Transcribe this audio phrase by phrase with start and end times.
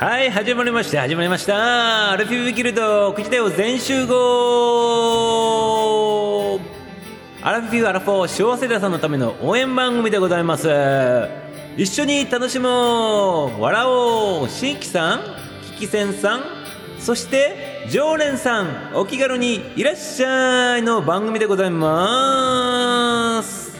[0.00, 1.02] はい始まりました。
[1.02, 2.12] 始まりました。
[2.12, 4.18] アルフィーギルド口でを全集合
[7.42, 10.70] アラフィフアラフォー小世代さんのための応援番組でございます。
[11.76, 13.60] 一緒に楽しもう。
[13.60, 14.48] 笑おう。
[14.48, 15.20] 新規さん
[15.74, 16.44] キキセンさん
[16.98, 23.78] そして常連さんお気軽にいらっしゃいの番組でございます。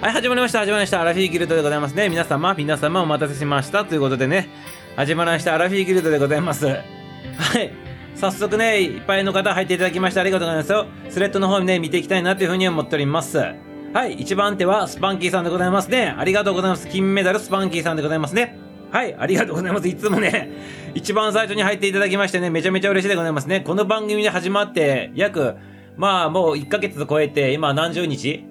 [0.00, 0.58] はい始まりました。
[0.58, 1.00] 始まりました。
[1.00, 2.08] アラフィーギルドでございますね。
[2.08, 3.84] 皆様皆様お待たせしました。
[3.84, 4.50] ということでね。
[4.96, 7.84] 始まりましたアラフィーギルドでございますはい
[8.14, 10.86] 早速ね、いっぱいの方入っていただきましてありがとうございますよ。
[11.10, 13.38] スレッドの方にね、見ていきたいなというふうに思っております。
[13.38, 16.14] はい、一番手はスパンキーさんでございますね。
[16.16, 16.88] ありがとうございます。
[16.88, 18.56] 金メダルスパンキーさんでございますね。
[18.92, 19.88] はい、ありがとうございます。
[19.88, 20.50] いつもね、
[20.94, 23.60] 一番最初に入っていただきましてね、めちゃめちゃ嬉しいでございますね。
[23.60, 25.56] この番組で始まって、約、
[25.96, 28.44] まあもう1ヶ月超えて、今何十日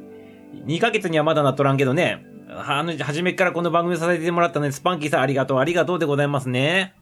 [0.66, 2.26] ?2 ヶ月にはまだなっとらんけどね、
[2.56, 6.94] あの、初めからこの番組させてもらったね、スパンキーさんありがとう、ありがとうでございますね。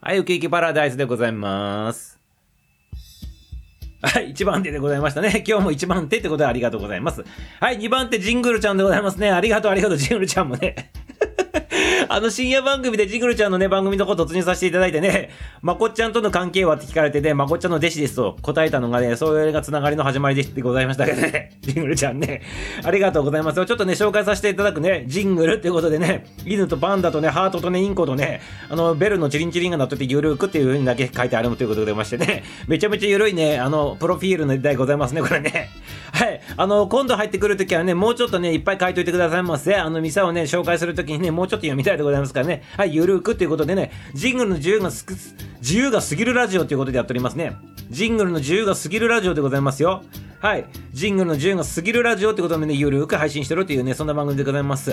[0.00, 2.18] はい、ウケイキパラダイスでございます。
[4.00, 5.44] はい、1番手でございましたね。
[5.46, 7.24] 今日も1番手ってことでありがとうございます。
[7.60, 9.30] はい、2番手ジングルちゃんでございますね。
[9.30, 10.92] ありがとう、ありがとう、ジングルちゃんもね。
[12.08, 15.30] あの深夜番組でジグルちゃんのね、番組のこと突入させていただいてね、
[15.62, 22.42] まこっちゃんとの関係はって聞かれてね、まこっちゃんの弟子ですと答えたのがね、それがつながりの始まりでございましたけどね、 ジングルちゃんね、
[22.84, 23.66] ありがとうございます。
[23.66, 35.70] ちょっとね、紹介させていただくね、ジングルっていうことでね、犬とパンダとね、ハートとね、インコとね、あの、ベルのチリンチリンが鳴っててゆるくっていう風にだけ書いてあるということでましてね、めちゃめちゃゆるいね、あの、プロフィールの時代ございますね、これね。
[36.12, 36.40] はい。
[36.56, 39.74] あの、今度入ってくるときはね、もうちょっとね、いっぱい書いといてくださいませ。
[39.76, 42.62] あの、店をね、紹介するときにね、もうちょっと読みたいでございますからね。
[42.76, 45.06] はい、ゆるくということでね、ジングルの自由がす
[45.60, 47.56] 自由が過ぎるラジオということでやっておりますね。
[47.90, 50.02] ジングルの自由が過ぎるラジオでございますよ。
[50.40, 50.66] はい。
[50.92, 54.92] ジングルの自由が過ぎるラジオってことでね、ゆるく配信してるっていうね、そんな番組でございます。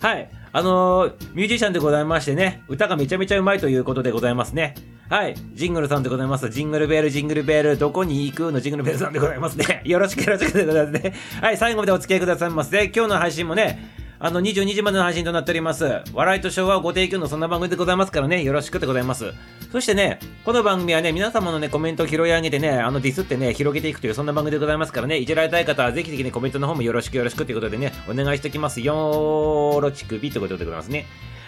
[0.00, 0.30] はい。
[0.52, 4.74] あのー、ミュージシャンでございましてね、歌がめちゃめちゃうまいということでございますね。
[5.08, 5.34] はい。
[5.52, 6.48] ジングルさんでございます。
[6.48, 9.82] ジングルベール、ジングルベール、どこに行くのジングルベールさんでございますね。
[9.84, 11.12] よろしくよろしくでございますね。
[11.40, 11.56] はい。
[11.56, 12.84] 最後までお付き合いくださいませ。
[12.86, 16.02] 今日の配信もね、あの、22時までの配信となっております。
[16.12, 19.32] 笑いと昭和をご提供のそんな番組でございますからね、よろしくでございます。
[19.72, 31.06] そしてね、この番組はね、皆様のね、コメントを拾い上げてね、あの、ディスってね、広げていくという、そんな番組でございますからね、いじられたい方はぜひぜひね、コメントの方もよろしくよろしくということでね、お願いしておきますよーろちくびということでございますね。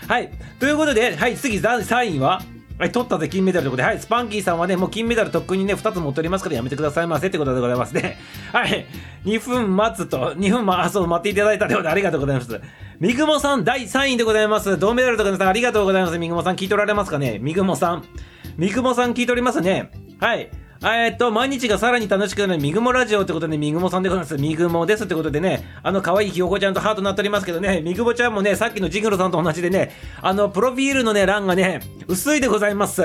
[0.09, 0.31] はい。
[0.59, 2.41] ということで、はい、次、3位は、
[2.83, 8.19] はい、取ったぜ、金メダルということで、はい、スパンキーさんはね、もう金メダルとっくにね、2つ持っておりますからやめてくださいませってことでございますね。
[8.53, 8.87] はい、
[9.25, 12.61] 2分待つと、2分ま、あ、そう、待っていただいたということでありがとうございます。
[12.99, 14.81] みぐもさん、第3位でございます。
[14.81, 16.19] 銅メダルとかさん、ありがとうございます。
[16.19, 17.39] みぐもさん、聞いておられますかね？
[17.41, 18.05] みぐもさん。
[18.57, 19.93] みぐもさん聞いておりますね。
[20.19, 20.51] はい。
[20.85, 24.37] えっと、毎日がさらに楽しくなるみぐもラジオってことで、みぐもさんでございます。
[24.37, 33.03] みぐもですってことでね、あの、可愛いひよこちゃんとハートになっておりますけどね、みぐもちゃんもね、さっきのジグロさんと同じでね、あの、プロフィールのね、欄がね、薄いでございます。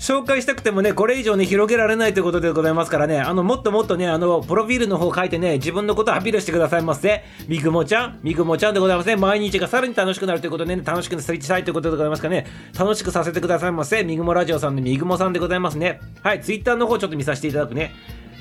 [0.00, 7.22] 紹介したくてもね、これ以上ね、広げられないということでございますからね、あの、もっともっとね、あの、プロフィールの方書いてね、自分のことをアピールしてくださいませ。
[7.48, 9.16] みぐもちゃん、みぐもちゃんでございますね。
[9.16, 12.46] 毎日がさらに楽しくなるということでね、楽しくすりしたいということでございますからね、
[12.78, 14.02] 楽しくさせてくださいませ。
[14.02, 16.00] みぐもラジオさんのみぐもさんでございますね。
[16.22, 17.92] はい、ツイッターの方ちょっと見させていただくね。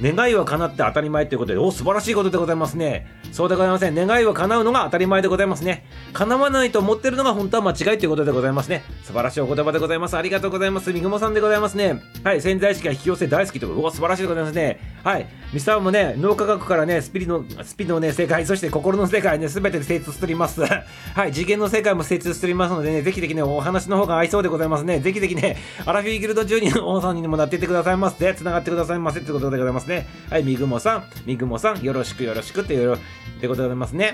[0.01, 3.05] 願いは叶って当たり前ということで、お、素晴らしいことでございますね。
[3.31, 3.95] そうでございません。
[3.95, 5.85] 願いは叶うのが当たり前でございますね。
[6.13, 8.83] 叶わないと思ってるのが本当は間違いということでございますね。
[9.03, 10.15] 素晴らしいお言葉でございます。
[10.15, 10.93] ありがとうございます。
[10.93, 12.01] みぐもさんでございますね。
[12.23, 14.79] はい、潜在意識が引き寄せ大好きということで、お、素晴らしいでございますね。
[15.03, 20.61] はい、ミサオもね、脳科学からね、スピリの、スピのね、世界、そして心の世界ね、すべて精通しております。
[21.15, 24.99] はい、次元の世界も精通しておりますのでね、ぜひぜひね、お話の方が合いそうでございますね。
[24.99, 28.33] ぜひぜひね、アラフィーギルド12の王さんにもなっていってくださいませ。
[28.33, 30.07] 繋がってくださいませということでございますね。
[30.29, 32.97] はい、みぐもさん、みぐもさん、よろしくよろしくっていう、っ
[33.41, 34.13] てことでございますね。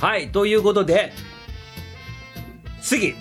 [0.00, 1.12] はい、ということで、
[2.80, 3.14] 次、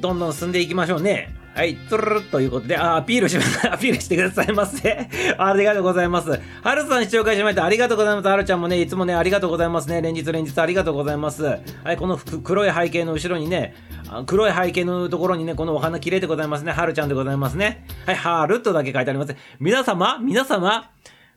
[0.00, 1.34] どんどん進んでいきましょうね。
[1.60, 3.60] はい、トゥルルということで、あ、アピールします。
[3.70, 5.10] アピールしてくださいませ。
[5.36, 6.30] ありがとうございます。
[6.62, 8.28] はるさん視聴開始ましたありがとうございます。
[8.28, 10.00] はるちゃんもね、いつもね、ありがとうございますね。
[10.00, 11.44] 連日連日ありがとうございます。
[11.44, 11.58] は
[11.92, 13.74] い、この黒い背景の後ろにね、
[14.24, 16.72] 黒い背景のところにね、このお花綺麗でございますね。
[16.72, 17.84] はるちゃんでございますね。
[18.06, 19.36] はい、はるとだけ書いてあります。
[19.58, 20.88] 皆様皆様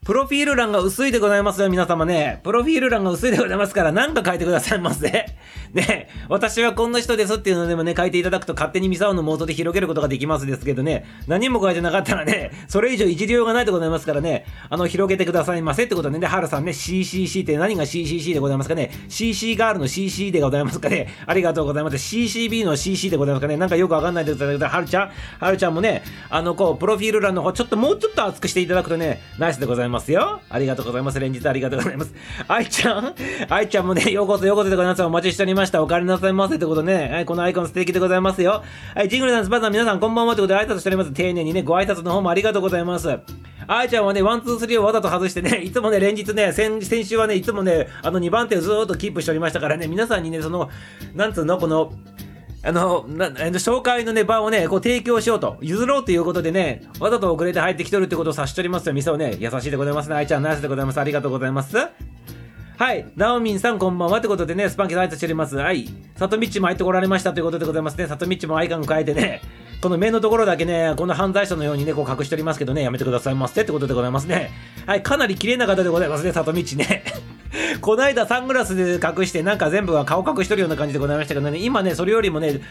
[0.03, 2.41] プロフィール欄が薄いでございますよ、皆様ね。
[2.43, 5.07] プロフィール欄が薄いでございますから、なんか書いてくださいませ。
[5.71, 21.95] ね、私はこんな人ですっていうのでもね、書いていただくと勝手にミサオの妄想で広げることができますですけどね、何も書いてなかったらね、それ以上いじりようがないでございますからね、あの、広げてくださいませってことでね、はるさんね、CCC って何が CCC でございますかね、CC ガールの CC でございますかね、ありがとうございます。
[21.95, 24.57] CCB の CC でございますかね、なんかよくわかんないでござい。
[24.57, 29.92] ますはるちゃん、はるちゃんもね、あの、こう、プロフィール欄の方、ちょっともうちょっと厚くしていただくとね、ナイスでございます。
[29.93, 30.41] ますよ。
[30.49, 31.19] ありがとうございます。
[31.19, 32.13] 連日ありがとうございます。
[32.49, 33.15] 愛ちゃん？
[33.47, 35.03] 愛ちゃんもね、ようこそようこそでございます。
[35.03, 35.81] お待ちしておりました。
[35.81, 37.09] お帰りなさいませってことね。
[37.09, 38.63] はい、このアイコン素敵でございますよ。
[38.95, 41.13] はい、ジングルさん、スパさん、皆さんこんばんはってことで挨拶しております。
[41.13, 43.07] 丁寧にね、ご挨拶の方もありがとうございます。
[43.67, 50.69] 愛ちゃんはね、 one, two, three をわざと外してね、 いつもね、連日ね、先先週はね、いつもね、あの2番手をずーっとキープしておりましたからね、皆さんにね、その、
[51.15, 51.93] なんつうの、この、
[52.65, 58.93] あの、な、紹介のね、場をね、こう提供しようと、譲ろうということでね、わざと遅れて入ってきとるってことを察しておりますよ。
[58.93, 60.15] 店をね、優しいでございますね。
[60.15, 60.99] 愛ちゃん、ナイスでございます。
[60.99, 61.75] ありがとうございます。
[62.77, 63.05] はい。
[63.15, 65.57] ナオミンさんこんばんはってことでね、スパンキー挨拶しております。
[65.57, 65.89] はい。
[66.15, 68.07] サトミッチも入ってこられましたということでございますね。
[68.07, 69.41] サトミッチもアイカン変えてね、
[69.81, 74.51] この目のところだけね、この犯罪者のようにね、こう隠しておりますけどね、やめてくださいませってことでございますね。
[74.85, 75.03] はい。
[75.03, 77.03] かなり綺麗な方でございますね、サトミッチね。
[77.81, 82.61] この間サングラスで隠して、なんか全部は顔隠しとるような感じでございましたけどね、今ね、それよりもね、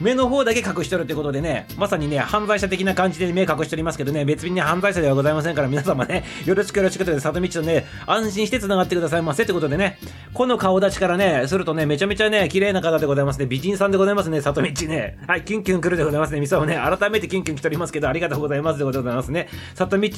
[0.00, 9.98] 目の方だけ隠しとるってことでね、まさにね、犯罪者的な感じで目隠しておりますけどね、別にね、犯罪者ではございませんから、皆様ね、よろしくよろしくということで、里道とね、安心して繋がってくださいませってことでね、
[10.34, 15.18] この顔立ちからね、するとね、めちゃめちゃね、綺麗な方でございますね、美人さんでございますね、里道ね。
[15.26, 19.48] はい、キュンキュン来るでございますね、ミサをね、改めてキュンキュン来ておりますけど、ありがとうございますでございますね。
[19.74, 20.10] 里道、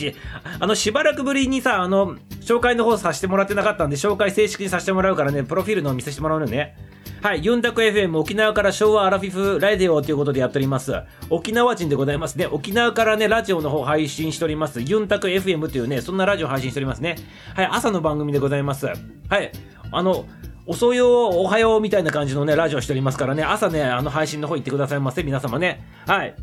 [0.61, 6.75] あの、しばらくぶりにさ、あの、紹介の方させてもらってなかったんで、紹介正式にさせてもらうからね、プロフィールのを見せてもらうのね。
[7.21, 10.95] はい、ユンタク FM 沖縄から昭和アラフィフラデオということでやっております。
[11.31, 12.47] 沖縄人でございますね。
[12.47, 14.81] 沖縄からね、ラジオの方配信しております。
[14.81, 17.17] ユンタク FM というね、そんなラジオ配信しておりますね。
[17.57, 18.87] はい、朝の番組でございます。
[18.87, 18.95] は
[19.41, 19.51] い、
[19.91, 20.27] あの、
[20.67, 25.85] 遅よおはようみたいな感じのね、ラジオしておりますからね、朝ね、あの配信の方行ってくださいませ、皆様ね。
[26.07, 26.37] はい。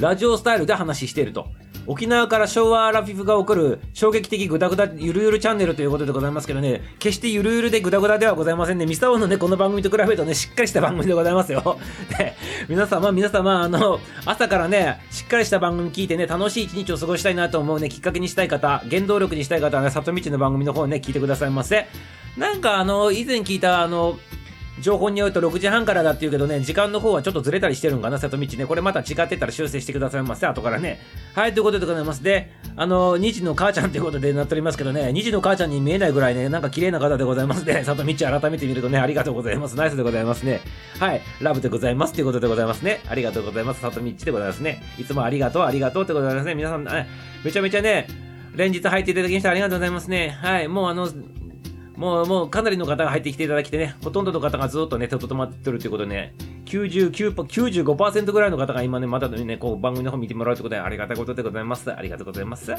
[0.00, 1.46] ラジオスタイルで話していると。
[1.88, 8.84] 沖縄から昭和アラフィフが起こる衝撃的グダグダゆるゆるチャンネルということでございますけどね、決してゆるゆるでグダグダではございませんね。
[8.84, 11.78] ミサオのね、この番組と比べるとね、しっかりした番組でございますよ。
[12.18, 12.34] で、
[12.68, 21.86] 皆様、皆様、あの、朝からね、しっかりした番組聞いてね、楽しい一日を過ごしたいなと思うね、きっかけにしたい方、原動力にしたい方はね、里道の番組の方ね、聞いてくださいませ。
[22.36, 24.18] なんかあの、以前聞いたあの、
[24.80, 28.66] 情報によると6時半からだっていうけどね、時間の方はちょっとずれたりしてるんかな、里道ね。
[28.66, 31.00] これまた違ってたら修正してくださいませ、後からね。
[31.34, 32.22] はい、ということでございます。
[32.22, 37.82] で、あの、2児の母ちゃんということでなっておりますけどね、2児の母ちゃんに見えないぐらいね、なんか綺麗な方でございますね。
[37.84, 39.76] 里道改めて見るとね、ありがとうございます。
[39.76, 40.60] ナイスでございますね。
[40.98, 43.00] はい、ラブでございますということでございますね。
[43.08, 43.80] ありがとうございます。
[43.80, 44.82] 里道でございますね。
[44.98, 46.54] いつもありがとう、ありがとうってございますね。
[46.54, 48.06] 皆さん、めちゃめちゃね、
[48.54, 50.36] 連日入っていただきましてありがとうございますね。
[50.40, 51.08] はい、もうあの、
[51.98, 56.34] もう、もうかなりの方が入ってきていただきてね、ほとんどの方がずっとね、と止まってるということでね、
[56.64, 61.92] 99%、95%ぐらいの方が今ね、まだね、こう番組の方見てもらうということでありがたいことでございます。
[61.92, 62.72] ありがとうございます。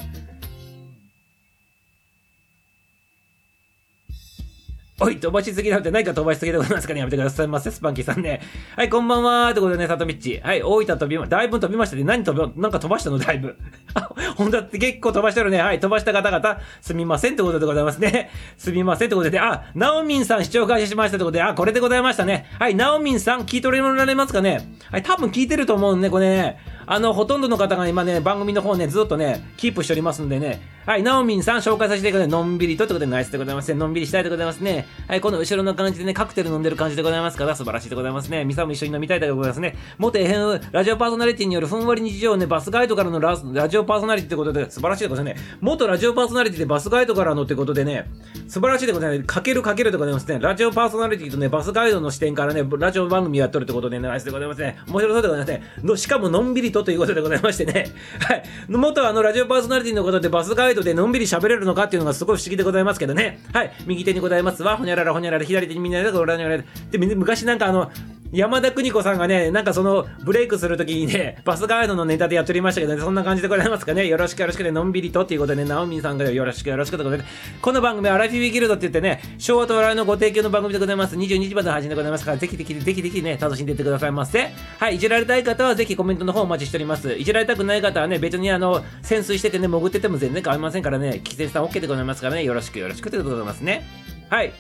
[5.02, 8.42] おい、飛ばしすぎなんて何か飛ばしすぎでございますかねやめてくださいませ、スパンキーさんね。
[8.76, 10.42] はい、こんばんはーってことでね、サトミッチ。
[10.44, 12.04] はい、大分飛びま、だいぶ飛びましたね。
[12.04, 13.56] 何飛び、なんか飛ばしたのだいぶ。
[13.94, 15.62] あ、ほんとって結構飛ばしてるね。
[15.62, 18.30] はい、飛ばした方々、すみませんってことでございますね。
[18.58, 22.48] すみませんってことで、あ、ナオミンさん視聴開始しましたってことで、あ、これでございましたね。
[22.60, 26.79] はい、ナオミンさん聞いておられますかねはい、多分聞いてると思うんで、これね。
[26.92, 32.28] あの、ほとんどの方が今ね、番組の方ね、ずっとね、キープしておりますんでね、はい、ナオミンさん紹介させてください。
[32.28, 33.78] のんびりとってことでナイスでございますね。
[33.78, 34.88] のんびりしたいでございますね。
[35.08, 38.44] はい、この後ろの感じでね、カクテル飲んでる感じでございますから、素晴らしいでございますね。
[38.44, 39.76] ミサも一緒に飲みたいでございますね。
[40.00, 45.58] 元 FM ラジオパーソナリティによるふんわり日常ね、バスガイドからのララジオパーソナリティってことで素晴らしいでございますね。
[45.62, 48.10] 元ラジオパーソナリティでバスガイドからのってことでね、
[48.48, 49.28] 素晴らしいでございます。
[49.28, 50.40] かけるかけるでございますね。
[50.40, 54.80] ラジオパーソナリティとね、バスガイドの視点からね、ラジオ番組やっとるってことで、ナイスでございますね。
[54.88, 55.64] 面白そうでございますね。
[55.84, 57.88] のしかものんびりとということでございましてね。
[58.20, 58.44] はい。
[58.68, 63.40] 元あのラジオパーソナリティのことでバスガイドでのんびり喋れるのかっていうのがすごい不思議でございますけどね。
[63.54, 63.72] はい。
[63.86, 66.64] 右手にございますわ、ほにゃららほにゃらら、左手にみんなでごらにゃらら。
[66.92, 67.92] で、昔なんかあの、
[68.32, 74.06] 山田邦子さんがね、なんかその、ブレイクするときにね、バスガイドのネタでやっておりましたけどね、そんな感じでございますかね？
[74.06, 77.24] よろしくよろしくで、のんびりとっていうことでね、ナオミンさんがよろしくよろしくということで、
[77.60, 81.16] この番組は、アラフィビギルドって言ってね、昭和と笑いのご提供の番組でございます。
[81.16, 84.52] 22時までの配信でございますから、ぜひぜひ、ぜひぜひね、楽しんでいってくださいませ。
[84.78, 87.14] はい、いじられたい方はぜひコメントの方お待ちしております。
[87.16, 93.84] いじられたくない方はね、別にあの、潜水しててね、潜ってても全然構いませんからね、規制さん OK でございますからね、よろしくよろしくということでございますね。
[94.30, 94.54] はい。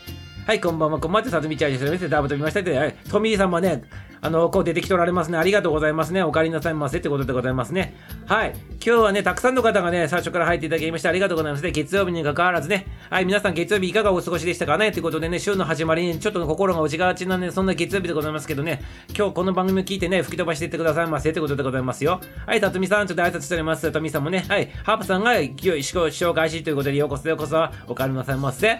[0.49, 0.99] はい、こんばんは。
[0.99, 1.29] こんばんは。
[1.29, 2.09] さとみちゃんです。
[2.09, 3.83] ダブと見ましたって、トミーさんもね、
[4.19, 5.37] あの、こう出てきておられますね。
[5.37, 6.23] ありがとうございますね。
[6.23, 7.95] お帰りなさいませってことでございますね。
[8.25, 8.55] はい。
[8.55, 11.69] 今日はね、たくさんの方がね、最初から入っていただきましてありがとうございますね。
[11.69, 12.87] 月曜日に関わらずね。
[13.11, 14.91] はい、皆さん月曜日いかがお過ごしでしたかね？
[14.91, 18.81] ということでね、週の始まりにちょっと心が落ちがちなね、そんな月曜日でございますけどね、
[19.15, 22.21] 今日この番組を聞いてね、吹き飛ばしていってくださいませってことでございますよ。
[22.47, 23.91] はい、たとみさん、ちょっと挨拶しております。
[23.91, 28.79] とみさんもね、はい、ハープさんが勢い、視聴開始ということで、ようこそようこそお帰りなさいませ。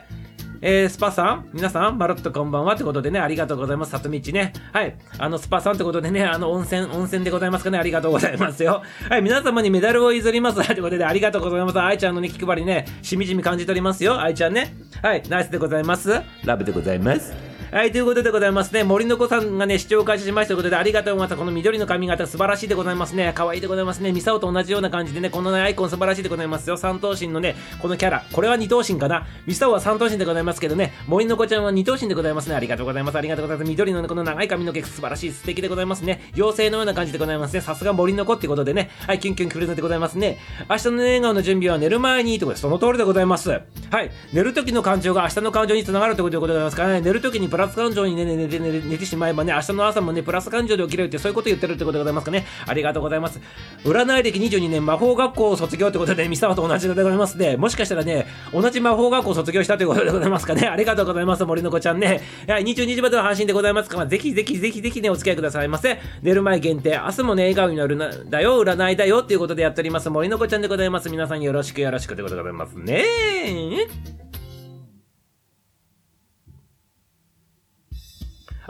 [0.62, 3.92] えー、スパさん、皆さん、まるっとこんばんはってことでね、ありがとうございます。
[3.92, 4.54] 里道ね。
[4.74, 4.98] はい。
[5.18, 7.78] あの、スパさんってことでね、あの、温泉、温泉でございますかね。
[7.78, 8.84] ありがとうございますよ。
[9.10, 9.22] はい。
[9.22, 10.60] 皆様にメダルを譲ります。
[10.62, 11.80] ってことで、ありがとうございます。
[11.80, 14.20] 愛ちゃんのね、気配りね、しみじみ感じておりますよ。
[14.20, 14.74] 愛ちゃんね。
[15.02, 15.24] はい。
[15.30, 16.22] ナイスでございます。
[16.44, 17.49] ラブでございます。
[17.72, 18.84] はい、ということでございますね。
[18.84, 21.38] 森の子さんがね、視聴開始しましたということで、ありがとうございます。
[21.38, 23.32] この緑の髪型素晴らしいでございますね。
[23.36, 24.12] 可愛いでございますね。
[24.12, 26.78] ミサオと同じような感じでね、このね、アイコン素晴らしいでございますよ。
[26.78, 28.26] 三頭身のね、このキャラ。
[28.34, 29.28] これは二頭身かな。
[29.46, 32.56] ミサオは三頭身でございますけどね、森の子ちゃんは二頭身でございますね。
[32.56, 33.18] ありがとうございます。
[33.20, 33.70] ありがとうございます。
[33.70, 36.24] 緑の、ね、この長い髪の毛素晴らしい、素敵でございますね。
[36.36, 37.62] 妖精のような感じでございますね。
[37.62, 40.40] さすが森の子ってことでね、はい、キュンキュン来るのでございますね。
[40.68, 43.52] 明日の笑顔の準備は寝る前にということで、その通りでございます。
[43.52, 43.62] は
[44.02, 52.46] い、寝る時の感情が明日の感情につながるということでございますからね、寝る時にプラス感情にね、寝て寝寝てしまえばね、明日の朝もね、プラス感情で起きれるってそういうこと言ってるってことでございますかね。
[52.66, 53.40] ありがとうございます。
[53.84, 57.58] 占い歴22年魔法学校を卒業ってことで、ミサワと同じでございますね。
[57.58, 60.68] もしかしたらね、同じ魔法学校を卒業したということでございますかね。
[60.68, 61.46] ありがとうございます。
[61.46, 62.22] 森の子ちゃんね。
[62.48, 66.00] はい、22時までの配信でございますから、ぜひぜひぜひぜひね、お付き合いくださいませ。
[66.22, 70.10] 寝る前限定、明日もね、笑顔になるな、だよ、占いだよっていうことでやっております。
[70.10, 71.10] 森の子ちゃんでございます。
[71.10, 74.29] 皆さんよろしくよろしくということでございますね。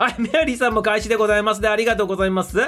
[0.00, 2.56] はい、メアリーさんも開始でございますで、ありがとうございます。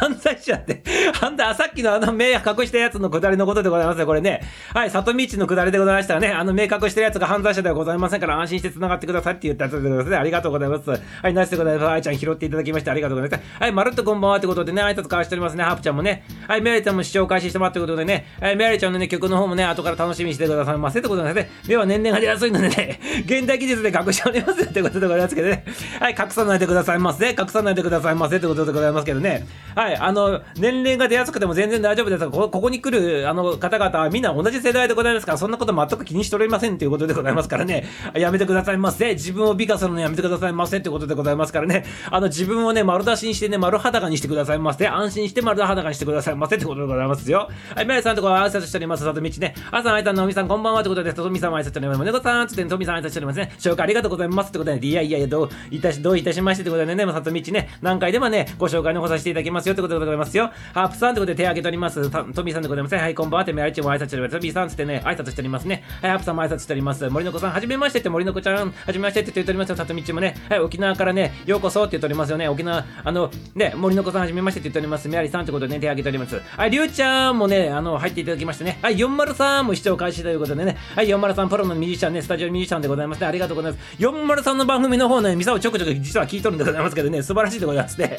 [0.00, 4.40] 犯罪者って、犯罪、さっきのあの目隠したやつのくだりのことでございますね、これね。
[4.74, 10.16] はい、里道のくだりでございましたらね、あの目隠してるやつが犯罪者ではございませんから安心して繋がってくださいって言ったやつでございますね。
[10.16, 10.90] ありがとうございます。
[10.90, 10.98] は
[11.28, 11.88] い、ナイスでございます。
[11.90, 13.60] 愛ちゃん拾っていただきましてありがとうございます。
[13.60, 16.24] はい、まるっとこんばんはってことでね、挨拶交わしておりますね、ハープちゃんもね。
[16.48, 21.52] はい、メアリーちゃんも視聴開始してもらってことでね、はい、メアリーちゃんのね、曲の方もね、後から楽しみにしてくださいませってことなんですね。
[21.68, 25.64] 目は年々が出やすいのでね、 現代技術で隠しておりますってことでございますけどね。
[26.00, 27.30] はい、隠さないでくださいませ。
[27.30, 29.46] 隠さないでくださいませってことでございますけどね。
[29.74, 37.86] はい、あの、年齢が出やすくても全然大丈夫ですが、ここに来るあの方々はみんな同じ世代でございますから、そんなこと全く気にしておりませんということでございますからね。
[38.14, 39.14] やめてくださいませ。
[39.14, 41.84] 自分を美化するのやめてくださいませってことでございますからね。
[42.10, 44.88] あの、自分をね、丸出しにしてね、丸裸にしてくださいませ。
[44.88, 47.48] 安心して丸裸にしてくださいませってことでございますよ。
[47.74, 49.04] はい、メイさんとこ挨拶しております。
[49.04, 49.54] 里道ね。
[49.70, 51.98] 朝あいたのみさんこんばんはってことで、とみさん挨拶しております。
[51.98, 53.52] 胸子さんつってとみさん挨拶しておりますね。
[53.58, 60.50] 紹介ありがとうございますってことで、いやいやいや、どういたし、どういたしましてってことでね、里道ね、何回でもね、ご紹介の方させていただきますよってことでございますよ。
[60.72, 62.10] ハープさんってことで手挙げております。
[62.10, 62.94] トミーさんでございます。
[62.96, 64.32] はい、こんばんはってメアリチも挨拶しております。
[64.32, 65.84] トミーさんつってね、挨拶しておりますね。
[66.00, 67.08] はい、ハープさんも挨拶しております。
[67.08, 69.76] 森の子さん、はじめましてって森の子ちゃん、はじめましてって言っておりますよ。
[69.76, 72.48] 里道もね、はい、沖縄からね、ようこそって言っておりますよね。
[72.48, 75.08] 沖縄、あの、ね、森の子さんはじめましてって言っております。
[75.08, 76.40] メアリさんってことでね、手挙げております。
[76.56, 78.78] はい、りゅうちゃんもね、あの、入っていただきましてね。
[78.82, 80.76] はい、403も視聴開始ということでね。
[80.94, 83.26] はい、403プロのミュージシャンね、スタジオミュージシャンでございますね。
[83.26, 83.96] ありがとうございます。
[83.98, 88.18] 403の番組の方ね、ミサをちょくちょく実は聞いとるんでございますけどね、素晴らしいでございますね。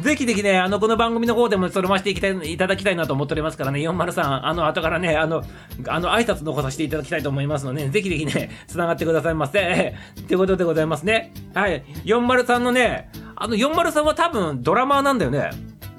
[0.00, 5.42] ぜひぜひね、あの、この番組の方でもそれましていきたいいただきたいなと思っておりますからね、403、あの、後からね、あの、
[5.88, 9.94] あの、挨拶残させていただきたいと思いますので、ね、ぜひぜひね、繋がってくださいませ。
[10.26, 11.32] ということでございますね。
[11.54, 11.84] はい。
[12.04, 15.50] 403のね、あの、403は多分ドラマーなんだよね。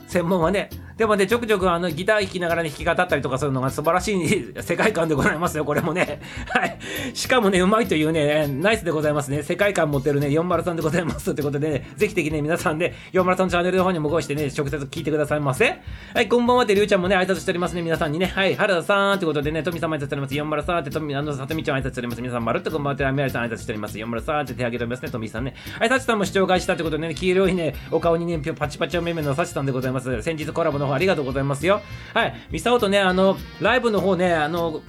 [0.07, 0.69] 専門はね。
[0.99, 6.19] でもね、ちょくちょくあのギター弾きながらね、弾き語ったりとかするのが素晴らしい 世界観でございますよ、これもね。
[6.53, 6.77] はい。
[7.13, 9.41] しかもね、うまいというね、ナイスでございますね。
[9.41, 15.79] 世界観持ってるね、403でございますってことでね、ぜひぜひね、皆さんで、403チャンネルの方にもごしてね、直接聞いてくださいませ。
[16.13, 18.25] はい、こんばんはって、りゅうちゃんもね、挨拶しておりますね、皆さんにね。
[18.25, 20.33] はい、原田さんってことでね、富さんも挨拶しております。
[20.33, 22.21] 403って、富、あの、さとみちゃん挨拶しております。
[22.21, 23.97] 皆さん、まるっとこんばんはって、あみやりさん挨拶しております。
[23.97, 25.53] 403って手挙げておりますね、富さんね。
[25.79, 30.21] はい、さちさんも視聴開始したってことでね、黄色いね、お顔にね、パチパチおめめのさちさんでございます。
[30.21, 31.81] 先日コラボの方ありがとうございますよ。
[32.13, 32.33] はい。
[32.51, 34.81] ミサオとね、あの、ライブの方ね、あの、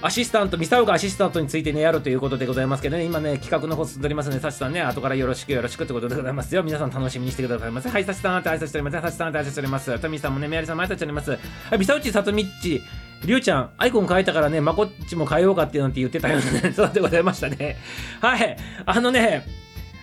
[0.00, 6.62] アシスタント、ミサオがアシスタントについてね、やるということでございますけどね、今ね、企画の方進んでおりますので、サチさんね、後からよろしくよろしくってことでございますよ。
[6.62, 7.88] 皆さん楽しみにしてくださいませ。
[7.88, 9.02] はい、サチさんって挨拶しております。
[9.02, 9.98] サチさんって挨拶しております。
[9.98, 11.30] トミーさんもね、メアリさんも挨拶しております。
[11.32, 11.38] は
[11.72, 12.80] い、ミサオチ、サトミッチ、
[13.24, 16.72] りゅうちゃん、アイコン変えたからね、まこっちも変えようかっていうのって言ってたよね。
[16.76, 17.76] そうでございましたね。
[18.20, 18.56] はい、
[18.86, 19.44] あのね、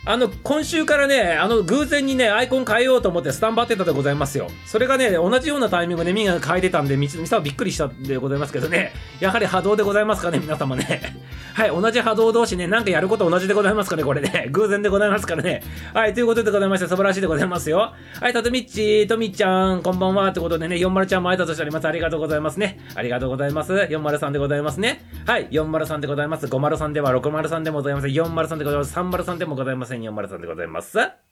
[0.07, 4.49] あの、今週からね、あの、偶然にね、アイコン変えようと思ってスタンバってたでございますよ。
[4.65, 8.93] それがね、同じようなタイミングでみんな変えてたんで、みさはびっくりしたでございますけどね。
[9.19, 11.01] やはり波動でございますかね、皆様ね。
[11.55, 14.49] はい、同じ波動同士ね、なんかやること同じでございますかね、これね。
[14.51, 15.63] 偶然でございますからね。
[15.93, 17.93] はい、ということでございまして、素晴らしいでございますよ。
[18.19, 20.27] はい、たとみっち、とみちゃん、こんばんは。
[20.27, 21.87] ってことでね、40ちゃんも挨拶しております。
[21.87, 22.79] ありがとうございますね。
[22.93, 23.73] ありがとうございます。
[23.73, 25.03] 403でございますね。
[25.25, 26.45] はい、403でございます。
[26.45, 28.11] 503では603でもございません。
[28.11, 28.95] 403でございます。
[28.95, 31.24] 303でもございまに読まれたんでございます。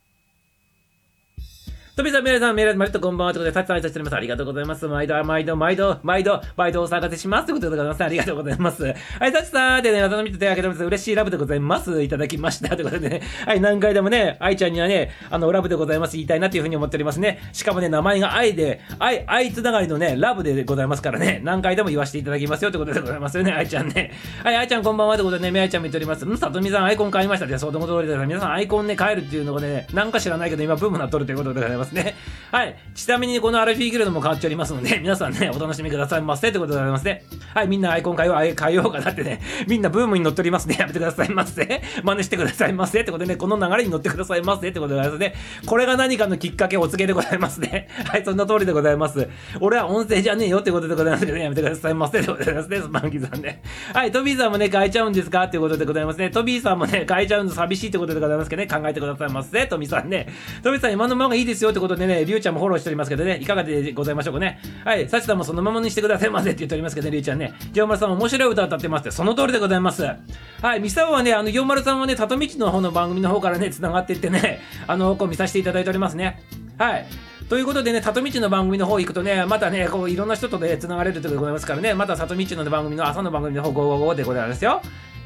[1.96, 3.34] とびさん、メールさん、メール、まりとこんばんは。
[3.34, 4.16] ということで、たくさん挨拶しております。
[4.16, 4.88] ありがとうございます。
[4.88, 7.46] 毎度、毎度、毎度、毎度、毎度お探せします。
[7.46, 8.04] ということでございます。
[8.04, 8.84] ありがとうございます。
[8.84, 10.84] はい、たちさんでね、渡辺と手を挙げてます。
[10.84, 12.02] 嬉しいラブでございます。
[12.02, 12.76] いただきました。
[12.76, 16.14] ということでね、はい、何回でもね、愛ちゃんにはね、あの、ラブでございます。
[16.14, 17.38] 言いたいなというふうに思っておりますね。
[17.54, 24.12] しかもね、名前が愛で、愛、愛つながりのね、ラブでございますからね、何回でも言わせていただきますよということでございますよね、愛ちゃんね。
[24.44, 26.26] はい、愛ちゃんこんばんはということでね、め愛ちゃんも言っております。
[26.26, 32.16] ん、さとみさんアイコン買いましたって、そうでも通りで皆さんアイコンね、変えるっていうのがね、なんか知らないけど、今ブームなっとるということでございますね。
[32.52, 32.64] はい。
[32.64, 32.76] はい。
[32.96, 37.24] ちなみにこのアルフィーギルドも変わっておりますので、 皆さんね、お楽しみくださいませということでございますね。
[37.54, 37.68] はい。
[37.68, 40.78] みんなアイコン変えよう、変えようかなってね、 みんなブームに乗っておりますね。
[40.80, 41.82] やめてくださいませ。
[42.04, 43.02] 真似してくださいませ。
[43.02, 44.70] ってことでね、この流れに乗ってくださいませ。
[44.70, 45.36] ってことでございますね。
[45.66, 47.88] これが何かのきっかけお告げでございますね。
[48.06, 48.24] はい。
[48.24, 49.28] そんな通りでございます。
[49.60, 52.20] 俺は音声じゃねえよってことでございますけどね、やめてくださいませ。
[52.20, 52.82] ってことでございますね。
[52.82, 53.62] スパンキーさんね。
[53.94, 54.12] はい。
[54.12, 55.44] トビーさんもね、変えちゃうんですか？
[55.44, 56.30] っていうことでございますね。
[56.30, 59.66] トビーさんもね、変えちゃうの寂しいってことでございますけどね、考えてくださいませ。
[59.68, 60.28] トビーさんね。
[60.62, 63.40] トビーさん今のままがいいですよってことでね、りゅうちゃんもフォローしておりますけどね。
[63.42, 64.60] いかがでございましょうかね。
[64.86, 67.54] はい、サチさんもそのままにしてくださいませって言っておりますけどね、りゅうちゃんね。
[67.74, 70.04] 清丸さん面白い歌歌ってますって、その通りでございます。
[70.04, 76.42] はい、ミサオはね、あの、清丸さんはね、里道の方の番組の方からね、繋がっていってね、あの、こう見させていただいておりますね。
[76.78, 77.06] はい。
[77.50, 84.82] ということでね、里道の番組の方行くとね、またね、こういろんな人とね、繋がれるということでございますからね、また里道の番組の朝の番組の方、555でございますよ。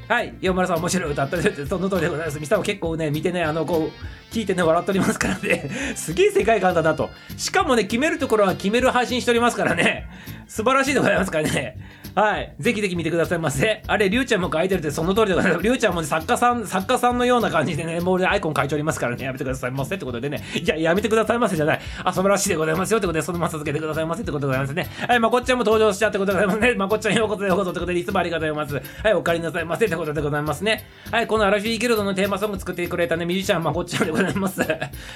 [0.07, 2.39] はい、山村さん面白い歌ったりその通りでございます。
[2.39, 7.09] ミサも結構ね、見てね、あの、こう、聞いてね、笑っておりますからね、 すげえ世界観だなと。
[7.35, 10.07] しかもね、決めるところは決める配信しておりますからね、
[10.47, 11.77] 素晴らしいでございますからね。
[12.17, 12.55] はい。
[12.57, 13.83] ぜひぜひ見てくださいませ。
[13.85, 15.63] あれ、りゅうちゃんも書いてるってその通りでございます。
[15.63, 20.43] りゅうちゃんも、ね、作家さん、作家さんのような感じでね、もう、ね、アイコン書いておりますからね、やめてくださいませってことでね。
[20.55, 21.81] いや、やめてくださいませじゃない。
[22.03, 24.87] あ、素晴らしいでございますよってことで、そのまま続けてくださいませってことでございますね。
[25.07, 26.73] はい、まこっちゃんも登場しちゃってことでございますね。
[26.73, 29.03] まこっちゃんようこそようこそってことで、いつもありがとうございます。
[29.03, 30.85] はい、お帰りなさいませってことでございますね。
[31.11, 34.61] はい、このアラフィーギルドのテーマソング作ってくれたね、ミュージシャン、まこっちゃんでございます。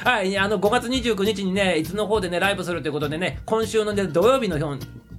[0.03, 4.59] はい、あの、5月29日にね、いつの方でね、ライブするということでね、今週のね、土曜日の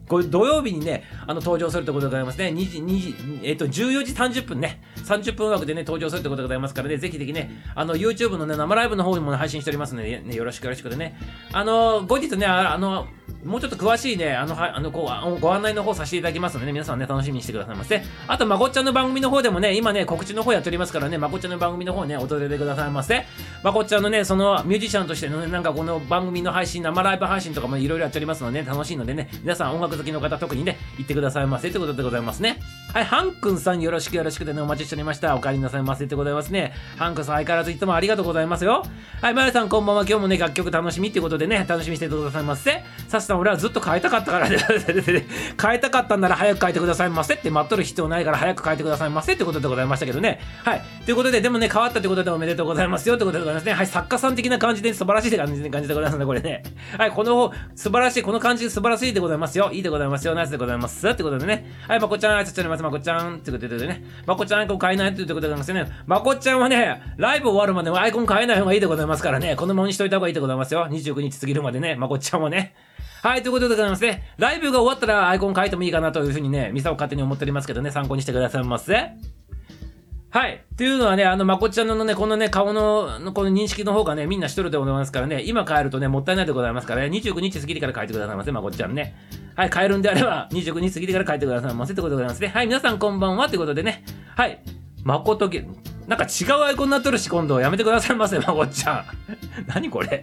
[0.08, 2.46] これ土曜日にね、あの登場するということでございますね。
[2.48, 3.70] 2時、2時、えっ、ー、と、14
[4.04, 11.18] 時30分ね、30分枠でね、登場するということでございますからね、ぜひぜひね、あの、YouTube のね、生ライブの方にも、ね、配信しておりますので、ね、よろしくよろしくでね。
[11.52, 13.06] あの、後日ね、あの、
[13.44, 18.02] もうちょっと詳しいね、あの、はあのこうご案内の方させていただきますのでね、皆さんね、楽しみにしてくださいませ。
[18.28, 23.24] あと、まこっちゃんの番組の方でもね、今ね、告知の方やっておりますからね、まこっちゃんの番組の方ね、訪れてくださいませ。
[23.64, 32.60] まこっちゃんのね、そのミュージシャンとしてのね、なんかこの番組の配信、生ライブ配信とかもいろいろやっておりますので、ね、楽しいのでね、皆さん音楽好きの方、特にね、行ってくださいませということでございますね。
[32.92, 35.34] はい、ハン君さんよろしくよろしくでね、お待ちしておりました。
[35.34, 36.72] お帰りなさいませでございますね。
[36.98, 38.84] ハン君さん相変わらずいつもありがとうございますよ。
[39.20, 40.02] はい、まやさんこんばんは。
[40.02, 42.82] 今日もね、楽曲楽しみっていうことでね、楽しみにしててくださいませ。
[43.08, 44.56] さしさん、俺はずっと変えたかったからね、
[45.60, 50.40] 変えたかったんなら早く変えてくださいませって待っとる必要ないから早く変えてくださいませってことでございましたけどね。
[50.64, 50.82] はい。
[51.04, 53.72] ということで、でもね、変わったってことでおめでとうございますよってことでございますね。
[53.72, 56.62] はい、作家さん的な感じで素晴らしいって感じで感じでございますね、これね。
[56.98, 59.70] はい、この素晴らしい、この感じ素晴らしいでございますよ。
[59.72, 60.34] いでございますよ。
[60.34, 61.08] ナイスでございます。
[61.08, 61.70] ってことでね。
[61.88, 62.82] はい、まこちゃん、挨拶しております。
[62.82, 63.36] まこちゃん。
[63.36, 64.04] ってことでね。
[64.26, 65.86] まこちゃんアイコン変えないってことでございますね。
[66.06, 69.56] まこちゃんはね、ライブ終わるまでアイコン変えない方がいいでございますからね。
[69.56, 70.86] このままにしといた方がいいでございますよ。
[70.90, 71.96] 29日過ぎるまでね。
[71.96, 72.74] まこちゃんはね。
[73.22, 74.34] はい、ということでございますね。
[74.36, 79.12] ライブが終わったらアイコン変えてもいいかなというふうにね、ミサを勝手に思っておりますけどね、参考にしてくださいませ。
[80.32, 80.64] はい。
[80.78, 89.14] というのはね、あの、まこちゃんのね、このね、顔の、この認識の方がね、みんなしとるでございますからね、今変えるとね、もったいないでございますからね、29日過ぎてから変えてくださいませ、まこちゃんね。
[89.54, 92.48] はい、変えるんであれば、29日過ぎてから変えてくださいませってことでございますね。
[92.48, 94.58] はい、皆さんこんばんはってことでね、はい、
[95.04, 95.66] まことげ、
[96.06, 99.04] なんか違うアイコンになっとるし、今度やめてくださいませ、まこちゃん。
[99.68, 100.22] 何これ？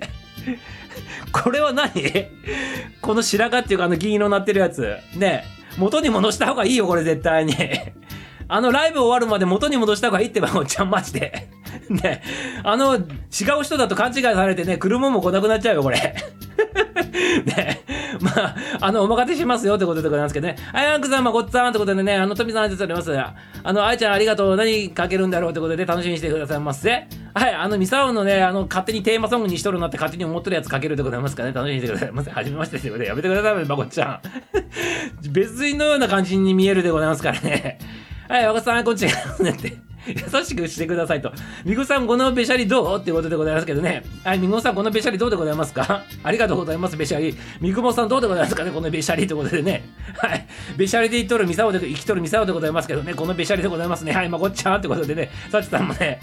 [1.32, 1.92] これは何？
[3.00, 4.98] この白髪っていうかあの銀色になってるやつ。
[5.16, 5.44] ね
[5.78, 7.54] 元に戻した方がいいよ、これ絶対に
[8.50, 11.48] あのライブ終わるまで元に戻した方がいいってば、おっちゃんマジで。
[11.90, 12.24] ね、
[12.64, 15.98] あの、違う人だと勘違いされてね、車も来なくなっちゃうよ、これ。
[17.46, 17.82] ね、
[18.20, 20.56] まあ、あの、お任せしますよってことでございますけどね。
[20.74, 23.36] はい、アンクさん、まこっさんってことでね、あの、富さんありがとうございます。
[23.64, 24.56] あの、あいちゃんありがとう。
[24.56, 27.08] 何かけるんだろうってことで楽しみにしてくださいませ。
[27.36, 32.32] はい、あの、ミサオのね、あの、勝手にテーマソングにしとるなって勝手に思ってるやつかけるでございますからね、楽しみにしてくださいませ。
[32.32, 34.20] はじめましてということで、やめてくださいまこっちゃん。
[35.32, 37.80] 別人のような感じに見えるでございますからね。
[38.30, 39.38] はい、若さん、こんにちは。
[39.44, 39.89] ねって。
[40.08, 41.32] 優しくしてくださいと。
[41.66, 43.00] みごさん、このべしゃりどう？
[43.00, 44.04] ってことでございますけどね。
[44.24, 46.04] はい、みごさん、このべしゃりどうでございますか？
[46.24, 47.36] ありがとうございます、べしゃり。
[47.62, 48.64] みぐもさん、どうでございますか？
[48.64, 49.84] ねこのべしゃりってことでね。
[50.18, 50.48] はい。
[50.78, 53.14] べしゃりで言っとるみさおで、生きとるみさおでございますけどね。
[53.14, 54.14] このべしゃりでございますね。
[54.14, 55.30] はい、まこっちゃんってことでね。
[55.52, 56.20] さちさんもね、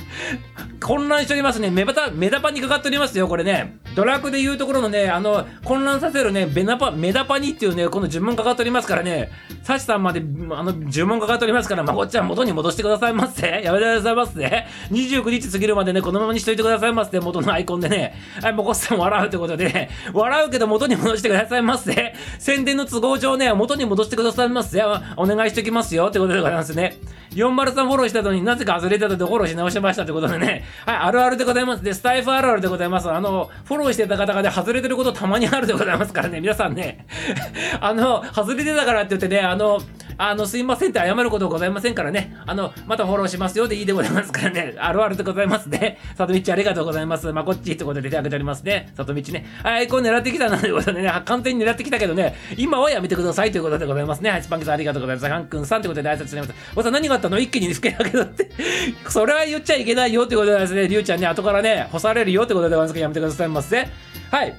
[0.82, 1.70] 混乱しておりますね。
[1.70, 3.78] メバタ、メダパにかかっておりますよ、これね。
[3.94, 9.30] ドラクでいうところのね、あの、混乱させるね、ベナパ、メダパニっていうね、この呪文かかっておりますからね、
[9.62, 13.62] サシさんまで、あの、呪文かかっておりますから、まこっちゃん元に戻してくださいませ。
[13.66, 14.66] やめてくださいませ。
[14.90, 17.18] 29日過ぎるまでね、このままにしといてくださいませ。
[17.18, 18.14] 元のアイコンでね。
[18.40, 22.14] はい、もこっさん笑うってことでね、笑うけど元に戻してくださいませ。
[22.38, 24.82] 宣伝の都合上ね、元に戻してくださいませ。
[25.16, 26.98] お願いしておきますよってことでございますね。
[27.30, 30.64] 403フォローしたのになぜか外れたのでフォローし直しましたってことでね。
[30.86, 31.82] はい、あるあるでございます。
[31.82, 33.10] で、スタイフあるあるでございます。
[33.10, 37.06] あの、フォローしてた方がね、外れてることたまにあるでございますからね、皆さんね。
[37.80, 39.80] あの、外れてたからって言ってね、あの、
[40.18, 42.36] あの、すいませんって謝ることございませんからね。
[42.46, 44.74] あの、またフォローしますますよでいいでございますからね。
[44.78, 45.98] あるあるでございますね。
[46.16, 47.32] 里道ありがとうございます。
[47.32, 48.92] まこっちってことで手挙げておりますね。
[48.94, 49.46] 里道ね。
[49.62, 54.30] はい、こう狙ってきたなということでね、完全に狙ってきたけどね、今はやめてくださいということでございますね。
[54.30, 55.28] はい、スパンキさんありがとうございます。
[55.28, 56.60] ハン君さんということで挨拶しております。
[56.76, 57.38] おさん何があったの？
[57.38, 58.50] 一気に吹けたけどって。
[59.08, 63.88] それは言っちゃいけないよってことでですね、りゅうちゃんね、後からね、干されるよってことでございますけど、やめてくださいませ。
[64.30, 64.54] はい。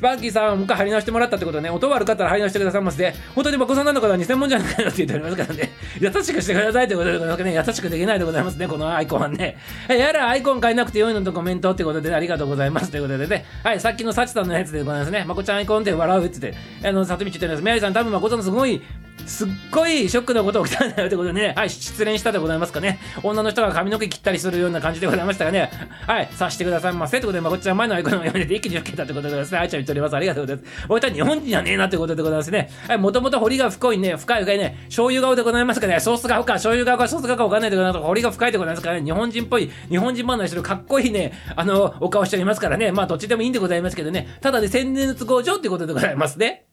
[0.00, 3.12] スパーキーさん、もう一回貼り直してもらったってことね、音悪かったら貼り直してくださいませ。
[3.34, 9.58] 本当にバコさんなんだから偽物じゃないかって言っておりますからね、 優しくしてくださいということでございますね、優しくできないでございますね、このアイコンはね。
[9.92, 17.62] やらアイコン変えなくてよいのとコメントってことで、ありがとうございますということでね、はい、さっきのサチさんのやつでございますね、まこちゃんアイコンで笑うって言って、あの、里道言ってるんです。
[17.62, 18.80] メアリさん、多分まこさんのすごい、
[19.26, 22.98] すっごいショックなこと起きたんだよってことでね、はい、失恋したでございますかね。
[23.22, 25.70] 女の人が髪の毛切ったりするような感じでございましたがね、
[26.06, 29.58] はい、さしてくださいませってことで、まこちゃん前のアイコンを読めて一気に受けたってことでございますね。
[29.58, 30.16] あいちゃんております。
[30.16, 30.86] ありがとうございます。
[30.88, 32.70] 俺たち日本人じゃねえなってことでございますね。
[32.86, 46.69] はい、もともと堀が深いね、深い深いね、醤油顔でございますかね、ソース顔か、醤油顔かソース顔かわかんないでございます堀が深いでございますからね、日本人っぽい、日本人離れしてるかっこいいね、あの、お顔しておりますからね、まあどっちでもいいんでございますけどね、ただで宣伝の都合上ってことでございますね。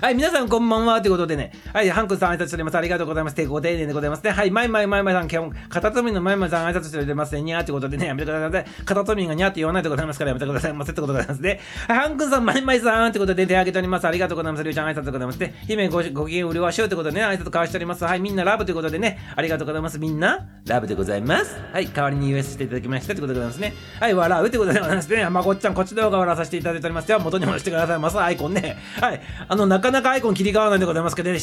[0.00, 2.78] はい、皆さんこんばんはということでね、はい、ハンクさん挨拶しております。
[2.78, 3.46] ありがとうございます。
[3.48, 4.30] ご丁寧でございますね。
[4.30, 7.42] はい、マイマイマイマイさん、基本、片富のマイマイさん挨拶しておりますね。
[7.42, 8.64] にゃーってことでね、やめてください。
[8.84, 11.58] 片富がにゃーって言わないでございますからやめてくださいませってことでございますね。
[11.88, 14.06] はい、ハンクさん、マイマイさんってことで手挙げております。
[14.06, 14.62] ありがとうございます。
[14.62, 15.54] りゅうちゃん挨拶でございますね。
[15.66, 18.04] 姫ごご機嫌うるわしゅうってことでね、挨拶交わしております。
[18.04, 19.98] はい、みんなラブということでね、ありがとうございます。
[19.98, 21.56] みんなラブでございます。
[21.72, 23.74] はい、代わりに US していただきましたってことでございますね。
[23.98, 25.28] はい、笑うってことでございますね。
[25.28, 27.18] まこっちゃん、こっちの方が笑わさせていただいておりますよ。
[27.18, 28.20] 元に戻してくださいます。
[28.20, 28.76] アイコンね。
[29.00, 31.38] はい、あの、なかなかアイコン切り替わらないでございますけどね、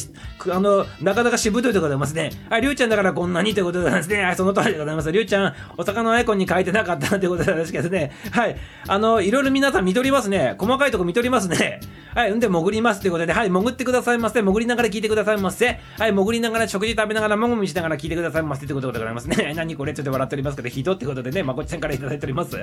[0.50, 2.30] あの、なかなかしぶといでございますね。
[2.48, 4.22] はい、りゅうちゃんだからこんなにということでございますね。
[4.22, 5.12] はい、その通りでございます。
[5.12, 8.12] りゅうちゃん、お魚のアイコンに書いてなかったということなんですけどね。
[8.30, 8.56] はい、
[8.86, 10.54] あの、いろいろ皆さん見とりますね。
[10.58, 11.80] 細かいとこ見とりますね。
[12.14, 14.40] はい、んで潜りますということで、はい、潜ってくださいませ。
[14.40, 15.78] 潜りながら聞いてくださいませ。
[15.98, 19.52] はい、潜りながら食事食べながらもごみしながら聞いてくださいませということでございますね。
[19.56, 19.92] 何これ？
[19.92, 22.56] ちょっと笑っておりますけど、ひどってことでね、まこちゃんからいただいております。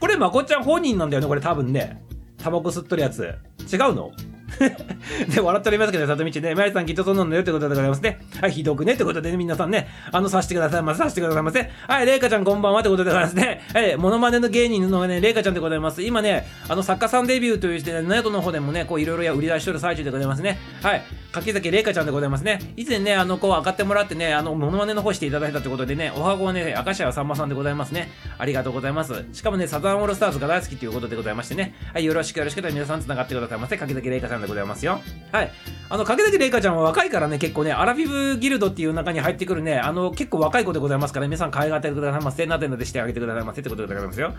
[0.00, 2.02] これまこちゃん本人なんだよね、これ多分ね。
[2.42, 3.22] タバコ吸っとるやつ。
[3.72, 4.12] 違うの？
[5.34, 8.20] で、 笑っておりますけど、里道ね、マリさんきっとそうなんだよってことでございますね。
[8.40, 11.70] はい、ひどくねってことでね、皆さんね、あの、さしてくださいませ、さしてくださいませ。
[11.86, 13.60] はい、レイカちゃんこんばんはってことでございますね。
[13.72, 16.02] はい、モノマネの芸人のね、レイカちゃんでございます。
[16.02, 20.58] 今ね、あの、作家さんデビューというしてね、ネットの方でもね、こう、いろいろや売り出しとる最中でございますね。
[20.82, 22.58] はい、柿崎レイカちゃんでございますね。
[22.76, 28.10] 以前ね、あの、こう、上がってもらってね、あの、モノマネの方していただいたということでね、おはごはね、明石家さんまさんでございますね。
[28.38, 29.24] ありがとうございます。
[29.32, 31.74] しかもね、サザンオールスターズが大好きということでございましてね。
[31.92, 33.76] はい、よろしくよろしくと皆さん繋がってくださいませ。
[33.76, 35.00] 柿崎レイカちんでございますよ。
[35.32, 35.50] はい。
[35.90, 42.46] あの、かけだけれいかちゃんは若いからね、結構ね、アラフィブギルドっていう中に入ってくるね、あの、結構若い子でございますから、皆さん可愛がってくださいませ。
[42.46, 44.34] なでなでしてあげてくださいませってことでございますよ。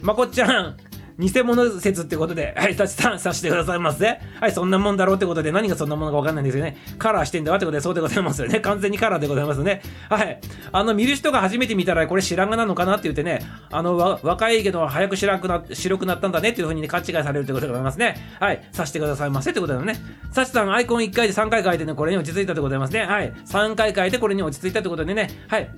[0.00, 0.76] まこっちゃん、
[1.18, 4.18] 偽物説ってことで、はい、たちさんさしてくださいませ。
[4.40, 6.76] はい、そんなもんだろうってことで、何がそんなものかわかんないんですよね。
[6.98, 8.58] カラーしてんだわってことで、そうでございますよね。
[8.60, 9.82] 完全にカラーでございますね。
[10.08, 10.40] はい。
[10.72, 18.16] あの、見る人が初めて見たら、これ白髪なのかなって言ってね、あの、若いけど、早く白くな、白くなったんだねっていうふうにね、勘違いされるってことでございますね。
[18.40, 18.60] はい。
[18.72, 19.96] さしてくださいませってことだよね。
[20.32, 23.04] さしさん、アイコン1回で3回書いてね、これに落ち着いたってことでございますね。
[23.04, 23.32] はい。
[23.46, 25.30] 3回書いて、これに落ち着いたってことでね。
[25.48, 25.68] はい。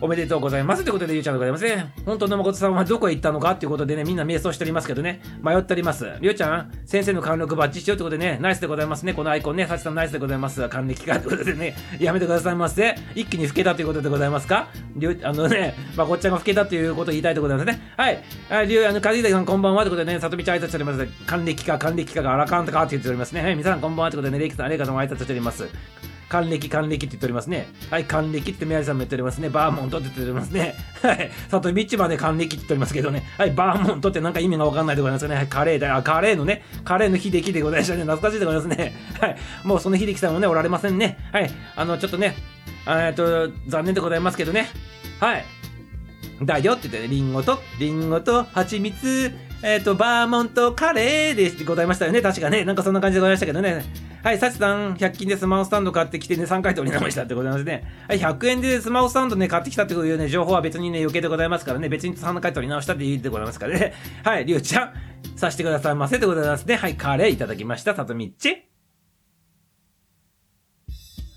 [0.00, 1.92] おめでとうございますということで、ゆうちゃんでございますね。
[2.04, 6.06] 本当の誠さんはどこへ行ったのかっていうことでね、みんな瞑想しておりますけどね、迷っております。
[6.20, 9.14] りゅうちゃん、先生の貫禄バッチしようということでね、ナイスでございますね。
[9.14, 10.68] このアイコンね、サチさんナイスでございます。
[10.68, 12.94] 還暦かということでね、やめてくださいませ。
[13.14, 14.68] 一気に老けたということでございますか？
[14.96, 17.80] りゅう、あのね、まあ、こっちゃんが老けたということを言いたいでございますね。
[17.96, 18.22] はい。
[18.50, 21.06] ありゅう、あの、かじいさんこんばんはということでね、里道挨拶しております。
[21.26, 23.42] 還暦か、還暦かがあらかんとかって言っておりますね。
[23.42, 25.66] はい、皆さんこんばんはということでね、レイキさん、レイカさんも挨拶しております。
[26.28, 27.68] 還暦還暦って言っておりますね。
[27.90, 29.48] はい、還暦ってメアリさんも言っておりますね。
[29.48, 30.74] バーモントって言っておりますね。
[31.02, 33.24] はい、里見市場で還暦って言っておりますけどね。
[33.38, 35.36] はい、バーモントってなんか意味がわかんないでございますね。
[35.36, 35.96] はい、カレーだ。
[35.96, 38.00] あ、カレーのね、カレーの秀樹でございましたね。
[38.00, 38.94] 懐かしいでございますね。
[39.20, 41.18] はい、もうその秀樹さんもね、おられませんね。
[41.32, 42.34] はい、あの、ちょっとね、
[42.88, 44.68] えっと、残念でございますけどね。
[45.20, 45.44] はい。
[46.42, 49.32] だよって言ってね、リンゴと、リンゴと蜂蜜、
[49.66, 52.22] えっ、ー、と、バーモントカレーでございましたよね。
[52.22, 52.64] 確かね。
[52.64, 53.84] なんかそんな感じでございましたけどね。
[54.22, 57.82] はい、サチさん、100均でスマホスタンド買ってきてね、3回取り直したってございますね。
[58.06, 63.92] はい、100円でスマホスタンドね、買ってきたっていうね、情報は別にね、余計でございますからね、別に3回取り直したっていいでございますからね。
[64.22, 64.92] はい、りゅうちゃん、
[65.34, 66.76] さしてくださいませってことでございますね。
[66.76, 67.96] はい、カレーいただきました。
[67.96, 68.75] さとみっち。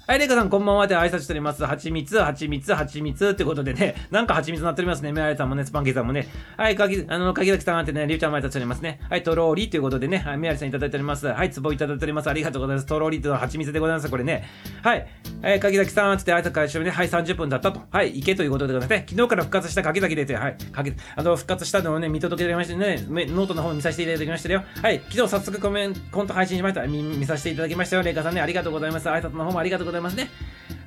[0.10, 1.64] はい、レイカさん、こんばんはで挨拶しております。
[1.64, 5.12] はちみつ、はちみつ、はちみつってことでね、なんかはちみつなっておりますね。
[5.12, 6.28] メアリさんもね、スパンキーさんもね。
[6.58, 9.00] はい、かき、あの、かきざきさんってね、りゅうちゃんも挨拶しておりますね。
[9.08, 11.28] はい、とろーりということでね、はい、メアリさんいただいております。
[11.28, 12.28] はい、つぼいただいております。
[12.28, 12.88] ありがとうございます。
[12.88, 14.10] とろーりというのははちみつでございます。
[14.10, 14.50] これね。
[14.82, 15.08] はい、
[15.44, 17.80] えー、かきざきさんって挨拶開始ね、はい、30分だったと。
[17.92, 19.06] はい、行けということでございますね。
[19.08, 24.64] 昨日から復活したかきざきでて、はい、かき、あの、復活したのをね、見届けてましてね、ノートの方見させていただきましたよ。
[24.82, 26.88] はい、昨日早速コメント、コント配信しました。
[26.88, 28.02] 見見させていただきましたよ。
[28.02, 29.08] レイカさんね、ありがとうございます。
[29.08, 30.30] 挨拶の方もありがとうございますますね。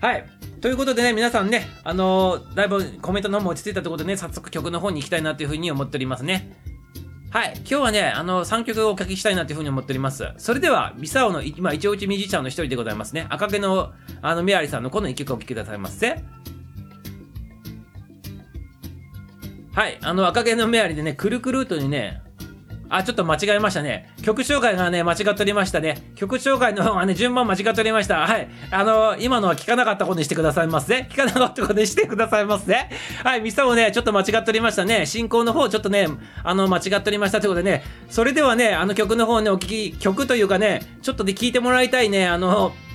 [0.01, 0.25] はい。
[0.61, 6.57] ということでね、皆さんね、あのー、だいぶコメントの方も落ち着いたということでね、早速曲の方に行きたいなというふうに思っておりますね。
[7.31, 7.55] はい。
[7.59, 10.29] 今日はね、あの、3曲をお書きしたいなというふうに思っております。
[10.37, 13.27] それでは、ミサオの、今、一応ちミュージシャンの一人でございますね。
[13.31, 16.23] 赤毛の、あの、メアリさんのこの一曲をお聴きくださいませ。
[19.75, 19.99] はい。
[20.03, 22.21] あの、赤毛のメアリでね、くるくるというね、
[22.95, 24.15] あ、ちょっと間違えましたね。
[24.23, 26.13] 曲紹介がね、間違っておりましたね。
[26.15, 28.27] 曲紹介の方がね、順番間違っておりました。
[28.27, 28.49] はい。
[28.71, 31.09] あのー、今のは聞かなかったことにしてくださいますね。
[31.11, 32.91] 聞かなかったことにしてくださいますね。
[33.25, 33.41] はい。
[33.41, 35.07] ミサもね、ちょっと間違っておりましたね。
[35.07, 36.07] 進行の方、ちょっとね、
[36.45, 42.92] あの、間違っておりましたということでね、それではね、あの曲の方ね、お聴き、曲というかね、ちょっとで聞いてもらいたいね、あのー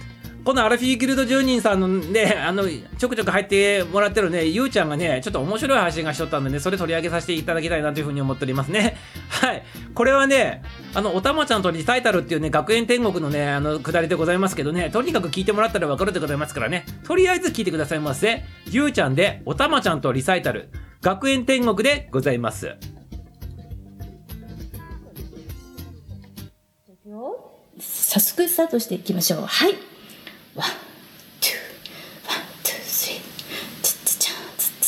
[0.47, 2.63] このアラフィーギルド住人さんのね、あの、
[2.97, 8.95] ちょくちょく入ってもらってるね、ゆうちゃんがね、ちょっと面白い配信がしとったんでね、それ取り上げさせていただきたいなというふうに思っておりますね。
[9.27, 9.63] はい。
[9.93, 18.45] これはね、あの、おたまちゃんとリサイタルっていうね、学園天国のね、あの、くだりでございますけどね、とにかく聞いてもらったらわかるでございますからね、とりあえず聞いてくださいませ。
[18.71, 20.69] ゆうちゃんで、おたまちゃんとリサイタル、
[21.01, 22.73] 学園天国でございます。
[27.81, 29.41] 早速スタートしていきましょう。
[29.41, 29.96] はい。
[30.57, 30.69] One,
[31.39, 33.21] two, one, two, three。
[33.83, 34.87] ツッツチャン、ツッツ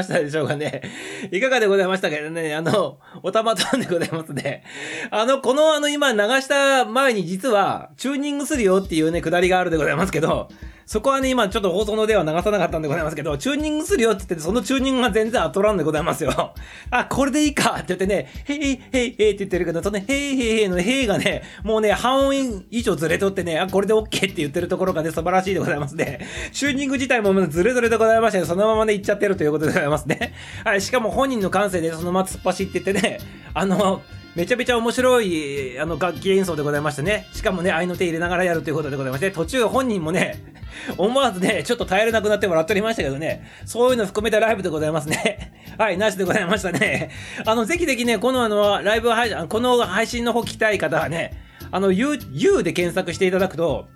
[0.00, 0.82] ましたでしょうかね。
[1.30, 4.64] いかがでございましたけどね、あの、おたまたんでございますね。
[5.10, 10.48] あの、このあの今流した前に実は、チューニングするよっていうね、くだりがあるでございますけど、
[10.90, 16.52] そこはね、今ちょっと放送のでは流さなかったんでございますけど、チューニングするよって言って、そのチューニングが全然後らんでございますよ。
[16.90, 26.26] あ、これでいいかって言ってね、へいへいへいって言ってるけど、そのへいへいへいのへいがね、もうね、半音以上ずれとってね、あ、これで OK って言ってるところがね、素晴らしいでございますね。
[26.50, 30.34] チューニング自体もずれずれでございまして、そのままね、いっちゃってるということでございますね。
[30.66, 33.20] はい、しかも本人の感性でそのまま突っ走ってってね、
[33.54, 34.02] あの、
[34.36, 37.26] めちゃめちゃ面白いあの楽器演奏でございましてね。
[37.32, 40.44] しかもね、愛の手入れながらやるということでございまして、途中本人もね、
[40.96, 45.52] 思わずね、ちょっと耐えれなくなってもらっておりましたけどね、そういうの含めたライブでございますね。
[45.78, 47.10] はい、なしでございましたね。
[47.44, 51.32] あの、ぜひぜひね、このあの、ライブ配信、この配信の方聞きたい方はね、
[51.72, 53.88] あの、U、U で検索していただくと、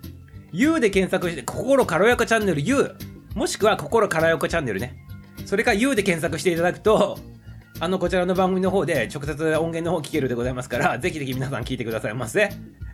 [0.51, 2.91] U で検索して、心軽やかチャンネル U、
[3.35, 4.97] もしくは心軽やかチャンネルね。
[5.45, 7.19] それか U で検索していただくと、
[7.79, 12.49] あの、こちらの番組の方で直接音源の方聞けるでございますから、ぜひぜひ皆さん聞いてくださいませ。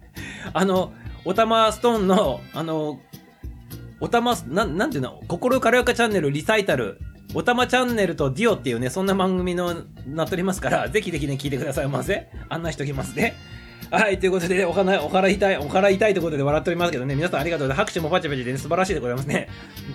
[0.53, 0.93] あの、
[1.25, 2.99] おたまストーンの、あの、
[3.99, 6.99] おたま、なん、なんていうの、心軽やかチャンネルリサイタル
[7.33, 9.73] おたまチャンネルとディオっていうね、そんな番組の
[10.07, 12.29] なっておりますから、ぜひぜひね、聞いてくださいませ。
[12.49, 13.35] 案内しときますね。
[13.89, 17.91] はい、ということで、おから、おから痛い、おから痛いということで笑っておりますけどね、皆さんありがとうございます。
[17.91, 19.47] 拍手もパチパチで、ね、素晴らしいでございますね。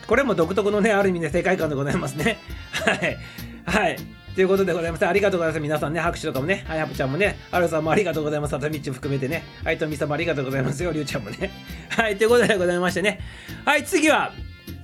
[0.06, 2.38] これも独特のね、ある意味で、ね、世界観でございますね。
[2.72, 3.18] はい。
[3.66, 3.96] はい。
[4.36, 5.06] ということでございます。
[5.06, 5.60] ありがとうございます。
[5.62, 8.50] 皆さんね、拍手とかもね、はい、ハプちゃんもね、アルさんもありがとうございます。
[8.50, 11.50] さとみっちも含めてね、はい、とみさんもありがとうございますよ、りゅうちゃんもね。
[11.88, 13.18] はい、ということでございましてね。
[13.64, 14.32] はい、次は、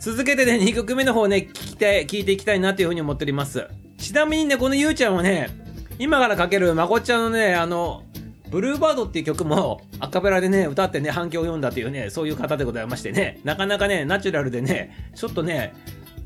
[0.01, 3.67] 続けてね、2曲目の方ね、聞きたい、聞いていきたいなというふうに思っております。
[3.99, 5.51] ちなみにね、このゆうちゃんはね、
[5.99, 8.05] 今からかけるまこちゃんのね、あの、
[8.49, 15.75] ブルーバードっていう曲もアカペラでね、歌ってね、反響を読んだというね、そういう方でございましてね、なかなかね、ナチュラルでね、ちょっとね、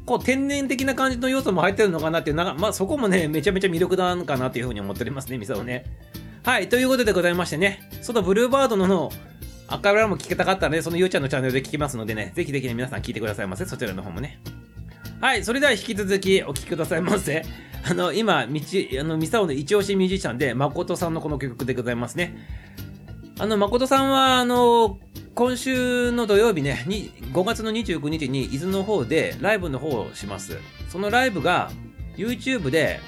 [0.07, 5.85] こう天然的な感じの要素も入ってるのかなっていう、なんかまあそこもね、めちゃめちゃ魅力だかなというふうに思っておりますね、ミサをね。
[6.45, 9.11] はい、ということでございましてね、そのブルーバードのの
[9.69, 13.65] アカペラも聞けたかったらね、そのゆうちゃんのチャンネルで聞きますのでね、ぜひぜひね、皆さん聞いてくださいませ。
[13.65, 14.39] そちらの方もね。
[15.21, 17.45] はい、それでは引き続きお聴きくださいませ。
[17.83, 18.61] あの、今、道、
[19.01, 22.37] あの、ミサオの一押しミュージシャンで、誠さんのこの曲でございますね。
[23.39, 24.99] あの、誠さんは、あの、
[25.35, 30.59] 今週の土曜日ね、5月の29日に伊豆の方でライブの方をします。
[30.89, 31.71] そのライブが
[32.17, 32.99] YouTube で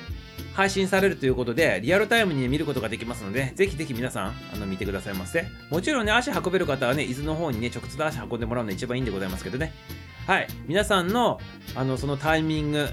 [0.52, 5.46] 配信されるということで、リアルタイムに見ることができますので、ぜひぜひ皆さん、あの、見てくださいませ。
[5.70, 9.72] もちろんね、足運べる方はね、伊豆の方にね、直接足運んでもらうのが一番いいんでございますけどね。
[10.26, 10.48] はい。
[10.66, 11.40] 皆さんの、
[11.74, 12.88] あの、そのタイミング、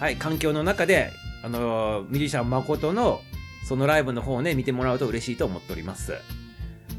[0.00, 1.12] はい、環境の中で、
[1.44, 3.20] あの、ミュージシャン誠の、
[3.68, 6.14] そのライブの方をね、見てもらうと嬉しいと思っております。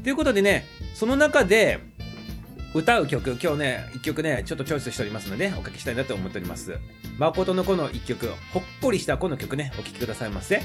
[0.02, 1.78] ということでね、その中で、
[2.72, 6.78] 歌う曲、今日ね、一曲ね、ちょっとチョイスしておりますので、おかけしたいなと思っております。
[7.18, 10.62] 誠の子の一曲、ほっこりした子の曲ね、お聴きくださいませ。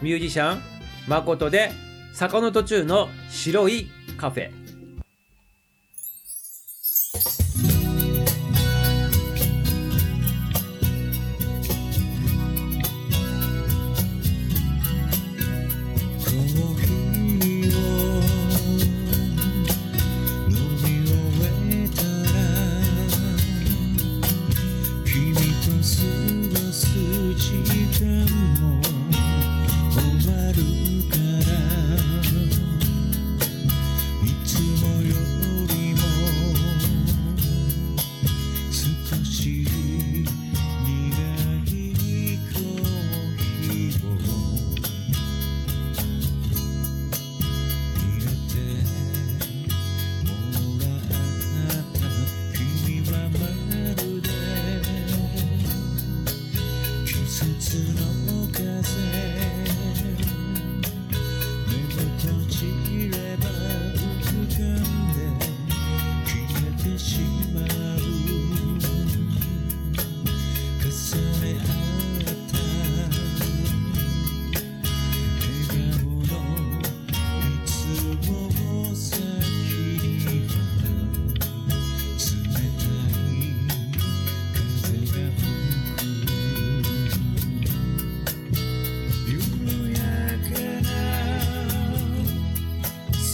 [0.00, 0.62] ミュージシャン、
[1.06, 1.70] 誠で、
[2.14, 4.61] 坂の途中の白いカフェ。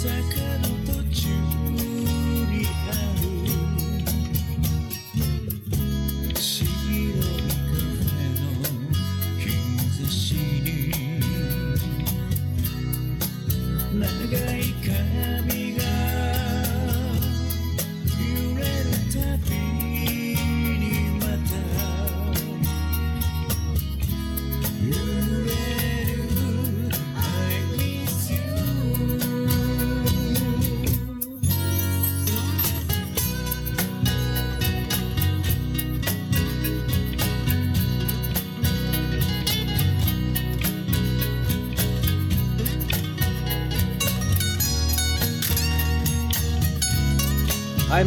[0.06, 0.37] は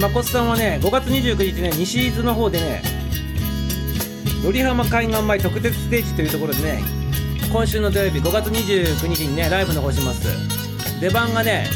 [0.01, 2.81] まこつさんはね、5月29日ね、西伊豆の方でね、
[4.43, 6.81] 頼浜海岸前特設ステージというところでね、
[7.53, 10.27] 今週の土曜日5月29日にね、ライブの方します。
[10.99, 11.67] 出番がね、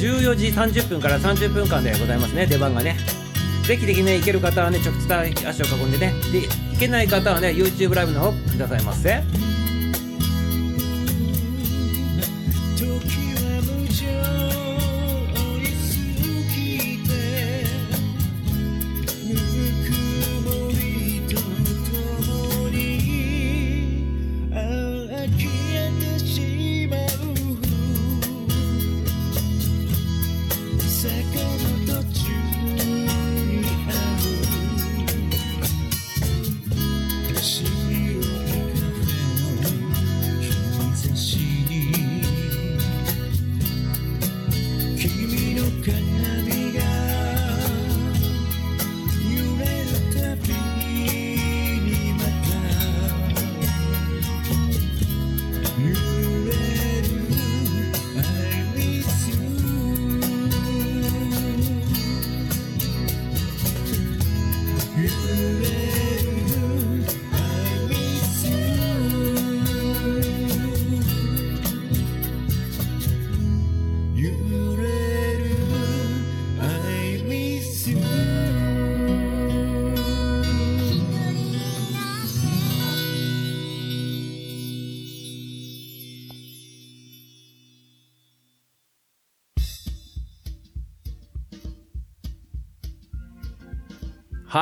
[0.00, 2.96] 14時30分から30分間でございますね、出番がね。
[3.64, 9.24] ぜひぜひね、行ける方はね、直接足を運んでね、で、行けない方はね、YouTube ライブの方くださいませ。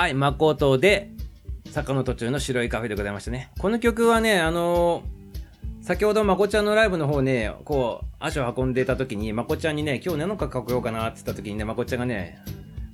[0.05, 1.13] はい、誠で、
[1.71, 3.51] 坂の途中の白いカフェでございましたね。
[3.59, 12.39] この曲はね、あのー先ほどまこちゃんのライブの方ね、こう、足を運んでた時に、まこちゃんにね、今日何のかかけようかなって言った時にね、まこちゃんがね、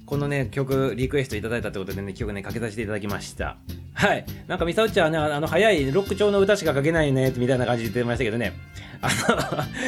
[0.07, 3.57] このね、曲、リクエストいただいたってことでね、曲ね、かけさせていただきました。
[3.95, 4.25] はい。
[4.47, 8.53] なんか、みさおちゃんはね、あの、早いロック調の歌しか書けないね、みたいな感じで言ってましたけどね。
[9.01, 9.09] あ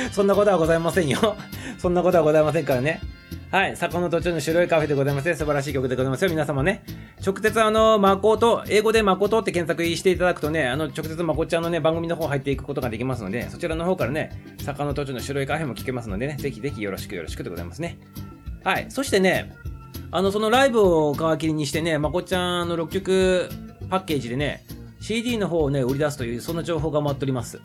[0.01, 1.37] の、 そんなことはございませんよ。
[1.79, 3.01] そんなことはございませんからね。
[3.53, 3.77] はい。
[3.77, 5.35] 坂の途中の白いカフェでございますね。
[5.35, 6.31] 素晴らしい曲でございますよ。
[6.31, 6.83] 皆様ね。
[7.23, 17.99] 直接あの、誠、英語で誠って検索していただくとね、あの、直接まこちゃんのね、番組の方入っていくことができますので、そちらの方からね、坂の途中の白いカフェも聞けますのでね、ぜひぜひよろしくよろしくでございますね。
[18.65, 18.87] はい。
[18.89, 19.53] そしてね、
[20.13, 23.51] あの、そのライブを皮切りにしてね、まこちゃんの6曲
[23.91, 24.65] パッケージでね、
[25.03, 27.61] CD の方をね、売り出すという、そんな情報が待っております。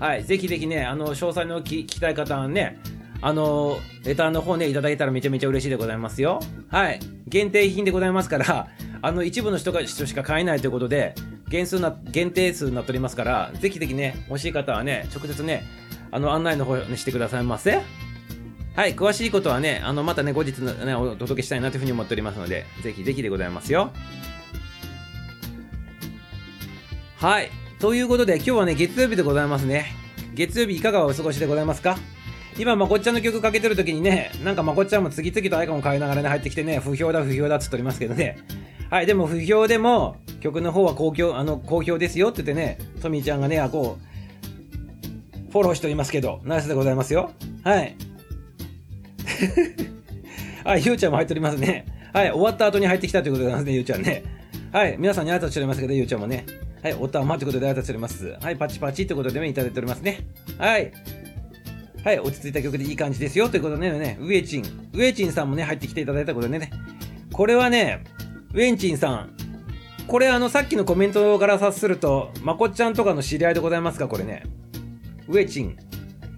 [0.00, 0.24] はい。
[0.24, 2.80] ぜひぜひね、あの、詳細の聞きたい方はね、
[3.26, 6.40] あの、レターの方ね、いただけたらめちゃめちゃ嬉しいでございますよ。
[6.68, 7.00] はい。
[7.26, 8.68] 限定品でございますから、
[9.00, 11.14] あの、一部の人が人しか買えないということで、
[11.48, 15.64] 限数な、限定数になっておりますから、ぜひぜひね、欲しい方はね、直接ね、
[16.10, 17.80] あの、案内の方にしてくださいませ。
[18.76, 23.90] はい、詳しいことはね、あの、またね、後日ね、お届けしたいなというふうに思っておりますので、ぜひぜひでございますよ。
[27.16, 27.50] はい。
[27.78, 29.86] ということで、今日はね、月曜日でございますね。
[30.34, 31.96] 月曜日いかがお過ごしでございますか？
[32.56, 38.38] 今、まこっちゃんの曲かけてる時にね、なんかまこっちゃんも次々とアイコン変えながらね、入ってきてね、不評だ、不評だっつっておりますけどね。
[38.90, 47.32] はい、でも不評でも、曲の方は好評、あの、好評ですよって言ってね、トミーちゃんがね、あ、こう、フォローしておりますけど、ナイスでございますよ。
[47.64, 47.96] はい。
[50.64, 51.86] はい、ゆうちゃんも入っておりますね。
[52.12, 54.22] はい、終わった後に入ってきたということでございますね、ゆうちゃんね。
[54.72, 56.46] はい、皆さんに挨拶しておりますけど、ゆうちゃんもね。
[56.82, 58.36] はい、おたまということで挨拶しております。
[58.40, 60.20] はい、パチパチということでね、いただいておりますね。
[60.58, 60.92] はい。
[62.04, 64.90] はい、落ち着いた曲でいい感じですよということでね、ウエチン。
[64.92, 66.70] ウエチンさんもね、入ってきていただいたことでね。
[67.32, 68.04] これはね、
[68.52, 69.30] ウエンチンさん。
[70.06, 74.06] これあの、さっきのコメントから察すると、まこっちゃんとかの知り合いでございますか？
[74.06, 74.42] これね。
[75.28, 75.78] ウエチン。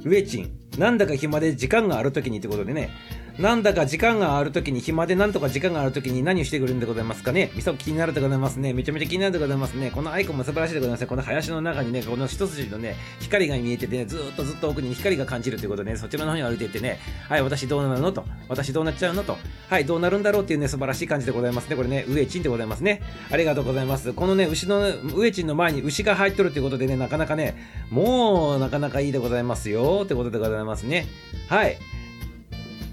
[0.05, 0.53] ウエチン。
[0.79, 2.91] なんだか暇で時間があるときにってことでね。
[3.39, 7.51] なんだか時間があるときに、暇でなんとか時間があるときに何をしてくるんでございますかね？
[7.55, 8.73] みそ気になるでございますね。
[8.73, 9.91] めちゃめちゃ気になるでございますね。
[9.91, 11.07] このアイコンも素晴らしいでございますね。
[11.07, 19.37] この林の中にね、この一筋のね、光が見えててね、ずっとずっと奥に光が感じるということでね、そちらの方に歩いていってね、はい、私どうなるのと、私どうなっちゃうのと、
[19.69, 21.77] はい、どうなるんだろうっていうね、素晴らしい感じでございますね。
[21.77, 23.03] これね、ウエチンでございますね。
[23.31, 24.13] ありがとうございます。
[24.15, 24.81] このね、牛の、
[25.15, 27.55] ウエチンの前に牛が入っとるということでね、なかなかね、
[27.91, 31.07] もう、なかなかいいでございますよ、ってことでございますね。
[31.49, 31.77] はい。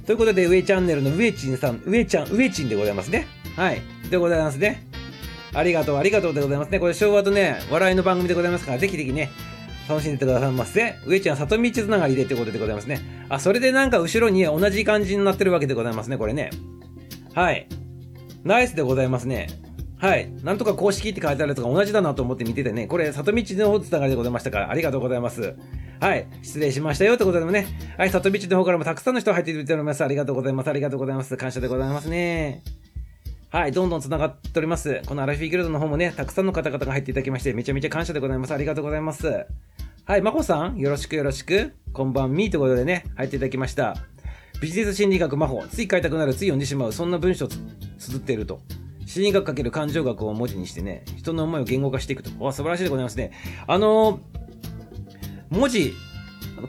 [0.06, 3.28] ということで、上チャンネルの上チンさん、上ちゃん、上チンでございますね。
[3.56, 3.82] はい。
[4.10, 4.86] でございますね。
[5.54, 6.80] ありがとう、ありがとうでございますね。
[6.80, 9.32] これ昭和とね、笑いの番組でございますから、ぜひぜひね、
[9.88, 10.95] 楽しんでってくださいませ。
[11.06, 13.26] 上ちゃん、里道つながりでってことでございますね。
[13.30, 16.49] あ、それでなんか後ろに同じ感じになってるわけでございますね、これね。
[17.34, 17.68] はい。
[18.43, 19.47] ナイスでございますね。
[20.04, 20.30] はい。
[20.43, 25.56] なんとか公式って書いてあるやつが同じだなと思って見ててね、これ、里道の方つながりでございましたから、ありがとうございます。
[26.01, 26.28] はい。
[26.41, 28.10] 失礼しましたよってことでもね、はい。
[28.10, 30.04] 里道の方からもたくさんの人入ってくれております。
[30.04, 30.70] ありがとうございます。
[30.70, 31.38] ありがとうございます。
[31.38, 32.64] 感謝でございますね。
[33.49, 33.72] はい。
[33.72, 35.01] どんどん繋がっております。
[35.06, 38.54] このアラフィーギルドの方もね、たくさんの方々が入っていただきまして、めちゃめちゃ感謝でございます。
[38.54, 39.45] ありがとうございます。
[40.04, 40.22] はい。
[40.22, 41.72] まこさん、よろしくよろしく。
[41.93, 43.95] こんばんみーということでね、入っていただきました。
[44.62, 47.58] ビジネス心理学魔法、つい買いたくなる、つい読んでしまう、そんな文章をつ
[47.99, 48.60] 綴っていると。
[49.06, 52.30] 心理学かける感情学を文字にしてね、人の思いを言語化していくと。
[52.43, 53.32] わ、素晴らしいでございますね。
[53.68, 54.43] あのー
[55.54, 55.93] 文字、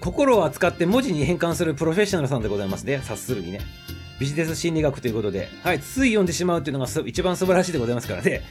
[0.00, 2.98] 心を扱って文字に変換するプロフェッショナルさんでございますね。
[2.98, 3.60] 察するにね。
[4.20, 8.42] ビジネス心理学ということで、はい、つい読んでしまうっていうのが一番素晴らしいでございますからね。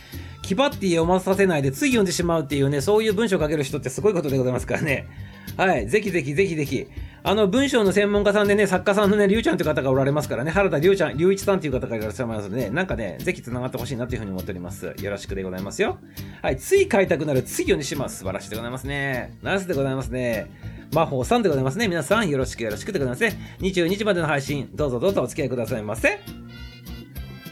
[0.42, 5.08] 気張って読まさせないで、つい読んでしまうっていうね、そういう文章を書ける人ってすごいことでございますからね。
[5.56, 6.88] はい、ぜひぜひぜひぜひ。
[7.26, 14.94] あの、文章の専門家さんでね、作家さんのね、りゅうちゃんという方がおられますからね、原田りゅうちゃん、りゅういちさんという方がいらっしゃいますのでね、なんかね、ぜひ繋がってほしいなというふうに思っております。
[15.02, 16.00] よろしくでございますよ。
[16.42, 18.18] はい、つい買いたくなる、つい読んでします。
[18.18, 19.38] 素晴らしいでございますね。
[19.42, 20.52] ナイスでございますね。
[20.94, 21.88] 魔法さんでございますね。
[21.88, 23.56] 皆さんよろしくよろしくでございますね。
[23.62, 26.20] 22時までの配信、どうぞどうぞお付き合いくださいませ。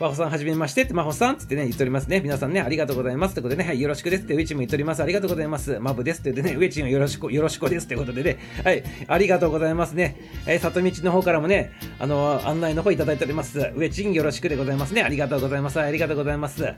[0.02, 2.22] マホさんはじめましてって、マホさんってね、言っておりますね。
[2.22, 5.04] 皆さんね、ありがとうございますってことでね、はい、よろしくですって、ウェチも言っております。
[5.04, 5.80] ありがとうございます。
[5.80, 10.18] マブですって言ってね、ウェチンよろしく、よろしくですってことでね、はい、ありがとうございますね。
[10.48, 13.60] えー、里道の方からもね、あのー案内の方いただいております。
[13.60, 15.04] ウェチンよろしくでございますね。
[15.04, 15.80] ありがとうございます。
[15.80, 16.64] ありがとうございます。
[16.64, 16.76] はい、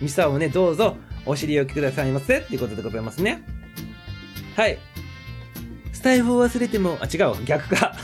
[0.00, 3.42] ミサをね、どうぞお知りおきくださいませっていうことでございますね。
[4.54, 4.78] はい。
[5.92, 7.96] スタイフを忘れても、あ、違う、逆か。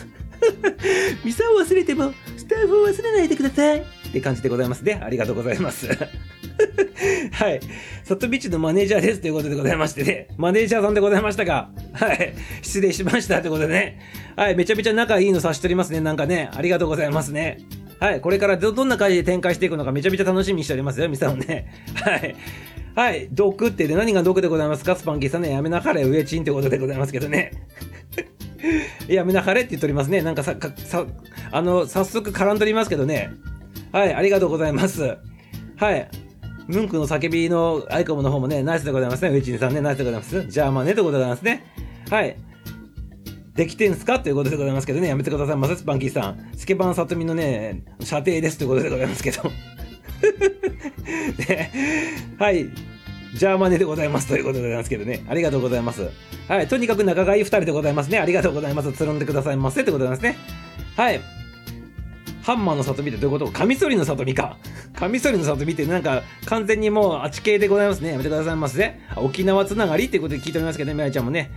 [1.25, 4.02] ミサを忘れても、スタイフを忘れないでください。
[4.13, 5.89] って感じでございますで、ありがとうございます。
[7.33, 7.61] はい。
[8.05, 10.29] サットビッチのマネージャーですということでございましてね。
[10.37, 12.35] マネージャーさんでございましたが、はい。
[12.61, 14.01] 失礼しましたということでね。
[14.37, 14.55] はい。
[14.55, 16.01] めちゃめちゃ仲いいの察しておりますね。
[16.01, 16.51] なんかね。
[16.53, 17.59] ありがとうございますね。
[17.99, 18.21] はい。
[18.21, 21.09] これからどんな会で展開していくのかめちゃめちゃ楽しみにしておりますよ。
[21.09, 21.73] みさんね。
[21.95, 22.37] はい。
[22.95, 23.29] はい。
[23.33, 24.95] 毒ってで何が毒でございますか？
[24.95, 25.53] スパンキーさんね。
[25.53, 27.53] やめなはれ、上チンってことでございますけどね。
[29.09, 30.23] やめなはれって言っておりますね。
[30.23, 31.07] なんかさ、かさ、
[31.51, 33.31] あの、早速絡んでおりますけどね。
[33.93, 35.17] はい、ありがとうございます。
[35.77, 36.09] はい。
[36.69, 39.31] ムンクの叫びのアイコムの方もね、ナイスでございますね。
[39.31, 40.47] ウイチンさんね、ナイスでございます。
[40.47, 41.65] じゃあまあね、ということでございますね。
[42.09, 42.37] はい。
[43.55, 44.19] できてんすか？
[44.21, 46.53] ということでございますけどね、やめてくださいませ、スパンキーさん。
[46.57, 49.43] スケバンさとみのね、射程ですということでございますけど。
[51.49, 51.71] ね、
[52.39, 52.67] はい。
[53.35, 55.25] ジャーマネでございますということでございますけどね。
[55.29, 56.09] ありがとうございます。
[56.49, 56.67] はい。
[56.67, 58.19] とにかく仲がいい2人でございますね。
[58.19, 58.93] ありがとうございます。
[58.93, 59.85] つるんでくださいませ。
[59.85, 60.57] ということでございますね。
[60.97, 61.42] はい。
[62.43, 63.53] ハンマーの里見ってどういうこと？
[63.53, 64.57] カミソリの里見か。
[64.95, 68.11] カミソリの里見ってなんか完全にもうあち系でございますね。
[68.11, 69.01] やめてくださいませ、ね。
[69.17, 71.51] 沖縄つながりってことで聞いておりますけどね、みやちゃんもね。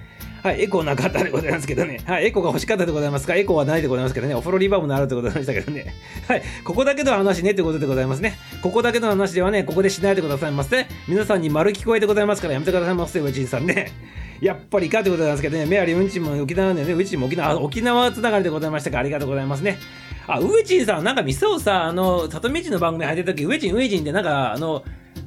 [0.43, 2.01] はい、エコーなかったでございますけどね。
[2.05, 4.35] はい、エコーが欲しかったでございますか、エコーはないでございますけどね。
[4.35, 5.95] お風呂リバーブのあるってことでしたけどね。
[6.27, 8.37] はい、ここだけの話ねってことでございますね。
[8.61, 10.87] ここだけの話ではね、ここでしないでくださいませ、ね。
[11.07, 13.91] 皆さんに丸聞こえてございますからやめてくださいませ、うちんさんね。
[14.39, 19.79] やっぱりかってことなんですけどね、メアリーうんちも沖縄ね、うちも沖縄、沖縄つながりでございましたからありがとうございますね。
[20.27, 24.83] あ、ウエチンさん、なんか店をさ、あの、里道の番組入ってた時、ウエチン、ウエチンってなんか、あの、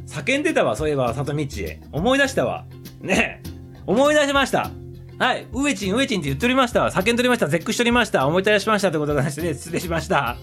[0.06, 1.46] 叫んでたわ、そういえば、里道。
[1.92, 2.64] 思い出したわ。
[3.00, 3.42] ね
[3.86, 4.70] 思い出しました。
[5.18, 6.86] はい、ウエチン、ウエチンって言っておりました。
[6.88, 7.48] 叫んでおりました。
[7.48, 8.26] 絶句しておりました。
[8.26, 10.36] 思い出しましたってことで、失礼しました。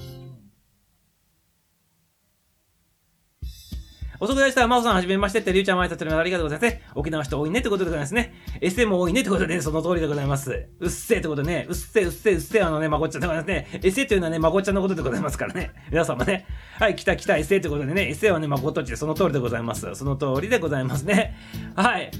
[4.20, 6.82] 遅くなりしたまほさんはじめましてって、りゅうちゃんも挨拶ありがとうございます。
[6.95, 8.34] 沖縄人多いねってことでございますね。
[8.61, 10.68] エセも多いねってことでね、その通りでございます。
[10.80, 13.68] うっせえってことでね、うっせえうっせえうっせえあのね、まこっちゃんでございますね。
[13.84, 15.72] エセというのはね、まこっちゃんのことでございますからね。
[15.91, 16.45] 皆様ね。
[16.80, 19.95] はい、来た来たエセってことでね、エセはね、まこっとちでその通りでございます。
[19.95, 21.36] その通りでございますね。
[21.76, 22.11] はい。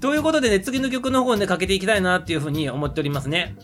[0.00, 3.56] ということでね、次の曲の方ね、かけていきたいなっていうふうに思っておりますね。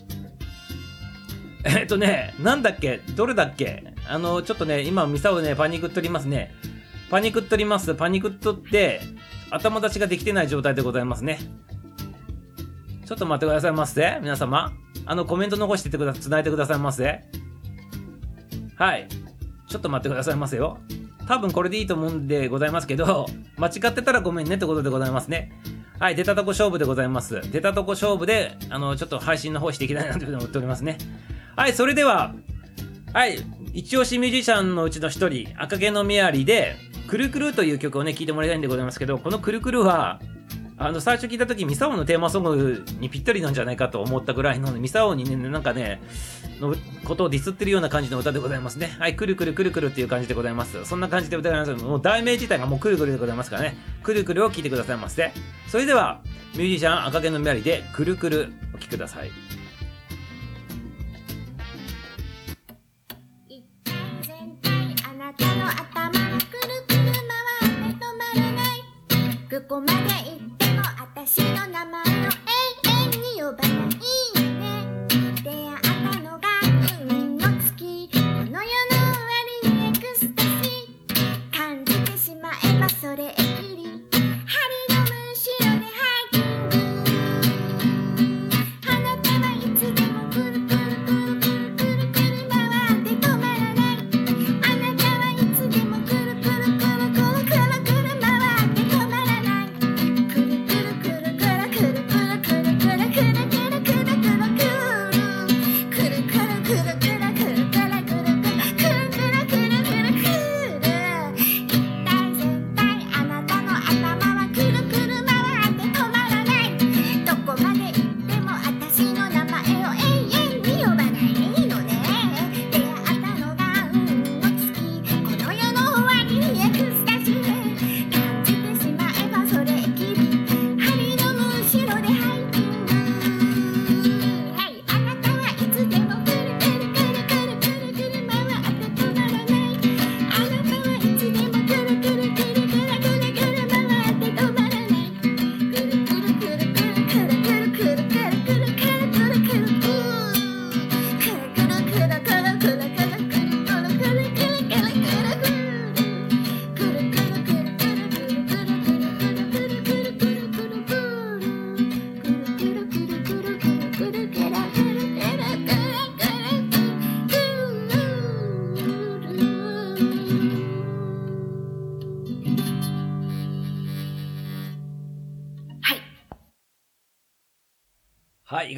[1.63, 3.01] えっとね、なんだっけ？
[3.15, 3.83] どれだっけ？
[4.07, 6.53] あの、ちょっとね、今、ミサをね、パニックっておりますね。
[7.09, 7.95] パニクっとります。
[7.95, 9.01] パニクっとって、
[9.49, 11.39] 頭出しができてない状態でございますね。
[13.05, 14.17] ちょっと待ってくださいませ。
[14.21, 14.73] 皆様。
[15.05, 17.23] あの、コメント残しててくだ、つないでくださいませ。
[18.75, 19.07] はい。
[19.69, 20.79] ちょっと待ってくださいませよ。
[21.27, 23.27] 多分これでいいと思うんでございますけど、
[23.57, 25.51] 間違ってたらごめんねってことでございますね。
[25.99, 27.41] はい、出たとこ勝負でございます。
[27.51, 30.97] 出たとこ勝負で、あの、ちょっと配信の方していきたいなと思っておりますね。
[31.55, 32.35] はい、それでは、
[33.13, 33.39] はい、
[33.77, 40.19] 一押しミュージシャンのうちの一人、赤毛のメアリーで、くるくるという曲をね、聴いてもらいたいんでございますけど、このくるくるは、
[40.79, 46.01] あの、最初聞いた時、ミサオのテーマソングにぴったりなんじゃないかと思ったぐらいの、ミサオにね、なんかね、
[46.59, 46.75] の
[47.05, 48.95] ことをディスってるような感じの歌でございますね。
[48.97, 50.83] はい、くるくるくるくるっていう感じでございます。
[50.85, 51.71] そんな感じで歌います。
[51.73, 53.77] もう題名自体がもうくるくるでございますからね。
[54.01, 55.31] くるくるを聴いてくださいませ。
[55.67, 56.21] それでは、
[56.55, 59.46] ミュージシャン赤毛のメアリーで、くるくるお聴きください。
[69.57, 72.46] どこまで行っても私の名前の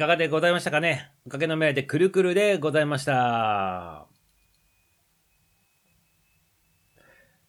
[0.00, 1.10] かがでございましたかね？
[1.26, 4.06] おかげの命でくるくるでございました。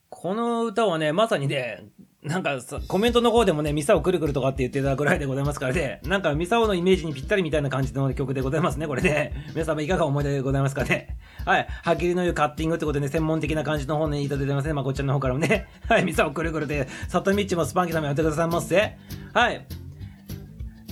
[0.09, 1.85] この歌はね、まさにね、
[2.21, 9.31] なんかコメントの方でもね、ミサオくるくるとかって言ってたぐらいでございますからね、なんかミサオのイメージにぴったりみたいな感じの曲でございますね、これね。
[9.55, 11.17] 皆様いかがお思い出でございますかね？
[11.45, 11.67] はい。
[11.85, 14.73] はっきりの言うカッティングってことでね、専門的な感じの方ね、いただいてますね。
[14.73, 15.67] ま、こっちらの方からもね。
[15.87, 16.03] はい。
[16.03, 18.97] ミサオくるくるで、サトミッチもスパンキーさんもやってくださいませ。
[19.33, 19.65] はい。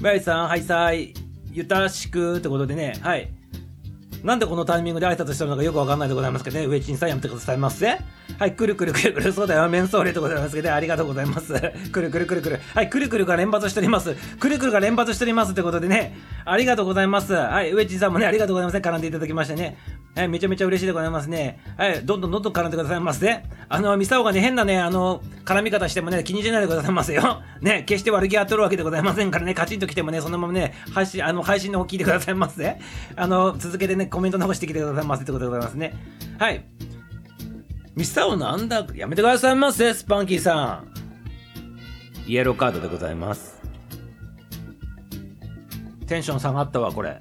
[0.02, 1.29] バイさん、はいさい。
[1.52, 3.30] ゆたしくってことでね、はい。
[4.24, 7.98] なんでこのタイミングで挨拶してるのかよくわかんないでございますけどね、ウェチンさんやめてくださいませ。
[8.38, 11.54] はい、くるくるくるくる、そうだよ、メンソーレでございますけど、ありがとうございます。
[11.92, 12.60] くるくるくるくる。
[12.76, 14.16] はい、くるくるが連発しております。
[14.16, 17.34] くるくるが連発しておりますってことでね、ありがとうございます。
[17.34, 18.78] はい、ウェチンさんもね、ありがとうございます。
[18.78, 19.78] 絡んでいただきましてね。
[20.20, 21.62] はい、めちゃめちゃ嬉しいでございますね。
[21.78, 23.42] はい、どんどんどんどん絡んでくださいませ。
[23.70, 27.42] あの、ミサオがね、変なね、あの、絡み方してもね、気にしないでくださいませよ。
[27.62, 32.78] ね、決して悪気あっとるわけでございませんからね、カチンと来てもね、そのままね、配信、あの、配信の方聞いてくださいませ。
[33.16, 35.96] あの、続けてね、コメント残してきてくださいませってことでございますね。
[36.38, 36.66] はい。
[37.96, 40.84] ミサオなんだ、やめてくださいませ、スパンキーさ
[42.28, 42.30] ん。
[42.30, 43.62] イエローカードでございます。
[46.08, 47.20] テンション下がったわ、これ。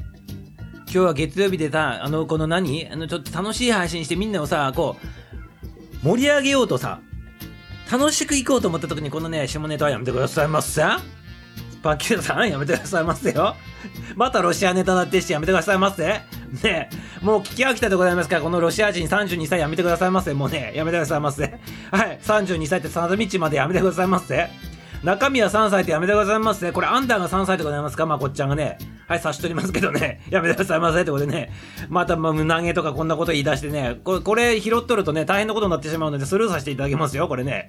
[0.90, 2.88] 今日は月曜日でさ、あの、この何？
[2.90, 4.96] あの、ちょっと楽しい配信してみんなをさ、こ
[6.02, 7.00] う、盛り上げようとさ、
[7.92, 10.80] 楽しく行こうと思った時にこのね、下ネタはやめてくださいませ。
[10.80, 13.54] スパンキーさん、やめてくださいませよ。
[14.16, 16.04] またロシアネタだってしてやめてくださいませ。
[16.06, 16.22] ね
[16.64, 16.88] え、
[17.22, 20.32] もう聞き飽きたでございますから、このロシア人32歳やめてくださいませ。
[20.32, 21.42] もうね、やめてくださいませ。
[21.90, 24.48] はい、32歳ってサナダミッチまでやめてくださいませ。
[25.04, 26.72] 中身は3歳ってやめてくださいませ。
[26.72, 28.04] これアンダーが3歳でございますか？
[28.06, 28.78] まあこっちゃんがね。
[29.06, 30.22] はい、差し取りますけどね。
[30.28, 31.52] やめてくださいませってことでね。
[31.88, 34.00] また、まあ、胸毛とかこんなこと言い出してね。
[34.04, 37.68] これ、これ拾っとるとね、大変なことになってしまうので、スルーさせていただきますよ、これね。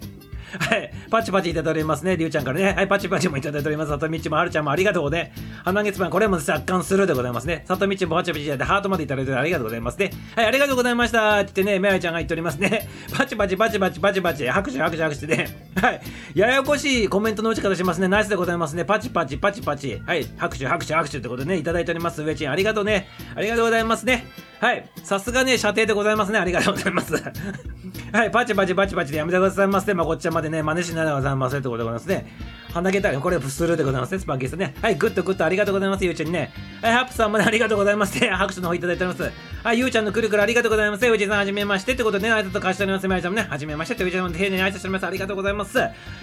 [0.58, 0.92] はい。
[1.10, 2.18] パチパチいただいておりますね。
[2.18, 2.74] りゅうちゃんからね。
[2.74, 2.88] はい。
[2.88, 3.90] パチパチもいただいております。
[3.90, 5.34] さとみちもはるちゃんもありがとうね。
[5.64, 7.64] 花月パン、これも若干スルーでございますね。
[7.68, 10.12] さとみちもパチパチいただいてハートまでいただいてありがとうございますね。
[10.36, 10.46] はい。
[10.46, 11.40] ありがとうございました。
[11.40, 12.88] って言ってね、めあちゃんが言っておりますね。
[13.16, 14.48] パチパチパチパチパチパチ。
[14.48, 15.72] 拍手拍手拍手でね。
[15.76, 16.02] はい。
[16.36, 18.08] ややこしいコメントの打ち方しますね。
[18.08, 18.86] ナイスでございますね。
[18.86, 20.02] パチパチパチパチ。
[20.06, 20.26] はい。
[20.38, 22.24] 拍手拍手拍手ってことでね、いただいております。
[22.24, 23.08] 上ちん、ありがとうね。
[23.36, 24.26] ありがとうございますね。
[24.60, 24.90] はい。
[25.04, 26.40] さすがね、射程でございますね。
[26.40, 27.14] ありがとうございます。
[28.12, 28.32] はい。
[28.32, 29.94] パチパチパチパチでやめてくださいませ。
[29.94, 32.28] まあ、こっちゃまでね、真似しないでございませんってことでございますね。
[32.74, 34.20] 鼻毛たこれスルーでございますね。
[34.20, 34.76] スパンキーさんね。
[34.82, 34.96] はい。
[34.96, 36.06] グッドグッドありがとうございます。
[36.06, 36.52] ゆうちゃんにね。
[36.82, 36.94] はい。
[36.94, 38.20] ハップさんもね、ありがとうございます。
[38.20, 39.32] ね、 拍手の方いただいております。
[39.64, 39.80] はい。
[39.80, 41.06] ゆうちゃんのくるくるありがとうございます。
[41.06, 43.08] ゆうちさん、はじめましてってことでね、挨拶貸しております。
[43.08, 45.06] まりちゃんもね、はじめましてって、うちさんも丁寧に挨拶しております。
[45.08, 45.80] ありがとうございます。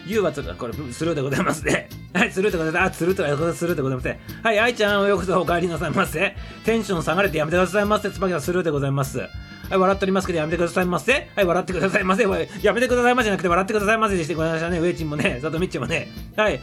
[0.06, 1.88] ゆうはつる、これスルーでございますね。
[2.14, 2.30] はい。
[2.30, 2.92] スルーでございます。
[2.92, 4.16] あ、スルーとか、スルーでございます。
[4.42, 4.60] はい。
[4.60, 6.36] 愛ちゃん、おようこそお帰りなさいませ。
[6.64, 8.10] テンション下がれてやめてくださいませ。
[8.10, 9.20] スパンキーさん、スルーでございます。
[9.68, 11.28] はい、笑っておりますけど、やめてくださいませ。
[11.34, 12.22] はい、笑ってくださいませ。
[12.62, 14.78] やめてくださいませじゃなくて、笑ってくださいませでしてございましたね。
[14.78, 16.08] ウェイチンもね、佐藤ミッチもね。
[16.36, 16.60] はい。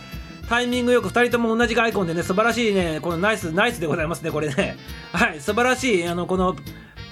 [0.50, 4.78] タイミングよく2人とも同じアイコンでね、素晴らしいね、このナイス、ナイスでございますね、これね。
[5.12, 6.56] はい、素晴らしい、あの、この、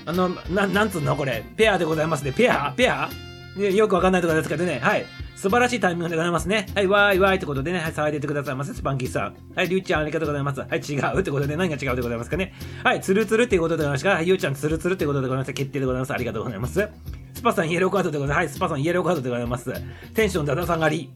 [0.05, 2.33] あの、ななんつうの、これ、ペアでございますね。
[2.33, 2.73] ペア？
[2.75, 3.09] ペア？
[3.55, 5.05] ねよくわかんないところですけどね、はい。
[5.35, 6.67] 素晴らしいタイミングでございますね。
[6.75, 9.35] はい、わーいわーいってことでね、はい、騒いでてくださいませ、スパンキーさん。
[9.55, 10.61] はい、りゅうちゃんありがとうございます。
[10.61, 12.53] はい、違うってことで、何が違うでございますかね。
[12.83, 14.11] はい、つるつるっていうことでございますか。
[14.11, 15.53] はい、ゆうちゃんつるつるってことでございます。
[15.53, 16.13] 決定でございます。
[16.13, 16.87] ありがとうございます。
[17.33, 18.37] スパさんイエローカードでございます。
[18.37, 19.73] はい、スパさんイエローカードでございます。
[20.13, 21.11] テンションだだ下がり。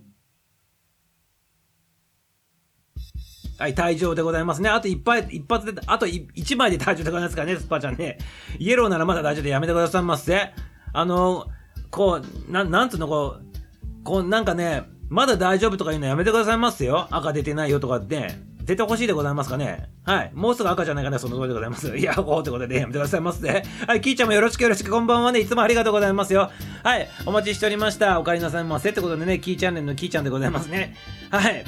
[3.58, 4.70] はい、退場でございますね。
[4.70, 8.18] あと一発、一発で、あと一枚で退場でございますからね、スパちゃんね。
[8.60, 10.52] イエローならまだ大丈夫でやめてくださいませ。
[10.92, 11.48] あの、
[11.96, 17.08] こう、なん、なんつうの、こう、こう、なんかね、まだ大丈夫とか言うのやめてくださいますよ。
[17.10, 18.32] 赤出てないよとかって。
[18.66, 19.90] 出てほしいでございますかね。
[20.04, 20.32] はい。
[20.34, 21.96] もうすぐ赤じゃないかな、その通りでございます。
[21.96, 23.64] いや、こうってことでねやめてくださいませ。
[23.88, 25.40] はい、キーちゃんもよろしくよろしく、こんばんはね。
[25.40, 26.52] いつもありがとうございますよ。
[26.84, 28.20] はい、お待ちしておりました。
[28.20, 28.90] お帰りなさいませ。
[28.90, 30.96] ってことでね、キーチャンネルのキーちゃんでございますね。
[31.30, 31.64] はい。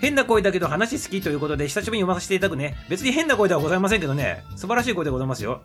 [0.00, 2.76] 変な声だけど話好きということで久しぶりに読ませていただくね。
[2.88, 4.44] 別に変な声ではございませんけどね。
[4.54, 5.62] 素晴らしい声でございますよ。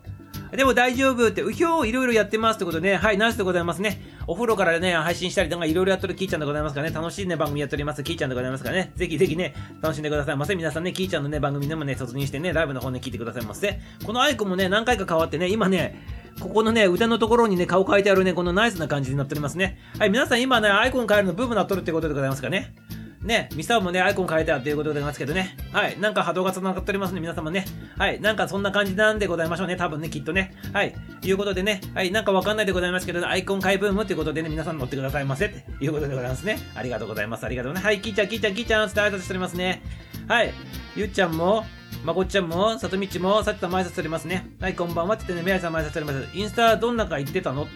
[0.56, 2.96] でも大丈夫って、うひょういろいろやってますってことでね。
[2.96, 4.00] はい、ナイスでございますね。
[4.26, 6.94] お風呂からね、配信したりとかいろいろやってるキーちゃんでございますからね。
[6.94, 8.02] 楽しいね、番組やっております。
[8.02, 8.92] キーちゃんでございますからね。
[8.96, 10.54] ぜひぜひね、楽しんでくださいませ。
[10.56, 13.80] 皆さんね、キーちゃんのね、番組でもね、突入してね、ライブの方ね、聞いてくださいませ。
[14.04, 16.04] このアイコンもね、何回か変わってね、今ね、
[16.40, 19.78] ここのね、歌のところにね、顔書いてあるね、このナイスな感じになっておりますね。
[19.98, 22.74] はい、皆さん今ね、アイコン変えるのブームなっとるってことでございますかね。
[23.22, 25.54] ね、ミサオもね、アイコン変えたっていうことでございますけどね。
[25.72, 26.00] はい。
[26.00, 27.66] なんか波動が繋がっておりますね、皆様ね。
[27.98, 28.18] はい。
[28.18, 29.76] なんかそんな感じなんでございましょうね。
[29.76, 30.54] 多分ね、きっとね。
[30.72, 30.94] はい。
[31.22, 31.82] いうことでね。
[31.92, 32.10] はい。
[32.10, 35.46] なんかわかんないでございますけど、アイコン変えブームっていうことでね、皆さん乗ってくださいませ。
[35.46, 36.58] っていうことでございますね。
[36.74, 37.44] ありがとうございます。
[37.44, 37.80] ありがとうね。
[37.80, 38.00] はい。
[38.00, 39.82] キーちゃん、キーちゃん、キーちゃん、って挨拶しておりますね。
[40.26, 40.54] はい。
[40.96, 41.66] ゆっちゃんも、
[42.04, 44.48] まこっちゃんも、さとみちも、さっちさんも挨拶しておりますね。
[44.60, 46.26] はい、こんばんはって言ってね、めやさんも挨拶しております。
[46.32, 47.68] インスタどんなか言ってたの？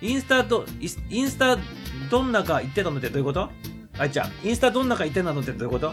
[0.00, 1.56] インスタと、イスインスタ
[2.10, 3.48] どんなか言ってたのってどういうこと？
[3.98, 5.92] あいちゃん、インスタどんなか言ってたのってどういうこと？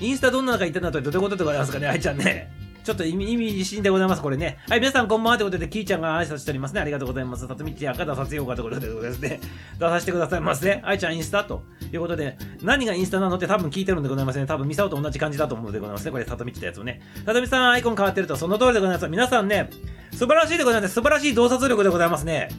[0.00, 2.50] インスタどんなか言ってたのってどういうことでございますかねあいちゃんね。
[2.82, 4.58] ちょっと意味、意味深でございます、これね。
[4.68, 6.82] はい、皆さんこんばんはということで、キーちゃんが挨拶しておりますね。
[6.82, 7.48] ありがとうございます。
[7.48, 9.40] さとみち赤出させようかということでございますね。
[9.78, 10.82] 出させてくださいませ。
[10.84, 14.44] 愛ちゃんインスタということで、何がインスタなのって多分聞いてるんでございますね。
[14.44, 16.10] 多分ミサオと同じ感じだと思うのでございますね。
[16.10, 17.00] これ、さとみちってやつをね。
[17.24, 19.08] さとみさんアイコン変わってると、その通りでございます。
[19.08, 19.70] 皆さんね、
[20.12, 20.92] 素晴らしいでございます。
[20.92, 22.50] 素晴らしい洞察力でございますね。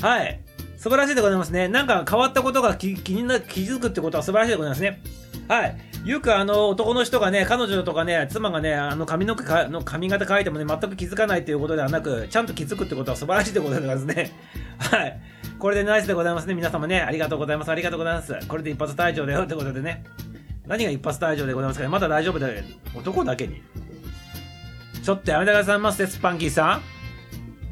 [0.00, 0.40] はい。
[0.84, 1.66] 素晴らしいでございますね。
[1.66, 5.00] なんか変わったことが気気にな気づくってことは素晴らしいでございますね。
[5.48, 5.78] はい。
[6.04, 14.30] よくあの男の人がね、彼女とかね、妻がね、あの髪の毛かの髪型変えてもね、全く気づかないということではなく、ちゃんと気づくってことは素晴らしいでございますね。
[14.76, 15.18] はい。
[15.58, 16.52] これでナイスでございますね。
[16.52, 17.70] 皆様ね、ありがとうございます。
[17.70, 18.34] ありがとうございます。
[18.46, 20.04] これで一発退場だよってことでね。
[20.66, 21.88] 何が一発退場でございますかね。
[21.88, 22.62] まだ大丈夫だよ。
[22.94, 23.62] 男だけに。
[25.02, 26.82] ちょっとやめてくださいませ、スパンキーさん。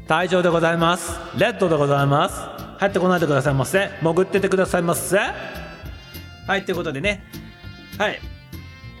[0.07, 1.11] 退場でございます。
[1.37, 2.72] レッドでございます。
[2.83, 3.91] 入ってこないでくださいませ。
[4.01, 5.17] 潜っててくださいませ。
[5.17, 7.23] はい、ということでね。
[7.97, 8.19] はい。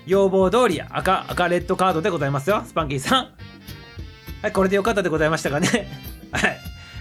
[0.05, 2.63] 要望通り赤、赤レッドカードでございますよ。
[2.65, 3.33] スパンキーさん。
[4.41, 5.67] はい、これでよかったでございましたかね。
[6.31, 6.57] はい。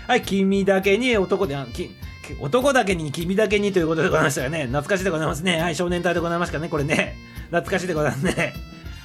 [0.09, 1.89] はい、君だけに男で、あき
[2.41, 4.63] 男だけに君だけにということでございましたよね。
[4.63, 5.61] 懐かしいでございますね。
[5.61, 7.15] はい、少年隊でございますかね、これね。
[7.51, 8.55] 懐かしいでございますね。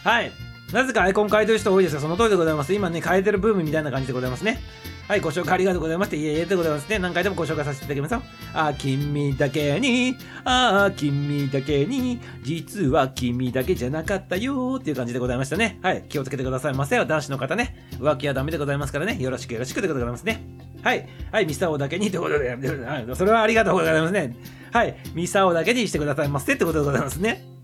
[0.03, 0.31] はい。
[0.73, 1.99] なぜかアイコン変えてる人多いですよ。
[1.99, 2.73] その通りでございます。
[2.73, 4.59] 今ね、変えてるブームみたいな感じでございますね。
[5.07, 6.99] はい、ご紹介ありがとうございまして、いえいえでございますね。
[6.99, 8.21] 何回でもご紹介させていただきますよ。
[8.53, 15.79] あ、君だけに、あ、君だけに、実は君だけじゃなかったよっていう感じでございましたね。
[15.81, 17.05] はい、気をつけてくださいませよ。
[17.05, 17.87] 男子の方ね。
[17.99, 19.17] 浮気はダメでございますからね。
[19.21, 20.43] よろしくよろしくでございますね。
[20.83, 24.35] はい、はい、ミサオだけにということで、それはありがとうございますね。
[24.73, 27.56] はい、ミサオだけにしてくださいませってことでございますね。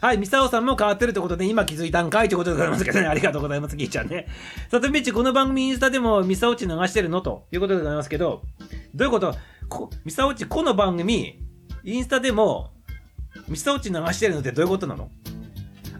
[0.00, 3.06] はい、ミサオさんも変わってるってことで、今気づいたんかいってことでございますけどね。
[3.08, 4.28] ありがとうございます、ギーちゃんね。
[4.70, 7.20] さとみち、この番組インスタでもミサオチ流してるの？
[7.20, 8.42] ということでございますけど、
[8.94, 9.34] どういうこと？
[9.68, 11.38] こミサオチ、この番組、
[11.84, 12.70] インスタでも、
[13.46, 15.10] ミサオチ流してるのってどういうことなの？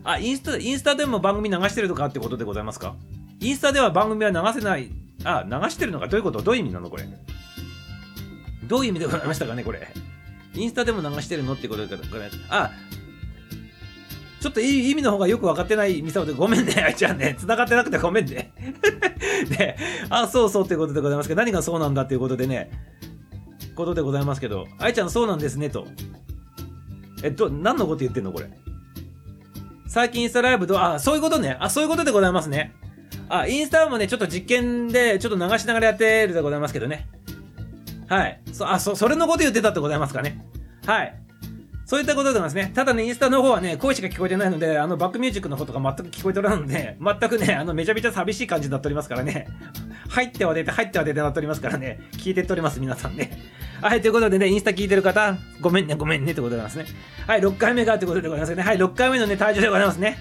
[0.03, 2.94] あ、インスタ、インスタでも番組流してるとかってことでございますか？
[3.40, 4.88] インスタでは番組は流せない、
[5.24, 6.09] あ、流してるのか？
[6.09, 6.40] どういうこと？
[6.40, 7.05] どういう意味なのこれ？
[8.66, 9.86] どういう意味でございましたかねこれ？
[10.55, 12.38] インスタでも流してるのってことでございます。
[12.48, 12.70] あ、
[14.41, 17.36] ちょっといい意味の方がよく分かってないミサオでごめんね、 あいちゃんね。
[17.38, 18.53] 繋がってなくてごめんね。
[19.51, 19.76] で、
[20.09, 22.70] あ、そうそうということでございますけど、何がそうなんだっていうことでね、
[23.76, 25.86] ことでございますけど、あいちゃんそうなんですね、と。
[27.22, 28.49] えっと、何のこと言ってんのこれ？
[29.86, 31.57] 最近インスタライブと、あ、そういうことね。
[31.61, 32.72] あ、そういうことでございますね。
[33.28, 37.09] あ、インスタもね、ちょっと実験で、ちょっと流しながらやってるでございますけどね。
[38.09, 38.41] はい。
[38.53, 40.45] そ、あ、そ、それのこと言ってたってございますかね。
[40.86, 41.14] はい。
[41.91, 42.70] そういったことでございますね。
[42.72, 49.49] ただね、インスタの方はね、声しか聞こえてないので、あの、バックミュージックの方とか全く聞こえておらんので、全くね、あの、めちゃめちゃ寂しい感じになっておりますからね。
[50.09, 51.99] 入っては出て、入っては出てなっておりますからね。
[52.12, 53.36] 聞いてっております、皆さんね。
[53.82, 56.97] はい、ということでね、インスタ聞いてる方、ごめんね、ごめんね、ってことでございますね。
[57.26, 58.62] はい、6回目がということでございますね。
[58.62, 60.16] はい、6回目のね、退場でございますね。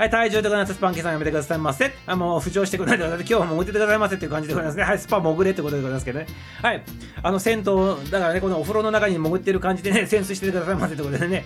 [0.00, 0.72] はい、退場でございます。
[0.72, 1.92] スパンキーさんやめてくださいませ。
[2.06, 3.26] あ、もう、浮上してくれないでください。
[3.28, 4.82] 今日は潜っててくださいませっていう感じでございますね。
[4.82, 6.26] はい、スパ潜れってことでございますけどね。
[6.62, 6.82] はい、
[7.22, 7.64] あの、銭湯、
[8.10, 11.44] だからね、このお風呂の中に潜ってる感じでね、 潜水しててくださいませってことでね。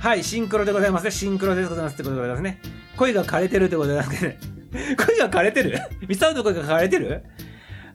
[0.00, 1.12] はい、シンクロでございますね。
[1.12, 2.60] シンクロでございますってことでございますね。
[2.94, 4.38] 声が枯れてるってことでございますね。
[5.06, 5.78] 声が枯れてる？
[6.06, 7.22] ミサウの声が枯れてる？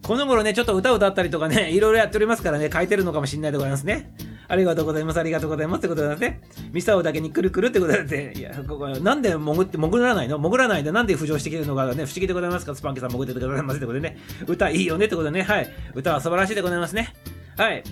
[0.02, 4.12] この頃ね、ちょっと歌を歌ったりとかね、いろいろやっておりますからね、書いてるのかもしれないでございますね。
[4.50, 6.42] ありがとうございます、ありがとうございますってことですね。
[6.74, 10.40] ミサオだけにくるくるってことで、いや、ここなんで潜って、潜らないの？
[10.40, 12.74] 潜らないでなんで浮上してきてるのかね、不思議でございますか？
[12.74, 14.18] スパンキーさん潜っててくださいませってことでね。
[14.48, 15.70] 歌いいよねってことでね、はい。
[15.94, 17.14] 歌は素晴らしいでございますね。
[17.58, 17.84] はい。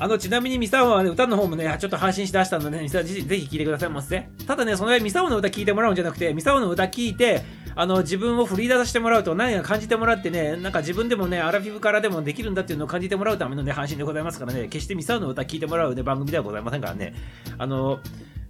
[0.00, 4.28] あの、ちなみにミサオはね、歌の方もね、ちょっと配信しだしたので、ね、ミサオぜひぜひ聴いてくださいませ。
[4.46, 7.42] ただね、そのミサオの歌聴いてもらうんじゃなくて、ミサオの歌聴いて、
[7.80, 17.14] あの、自分を振り出させてもらうと、何か感じてもらってね、なんか自分でもね、アラフィフからでもできるんだっていうのを感じてもらうためのね、配信でございますからね、決してミサオの歌聴いてもらうね、番組ではございませんからね。
[17.56, 18.00] あの、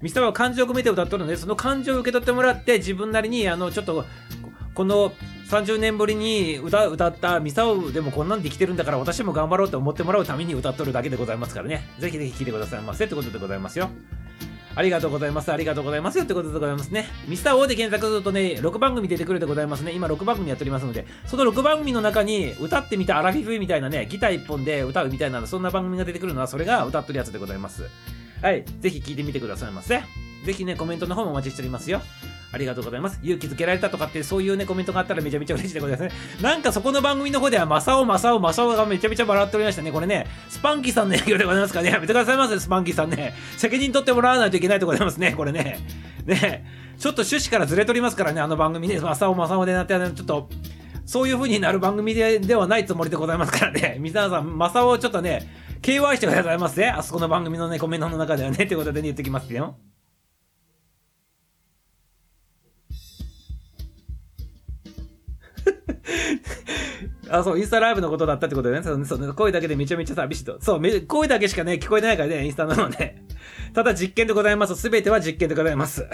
[0.01, 4.07] ミサオは感情を込めて歌っとるので、その感情を受け取ってもらって、自分なりに、あの、ちょっと、
[4.73, 5.13] この
[5.51, 11.83] 30年ぶりに歌歌ったミサオでもこんなんできてるんだから私も頑張ろうと思ってもらうために歌っとるだけでございますからね。
[11.99, 13.91] ぜひぜひ聴いてくださいませってことでございますよ。
[14.79, 15.51] ありがとうございます。
[15.53, 17.09] ありがとうございますよってことでございますね。
[17.27, 19.91] ミスター O で検索するとね、6番組出てくるでございますね。
[19.91, 27.89] 今6番組やっておりますので、その6番組の中に歌ってみたアラフィフみたいなね、ギター1本で歌うみたいな、そんな番組が出てくるのは、それが歌ってるやつでございます。
[28.41, 28.65] はい。
[28.79, 30.01] ぜひ聴いてみてくださいませ。
[30.45, 32.01] ぜひね、コメントの方もお待ちしておりますよ。
[32.51, 33.19] ありがとうございます。
[33.23, 36.43] 勇気づけられたとかって、そういうね、コメントがあったらめちゃめちゃ嬉しいでございますね。
[36.43, 39.93] なんかそこの番組の方では、マサオ、マサオ、マサオがめちゃめちゃ笑っておりましたね。
[39.93, 41.91] これね、スパンキーさんの影響でございますからね。
[41.91, 43.35] やめてくださいませ、スパンキーさんね。
[43.57, 45.79] 責任取ってもらわないといけないでございますね、これね。
[46.25, 46.65] ね、
[46.99, 50.49] ちょっと趣旨からずれとりますからね、あの番組ね、マサオ、マサオでなって、ちょっと、
[51.05, 53.97] そういう風になる番組でではないつもりでございますからね。
[53.99, 55.49] 皆さん、マサオをちょっとね、
[55.81, 56.89] KY してくださいませ、ね。
[56.89, 59.77] あそこの番組のね、コメントの中ではね、っていうことでね、言ってきますよ。
[67.31, 68.87] あ、そう、インスタライブのことだったってことだよね。
[68.87, 70.59] そうそう声だけでめちゃめちゃ寂しいと。
[70.61, 73.17] そう、声だけしかね、聞こえてないからね、インスタなので。
[73.75, 74.75] ただ実験でございます。
[74.77, 76.07] すべては実験でございます。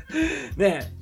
[0.56, 0.92] ね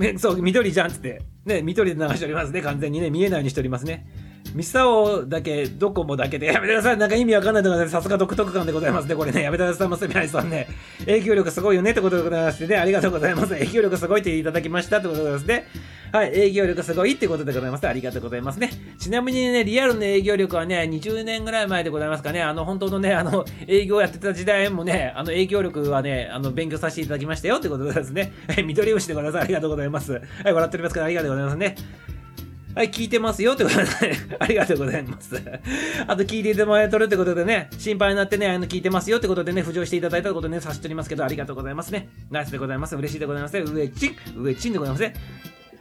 [0.00, 1.22] えそう、緑じゃんっつって。
[1.44, 2.62] ね、緑で流しておりますね。
[2.62, 4.06] 完全にね、見えないようにしておりますね。
[4.52, 6.96] ミサオだけ、ドコモだけで、やめてください。
[6.96, 9.16] なんか意味わかんないところで、さすが独特感でございますね。
[9.16, 10.68] これね、やめてくださいませ、宮治さんね。
[11.06, 13.48] 影響力すごいよねってことでございましてね、ありがとうございます。
[13.48, 15.66] 影響力すごいっていただきましたってことでございますね。
[16.12, 17.88] はい、営業力すごいってことでございます。
[17.88, 18.70] ありがとうございますね。
[19.00, 28.32] ちなみにね、リアルの営業力はね、20年ぐらい前でございますかね、あの、本当のね、あの、営業やってた時代もね、あの、営業力はね、あの、勉強させていただきましたよってことでですね。
[28.46, 29.42] はい、緑牛でございます。
[29.42, 30.12] ありがとうございます。
[30.12, 32.13] はい、笑っておりますから、ありがとうございますね。
[32.74, 33.88] はい、聞いてますよってことで、ね、
[34.40, 35.40] ありがとうございます。
[36.08, 42.08] あと聞いていてもらえとるってことでね、心配になってね、あの聞いてますよってことでね、浮上していただいたことでね、差しておりますけど、ありがとうございますね。
[42.30, 42.96] ナイスでございます。
[42.96, 43.56] 嬉しいでございます。
[43.56, 45.14] 上チン、上チンでございますね。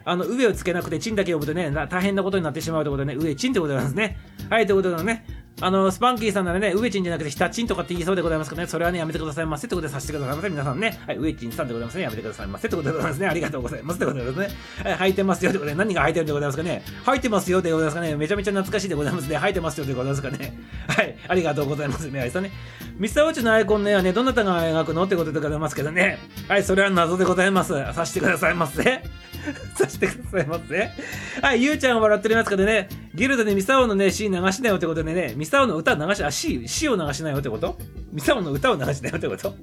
[0.05, 4.17] あの、上をつけなくて、チンだけ呼ぶとね、大変なことになってしまうということでね、上チンってことでございますね。
[4.49, 5.25] はい、ということでね、
[5.61, 10.49] あの、スパンキーさんならね、上チンじゃなくて、下チンとかって言いそうでございますけどね、それはね、やめてくださいませってことでさせてくださいませ。
[10.49, 13.27] 皆さんね、はい、上チンさんでございますね、やめてくださいませってことでございますね。
[13.27, 14.91] ありがとうございますってことでございますね。
[14.91, 16.83] はい、履いてますよってことで、何が履いてるんでございますかね。
[17.05, 18.15] 履いてますよでございますかね。
[18.15, 19.37] めちゃめちゃ懐かしいでございますね。
[19.37, 20.59] 履いてますよでございますかね。
[20.87, 22.07] はい、ありがとうございます。
[22.09, 22.51] 宮治さんね。
[22.97, 26.19] ミスターウォッチのアイコンね、ね、どなたが描くのってことでございますけどね。
[26.47, 27.73] はい、それは謎でございます。
[27.93, 29.03] させてくださいませ。
[29.75, 30.89] させてくださいませ。
[31.41, 37.77] はい、ゆうちゃん笑っておりますけどね、ギルドでミサオのね、シーン流しなよってことでね、ミサオの歌流し、あ、シシを流しなよってこと？
[38.13, 39.53] ミサオの歌を流しなよってこと？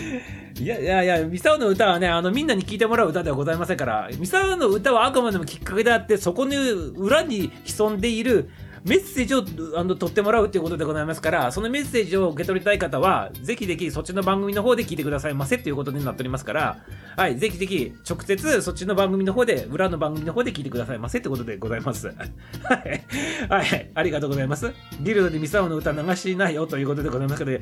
[0.58, 8.48] いやいやいや、ミサオの歌はね、あの、みんなに聴いてもらう歌ではございませんから、ミサオの歌はあくまでもきっかけであって、そこに裏に潜んでいる、
[8.86, 9.44] メッセージを
[9.76, 16.78] あの取ってもらうっていうことでございますから、そのメッセージを受け取りたい方は、ぜひぜひそっちの番組の方で聞いてくださいませっていうことになっておりますから、
[17.16, 22.06] はい、ぜひぜひ直接そっちの番組の方で、裏の番組の方で聞いてくださいませってことでございます。
[22.14, 23.04] はい、
[23.48, 24.72] はい、ありがとうございます。
[25.00, 27.60] ギルドでミサオの歌流しないよということでございますけど、い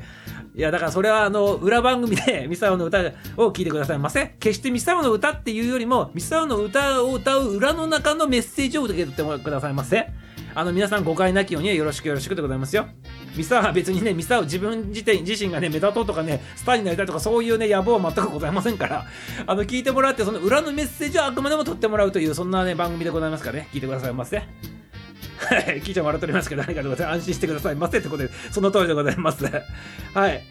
[0.55, 2.99] や、だからそれはあの、裏番組で ミサオの歌
[3.37, 4.35] を聞いてくださいませ。
[4.39, 10.24] 決してミサオの歌っていうよりも、ミサオの歌を歌う裏の中のメッセージを受け取ってくださいませ。
[10.55, 12.87] あの皆さん誤解なきようによろしくよろしくでございますよ。
[13.35, 19.05] ミサは別にね、ミサを自分自体自身がね、目立とうとかね、スターになりたいとかそういうね、野望は全くございませんから、
[19.45, 24.37] あの、聞いてもらって、その裏のメッセージをあくまでも取ってもらうという、そんなね、番組でございますからね、聞いてくださいませ。
[24.37, 24.43] は
[25.73, 27.17] い、キーちゃん笑っておりますけど、ありがとうございます。
[27.17, 29.43] 安心してくださいませってことで、その通りでございます。
[29.43, 30.41] はい。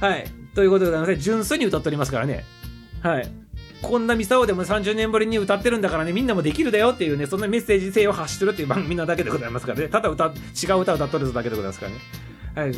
[0.00, 0.24] はい。
[0.54, 2.44] ということでございます、純粋に歌っておりますからね。
[3.02, 3.43] はい。
[3.84, 9.88] こんなミサオでも30年ぶりに歌ってるんだからね、みんなもできるだよっていうね、そんなメッセージ性を発してるっていう番組なだけでございますからね。
[9.88, 11.98] ただ歌、違う歌を歌っとるだけでございますからね。
[12.54, 12.74] はい。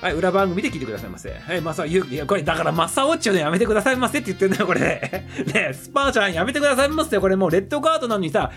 [0.00, 1.30] はい、裏番組で聞いてくださいませ。
[1.30, 4.80] はい、マサオ、ゆいや、これ、だから、マサオっちゅうのやめてくださいませって言ってんだよ、これ
[5.52, 5.72] ね。
[5.74, 8.50] スパーちゃんやめてくださいませよ、これもうレッドカードなのにさ、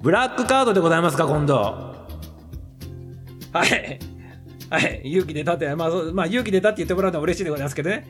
[0.00, 1.54] ブラックカードでございますか、今度。
[1.56, 1.96] は
[3.66, 3.98] い。
[4.70, 8.06] はい、勇気で立って、まあ、まあ、勇気で立って言ってもらうのは嬉しいでございますけどね。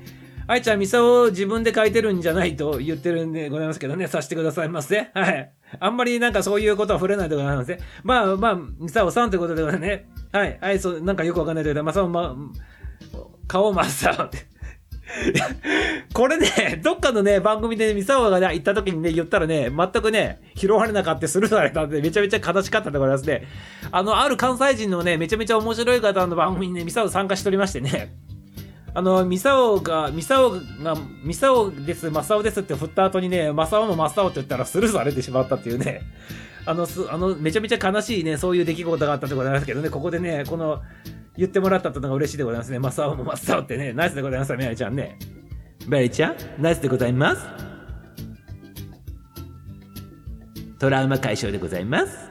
[0.48, 5.10] 愛ちゃん、ミサを自分で書いてるんじゃないと言ってるんでございますけどね、させてくださいませ。
[5.12, 5.52] はい。
[5.80, 7.80] あんまりなんかそういうことは触れないでございますね。
[8.04, 10.08] まあまあ、ミサオさんということでございますね。
[10.32, 10.58] はい。
[10.60, 13.18] はい、そう、なんかよくわかんないけど、まあ、そう、まあ、
[13.48, 14.56] 顔マスターって。
[16.12, 23.46] これね、どっかのね、番組でミサオが、ね、行った時にね、言ったらね、全くね、拾われなかったスルーされたんで、めちゃめちゃ悲しかったでございますね。
[23.90, 28.14] あの、ある関西人のね、めちゃめちゃ面白い方の番組にね、ミサオ参加しておりましてね、
[28.96, 36.00] あの、ミサオが、ミサオが、ミサオです、マサオですって振った後にね、マサオもマサオって言ったらスルーされてしまったっていうね、
[36.64, 40.80] あの、すあの、めちゃめちゃ悲しいね、そういう出来事があったでございますけどね、ここでね、この、
[41.36, 42.78] 言ってもらったってのが嬉しいでございますね。
[42.78, 45.18] マサオもマサオってね、ナイスでございますメアリちゃんね。
[45.86, 47.46] メアリちゃん、ナイスでございます。
[50.78, 52.30] トラウマ解消でございます。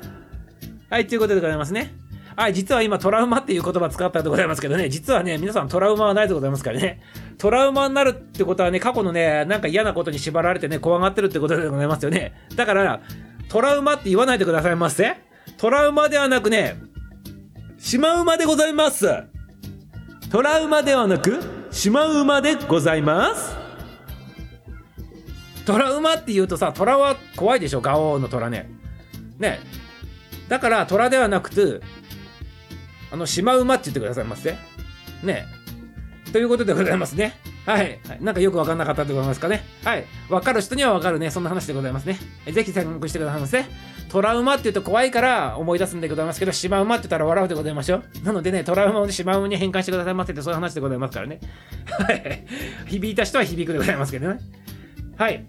[0.89, 2.04] はい、ということでございますね。
[2.35, 7.01] はい、実は今トラウマっていう言葉使ったでございますけどね、実はね、皆さんトラウマはないでございますからね。
[7.37, 12.33] トラウマになるってことはね、過去のね、なんか嫌なことに縛られてね、怖がってるってことでございますよね。
[12.55, 13.01] だから、
[13.47, 15.15] トラウマって言わないでくださいませ。
[15.57, 16.75] トラウマではなくね、
[17.77, 19.07] シマウマでございます。
[20.29, 21.39] トラウマではなく、
[21.71, 23.55] シマウマでございます。
[25.65, 28.69] トラウマって言うとさ、トラは怖いでしょ、ガオーのトラね。
[29.39, 29.59] ね。
[30.49, 31.81] だから、トラではなくて、
[33.15, 34.57] あの、シマウマって言ってくださいませ。
[35.23, 35.45] ね。
[36.33, 37.33] ということでございますね。
[37.65, 37.97] はい。
[38.19, 39.63] なんかよくわかんなかったでございますかね。
[39.85, 40.05] はい。
[40.29, 41.31] わかる人にはわかるね。
[41.31, 42.19] そんな話でございますね。
[42.51, 43.63] ぜひ参考してくださいませ。
[44.09, 48.03] トラウマって言うと怖いから思い出すんでございますけど、シマウマって言ったら笑うでございますよ。
[48.25, 51.39] なのでね、トラウマをシマウマに変換してくださいませってそういう話でございますからね。
[51.85, 52.45] はい。
[52.87, 54.39] 響いた人は響くでございますけどね。
[55.17, 55.45] はい。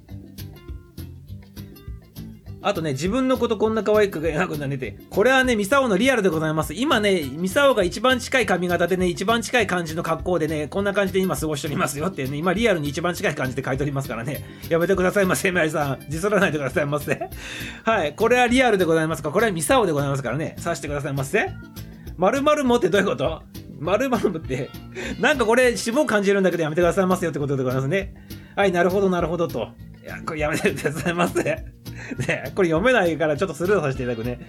[2.62, 4.98] あとね、自分のことこんな可愛く描くんだねって。
[5.10, 6.74] これはね、ミサオのリアルでございます。
[6.74, 14.42] 今ね、ミサオが一番近い髪型でね、一番近い感じの格好でね、こんな感じで今過ごしておりますよってね、今リアルに一番近い感じで書いておりますからね。
[14.68, 16.00] やめてくださいませ、メアリさん。
[16.00, 17.28] ディスらないでくださいませ。
[17.84, 18.14] はい。
[18.14, 19.30] これはリアルでございますか？
[19.30, 20.56] これはミサオでございますからね。
[20.58, 21.50] さしてくださいませ。
[22.16, 23.42] 〇〇もってどういうこと？
[23.78, 24.70] 〇〇もって、
[25.20, 28.14] なんかこれ、脂肪感じるんだけどやめてくださいますよってことでございますね。
[28.56, 29.68] はい、なるほど、なるほどと。
[30.02, 31.42] いや、これやめてくださいませ。
[31.44, 31.64] ね、
[32.54, 34.40] これ読めないからちょっとスルーさせていただくね。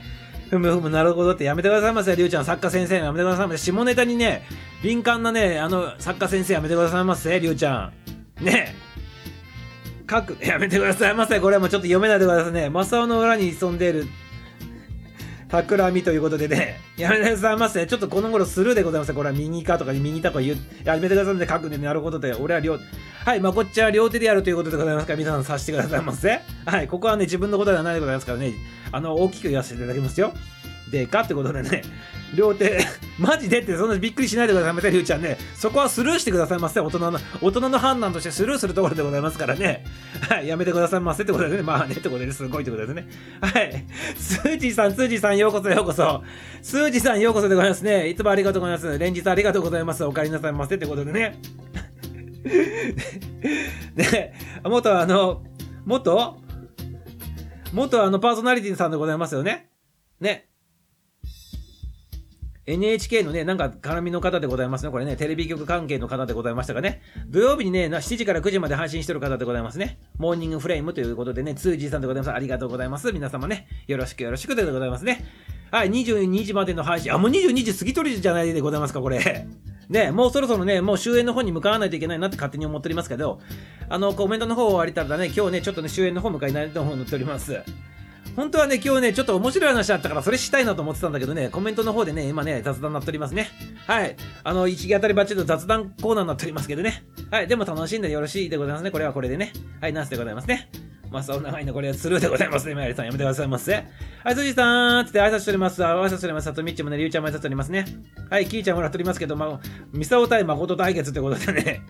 [0.49, 3.57] ふむふむ、なるほどってやめてくださいませ、りゅうちゃん、作家先生、やめてくださいませ。
[3.57, 4.43] 下ネタにね、
[4.81, 7.91] 敏感なね、あの、作家先生やめてくださいませ、りゅうちゃ
[8.41, 8.45] ん。
[8.45, 8.73] ね
[10.09, 11.41] 書く、やめてくださいませ。
[11.41, 12.69] これはもうちょっと読めないでくださいね。
[12.69, 14.05] マサオの裏に潜んでいる、
[15.49, 17.85] 企みということでね、 やめてくださいませ。
[17.85, 19.13] ちょっとこの頃スルーでございます。
[19.13, 21.47] これは右かとか右とか言う、やめてくださいませ。
[21.47, 22.77] 書くんで、なるほどで、俺は両、
[23.25, 26.41] はい、ま、こっちは両手でやるということでございますから、皆さん察してくださいませ。
[26.65, 28.53] はい、ここはね、自分のことではないでございますからね、
[28.91, 30.33] あの、大きく言わせていただきますよ。
[30.91, 31.81] でかってことでね、
[32.35, 32.79] 両手、
[33.17, 35.37] マジでってそんなびっくりしないでくださいませ、りゅうちゃんね。
[35.55, 36.79] そこはスルーしてくださいませ。
[36.79, 39.85] 大人の、大人の判断としてスルーするところでございますからね。
[40.29, 41.63] はい、やめてくださいませってことでね。
[41.63, 43.07] まあね、ってことですごいってことですね。
[43.41, 43.85] はい。
[44.17, 46.23] スージーさん、スージーさん、ようこそようこそ。
[46.61, 48.09] スージーさん、ようこそでございますね。
[48.09, 48.99] いつもありがとうございます。
[48.99, 50.03] 連日ありがとうございます。
[50.03, 51.39] お帰りなさいませってことでね。
[53.95, 55.43] で、 元あの、
[55.85, 56.37] 元？
[57.73, 59.69] 元あのパーソナリティさんでございますよね。
[60.19, 60.47] ね。
[62.67, 64.91] NHK のね、なんか絡みの方でございますね。
[64.91, 67.01] これね、テレビ局関係の方でございましたがね。
[67.29, 69.99] 土曜日にね、7時から9時まで配信してる方でございますね。
[70.17, 72.35] モーニングフレームということでね、2G さんでございます。
[72.35, 73.13] ありがとうございます。
[73.13, 75.23] 皆様ね、よろしくよろしくでございますね。
[75.71, 77.13] はい、22時までの配信。
[77.13, 79.47] あ、もう22時過ぎとるじゃないでございますか、これ。
[79.87, 83.39] ね、もうそろそろね、もう終演の方に向かわないといけないなって勝手に思っておりますけど、
[83.87, 87.61] あの、コメントの方終わりたらね、今日ね、ちょっとね、終演の方向かいないと方に乗っております。
[88.37, 93.49] 本当はね、今日ね、ちょっと面白い話だったから、それしたいなと思ってたんだけどね、コメントの方でね、今ね、雑談になっておりますね。
[93.87, 94.15] はい。
[94.43, 97.03] あの、一気当たりばっちりの雑談コーナーになっておりますけどね。
[97.31, 97.47] はい。
[97.47, 98.91] でも楽しんでよろしいでございますね。
[98.91, 99.53] これはこれでね。
[99.81, 100.69] はい、ナースでございますね。
[101.09, 102.75] まあ、そんな長いのこれはスルーでございますね。
[102.75, 103.73] マヤリさん、やめてくださいませ。
[104.23, 105.81] はい、辻さんつって挨拶しております。
[105.81, 106.45] 挨拶しております。
[106.45, 107.85] さとみっちもね、りゅうちゃんも挨拶しておりますね。
[108.29, 109.59] はい、きーちゃんもらっておりますけど、まあ、
[109.93, 111.81] ミサオ対誠対決ってことでね。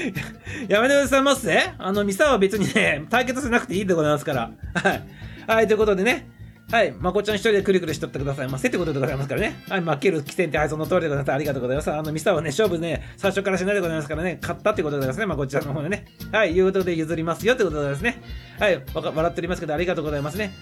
[0.68, 1.74] やめてくださいませ。
[1.76, 4.52] あの、ミサオは別にね、対決しなくていいでございますから。
[4.74, 5.02] はい。
[5.46, 6.28] はい、ということでね。
[6.70, 9.62] はい、まこちゃん一人でくるくるしとってくださいませってことでございますからね。
[9.68, 11.32] はい、負ける起点って、はい、その通りでございます。
[11.32, 11.92] ありがとうございます。
[11.92, 16.06] あの、ミサはね、勝負ね、最初からしないでございますからね、勝ったってことでございますね、まこちゃんの方でね。
[16.30, 18.22] はい、いうことで譲りますよってことでございますね。
[18.58, 20.54] はい、わか笑っておりますけど、ありがとうございますね。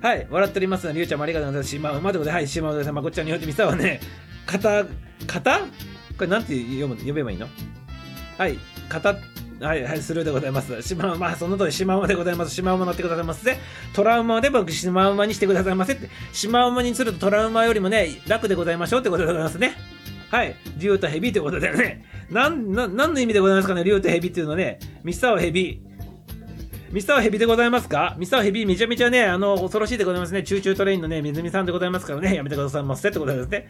[0.00, 1.70] はい、笑っておりますので、りゅうちゃんもありがとうございます。
[1.70, 2.40] しまうまでございます。
[2.40, 3.02] はい、しまうでございます。
[3.04, 4.00] まこちゃんによってミサはね、
[4.46, 4.84] 型、
[5.28, 5.66] 型こ
[6.22, 7.46] れなんて読む、読めばいいの？
[8.36, 8.58] はい、
[8.88, 9.14] 型、
[9.62, 10.82] はい、はい、スルーでございます。
[10.82, 12.54] シマウマ、ま、その通り、シマウマでございます。
[12.54, 13.56] シマウマ乗ってくださいませ。
[13.94, 16.08] トラウマで僕、シマウマにしてくださいませって。
[16.32, 19.76] シマウマにするとトラウマよりもね、楽でございましょうってことでございますね。
[20.30, 20.56] はい。
[20.78, 22.04] 竜と蛇ということでね。
[22.28, 25.80] なん、な、何の意味でございますかね、竜と蛇っていうのはね、ミスターは蛇。
[26.90, 28.16] ミスターはヘビでございますか？
[28.18, 30.42] ミスターヘビめちゃめちゃね、あの、恐ろしいでございますね。
[30.42, 33.68] チューチュートレインのね、水見さんでございますからね、やめてくださいませってことですね。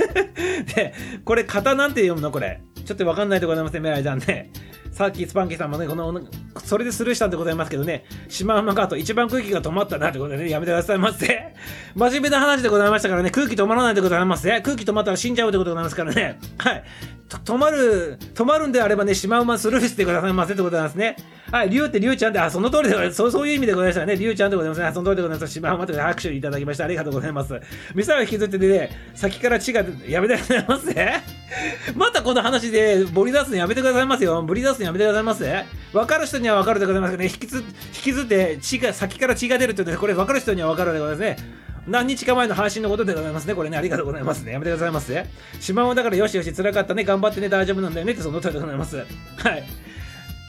[0.74, 0.94] で、
[1.24, 2.30] これ、型なんて読むの？
[2.30, 2.62] これ。
[2.86, 4.50] ちょっとわかんないでございますね、メライちゃんね。
[4.92, 6.20] さっきスパンキーさんもね、この、
[6.64, 11.54] それでスルーしたんでございますけどね、シマウマカート、一番空気が止まったなってことでね、やめてくださいませ。
[11.94, 14.60] 真面目な話でございましたからね、空気止まらないでございますね。
[14.62, 16.38] 空気止まったら死んじゃうってことでございますからね。
[16.58, 16.84] はい。
[17.28, 21.16] 止まる、止まるんであればね、シマウマスルーしてくださいませってことなんですね。
[21.52, 23.16] はい、リュウってリュウちゃんって、あ、その通りでございます。
[23.16, 24.16] そうそういう意味でございましたね。
[24.16, 24.90] リュウちゃんでございますね。
[24.92, 25.52] その通りでございます。
[25.52, 27.60] シマウマという拍手いただきましてありがとうございます。
[27.94, 31.12] ミサを引きずっててね、先から血がやめてくださいませ。
[31.96, 34.42] またこの話で、ボリ出すのやめてくださいますよ。
[34.42, 35.64] ボリ出すのやめてくださいませ。
[35.92, 41.60] 分かる人には分かるでございますけどね、引きず、引きずって血が、先から血が出るって言うと、これ分かる人には分かるでございますね。
[41.86, 43.54] 何日か前の配信のことでございますね。
[43.54, 44.52] これね、ありがとうございますね。
[44.52, 45.26] やめてくださいませ。
[45.60, 47.04] シマウマだからよしよし、辛かったね。
[47.04, 47.48] 頑張ってね。
[47.48, 48.12] 大丈夫なんだよね。
[48.12, 48.96] ってその通りでございます。
[49.36, 49.64] はい。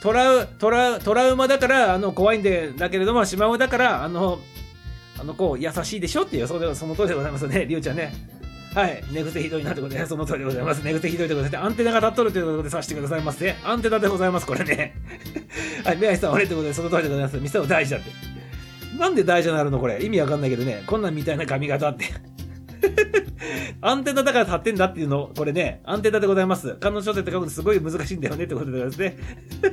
[0.02, 4.40] トラウ、トラウ、トラウマだから、あの、怖いんで、だけれども、シマウマだから、あの、
[5.18, 7.66] あの子、優しいでしょっていう、そのその通りでございますね。
[7.66, 8.12] りゅうちゃんね。
[8.74, 9.04] はい。
[9.12, 10.82] 寝癖ひどいなってことで、その通りでございます。
[10.82, 13.54] 寝癖ひどいということで、アンテナが立っとるということでさせてくださいませ。
[13.64, 14.94] アンテナでございます、これね。
[15.84, 15.98] はい。
[15.98, 17.36] メアイさん、俺ってことで、その通りでございます。
[17.38, 18.10] 店を大事だって。
[18.98, 20.04] なんで大事になるのこれ？
[20.04, 20.82] 意味わかんないけどね。
[20.86, 22.06] こんなんみたいな髪型って。
[23.80, 26.76] アンテナだから立ってんだっていうの、これね、アンテナでございます。
[26.76, 29.16] 観音小説って書くのすごい難しいんだよねってことでございますね。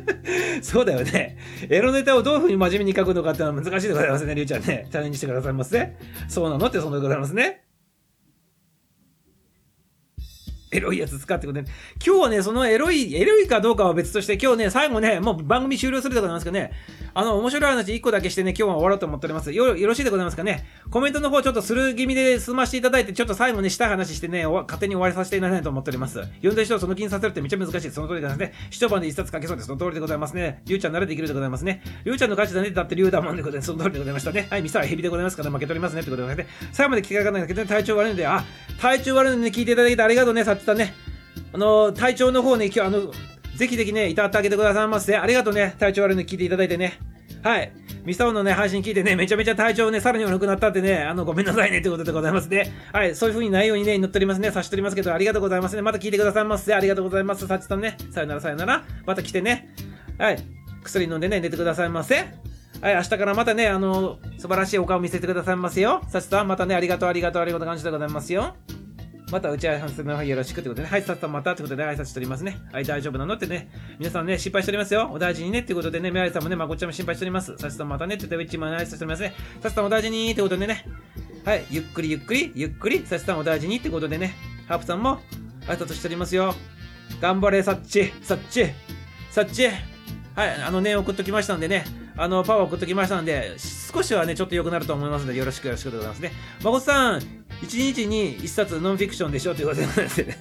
[0.62, 1.38] そうだよね。
[1.70, 4.88] エロネタをどういうふうに真面目に書くのかっていうのは難しいでございますね、りゅうちゃんね。
[4.92, 5.96] チャレンジしてくださいませ。
[6.28, 7.69] そうなのってそんなでございますね。
[10.72, 11.68] エロいやつ使ってことで、
[12.06, 16.72] 今日はね、そのエロい、エロいかどうかは別として、今日ね、最後ね、もう番組終了するでございますけどね、
[17.16, 19.52] あの、面白い話1個だけしてね、今日は終わろうと思っております。
[19.52, 20.66] よ、よろしいでございますかね。
[20.92, 26.20] コメントの方ちょっとする気味で済ましていただいて、ちょっと最後ね、したい話してね、勝手に終わりさせていただきたいと思っております。
[26.20, 27.90] 読んだ人をその気にさせるってめっちゃ難しい。
[27.92, 28.54] その通りでございますね。
[28.70, 29.68] 一晩で一冊書けそうです。
[29.68, 30.62] その通りでございますね。
[30.66, 31.82] りゅうちゃん慣れていけるでございますね。
[32.06, 33.68] りゅうちゃんの価値だねだってりゅうだもんでございます。
[33.68, 34.48] その通りでございましたね。
[34.52, 36.02] はい、ミサはヘビでございますから、負けておりますね。
[36.02, 36.48] ってことですね。
[36.72, 38.44] 最後まで聞かないんだけど、ね、体調悪いので、あ、
[38.80, 40.94] 体調悪いので、聞いていただいてありがとうね、さっちさんね。
[41.54, 43.12] あの、体調の方ね、今日、あの、
[43.56, 45.18] ぜひぜひね、いたってあげてくださいませ。
[45.18, 45.76] ありがとうね。
[45.80, 47.00] 体調悪いの聞いていただいてね。
[47.44, 47.72] はい。
[48.06, 52.72] ミスターオのね、配信聞いてね、めちゃめちゃ体調ね、さらに悪くなったってね、あの、ごめんなさいね、ということでございますね。
[52.94, 53.16] はい。
[53.16, 54.52] そういう風にないようにね、祈っておりますね。
[54.52, 55.82] 差し取りますけど、ありがとうございますね。
[55.82, 56.74] また聞いてくださいませ。
[56.74, 57.48] ありがとうございます。
[57.48, 57.98] さちさんね。
[58.12, 58.84] さよならさよなら。
[59.06, 59.70] また来てね。
[60.18, 60.38] はい。
[60.84, 62.16] 薬飲んでね、寝てくださいませ。
[62.82, 66.02] はい、明日からまたね、あの、素晴らしいお顔見せてくださいますよ。
[66.08, 68.56] さちさん、またね、ありがとう、ありがとう、ありがとう、感謝でございますよ。
[69.32, 70.90] また打ち合わせの方よろしくってことでね。
[70.90, 72.60] はい、さっさんまたってことで挨拶しておりますね。
[72.72, 73.70] はい、大丈夫なのってね。
[74.00, 75.10] 皆さんね、心配しておりますよ。
[75.12, 77.56] お大事にねってことでね、メアリさんもね、まこちゃんも心配しております。
[77.58, 79.34] さっさんまたねって言って、ウィッチも挨拶しておりますね。
[79.62, 80.86] さっさんお大事にってことでね。
[81.46, 84.34] はい、ゆっくりゆっくり、ゆっくり、さっさんお大事にってことでね。
[84.68, 85.20] ハープさんも
[85.68, 86.56] 挨拶しておりますよ。
[87.22, 88.66] 頑張れ、さっち、さっち、
[89.32, 89.68] さっち。
[90.36, 91.86] はい、あのね、送っときましたんでね。
[92.18, 96.32] あの、パワー送っときましたんで、少しはね、ちょっと良くなると思いますので、よろしくよろしくでございますね。
[96.64, 100.38] まこさん、1日に1冊ノンフィクションでしょということでございますね。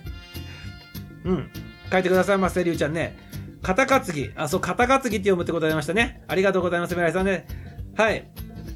[1.24, 1.50] うん。
[1.90, 3.16] 書いてくださいませ、りゅうちゃんね。
[3.62, 4.30] 肩担ぎ。
[4.36, 6.22] あ、そう、肩担ぎって読むってことでございましたね。
[6.28, 7.46] ありがとうございます、村井さんね。
[7.96, 8.28] はい。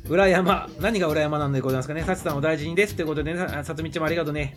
[0.08, 0.68] 裏山。
[0.80, 2.02] 何が裏山なんでございますかね。
[2.02, 2.96] さちさんお大事にです。
[2.96, 4.56] ということでね、さつみちゃんもありがとうね。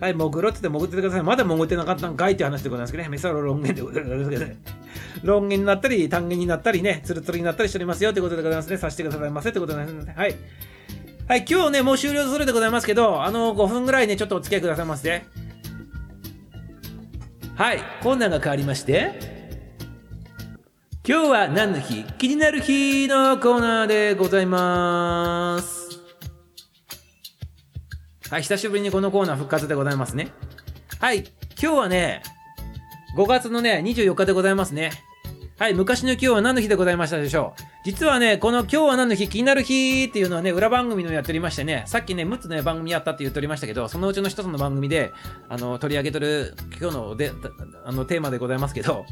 [0.00, 1.22] はい、潜ろうって言って潜っててください。
[1.22, 3.08] まだ潜ってなかったんかいって話でございますけどね。
[3.10, 4.56] メサロロンゲンでございますけどね。
[5.22, 8.76] ロンゲンになったり、単元になったりね、ツルツルになったりしておりますよということでございますね。
[8.76, 10.14] させてくださいませということでございますね。
[10.16, 10.34] はい。
[11.28, 15.24] はい、今日ね、もう終了するでございますけど、あの、5分ぐらいね、ちょっとお付き合いくださいませ。
[17.56, 19.48] はい、コーナーが変わりまして、
[21.04, 22.04] 今日は何の日？
[22.18, 26.00] 気になる日のコーナーでございまーす。
[28.30, 30.28] はい、久しぶりにこのコーナー復活でございますね。
[31.00, 31.24] はい、
[31.60, 32.22] 今日はね、
[33.16, 34.92] 5月のね、24日でございますね。
[35.58, 37.62] はい、昔の今日は何の日でございましたでしょう？
[37.82, 45.14] 実はね、この今日は何の日、気になる日っていうのはね、裏番組のやっておりましてね、さっきね、6つね、番組やったって言っておりましたけど、そのうちの1つの番組で、
[45.48, 47.32] あの、取り上げてる今日ので、
[47.86, 49.06] あの、テーマでございますけど、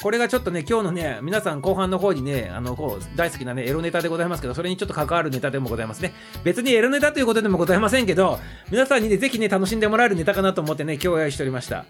[0.00, 6.14] これがちょっとね、今日のね、皆さん後半の方にね、あの、こう、大好きなね、エロネタでございますけど、それにちょっと関わるネタでもございますね。
[6.44, 8.38] 別にエロネタということでもございませんけど、
[8.70, 11.86] 皆さんにね、ぜひね、楽しんでもらえるネタかなと思ってね、今日用意しておりました。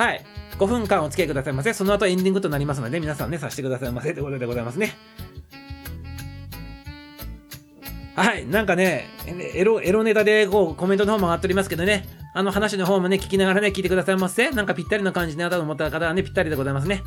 [0.00, 0.24] はい。
[0.58, 1.74] 5分間お付き合いくださいませ。
[1.74, 4.96] その後エンディングとなりますので、皆さんね、させてくださいませということでございますね。
[8.16, 8.46] はい。
[8.46, 9.08] なんかね、
[9.54, 12.06] エロ、エロネタでこう、コメントの方も上がっておりますけどね。
[12.32, 14.50] あの話の方もね、聞きながらね、聞いてくださいませ。
[14.52, 17.02] なんかぴったりな感じでなと思った方はね、ぴったりでございますね。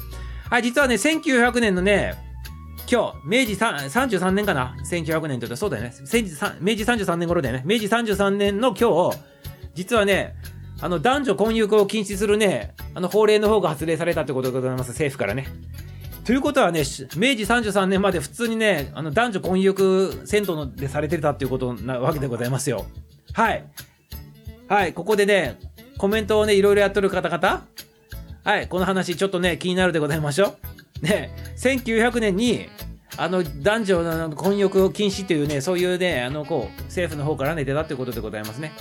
[0.52, 2.14] はい、実はね、1900年のね、
[2.88, 5.94] 今日、明治33年かな ?1900 年って言うとそうだよね。
[6.00, 6.26] 明治
[6.62, 7.64] 明治33年頃だよね。
[7.66, 9.18] 明治33年の今日、
[9.74, 10.36] 実はね、
[10.84, 14.90] あの、男女混浴を禁止するね、あの、法令の方が発令されたってことでございます。
[14.90, 15.48] 政府からね。
[16.26, 22.86] ということはね、明治33年まで普通にね、あの、男女混浴銭湯でされてたっていうことなわけでございますよ。
[23.32, 23.66] はい。
[24.68, 25.58] はい、ここでね、
[25.98, 27.66] コメントをね、いろいろやっとる方々
[28.44, 30.58] はい、この話ちょっとね、気になるでございましょ
[31.02, 31.06] う。
[31.06, 32.68] ね、1900年に、
[33.16, 38.74] あの、男女の混浴を禁止っていうね、そういうね、あの、こう、政府の方からね、出たってことでございますね。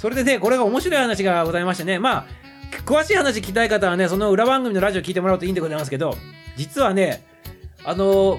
[0.00, 2.26] それでね、これが面白い話がございましてね、まあ、
[2.86, 6.16] 詳しい話聞きたい方はね、その裏番組のラジオ聞いてもらうといいんでございますけど、
[6.56, 7.22] 実はね、
[7.84, 8.38] あの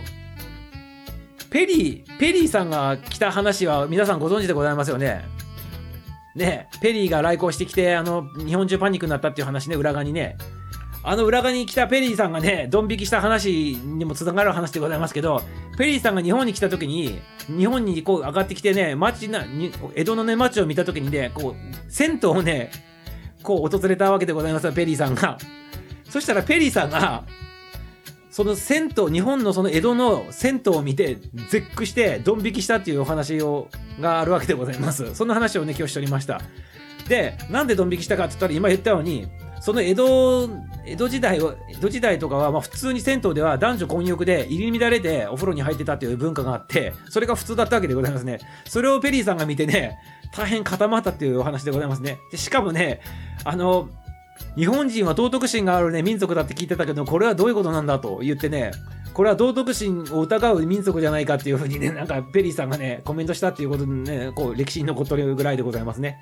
[1.51, 5.23] ペリー、ペリーさんが来た話は皆さんご存知でございますよね。
[6.35, 10.37] ね、ペリーが来航してきて、あの、日本中パニックになったっていう話ね、裏側にね。
[11.03, 15.41] あの裏側に来たペリーさんがね、ドン引きした話にもつながる話でございますけど、
[15.77, 19.43] ペリーさんが日本に来た時に、日本にこう上がってきてね、街な、
[19.95, 22.71] 江戸のね、街を見た時にね、こう、銭湯をね、
[23.41, 25.37] こう訪れたわけでございますよ、ペリーさんが。
[26.07, 27.23] そしたらペリーさんが、
[28.29, 31.17] その銭湯、日本のその江戸の銭湯を見て、
[31.49, 33.69] 絶句して、ドン引きしたっていうお話を、
[33.99, 35.15] があるわけでございます。
[35.15, 36.41] その話をね、今日しておりました。
[37.09, 39.27] で、なんでドン引きしたかって言ったら、今言ったように、
[39.61, 40.49] その江戸、
[40.85, 48.39] 江戸時代を、江戸時代とかは、まあ普通に銭湯では男女混浴で入り乱れてお風呂に入ってたっていう文化があって、それが普通だったわけでございますね。
[48.65, 49.99] それをペリーさんが見てね、
[50.35, 52.17] 大変固まったっていうお話でございますね。
[52.31, 53.01] でしかもね、
[53.43, 53.89] あの、
[54.55, 58.71] 日本人は道徳心があるね、民族だって聞いてたけど、これはどういうことなんだと言ってね、
[59.13, 66.19] これは道徳心を疑う民族じゃないかっていうふうにね、なんかペリーさんがね、コメントしたっていうことでね、こう歴史に残ってるぐらいでございますね。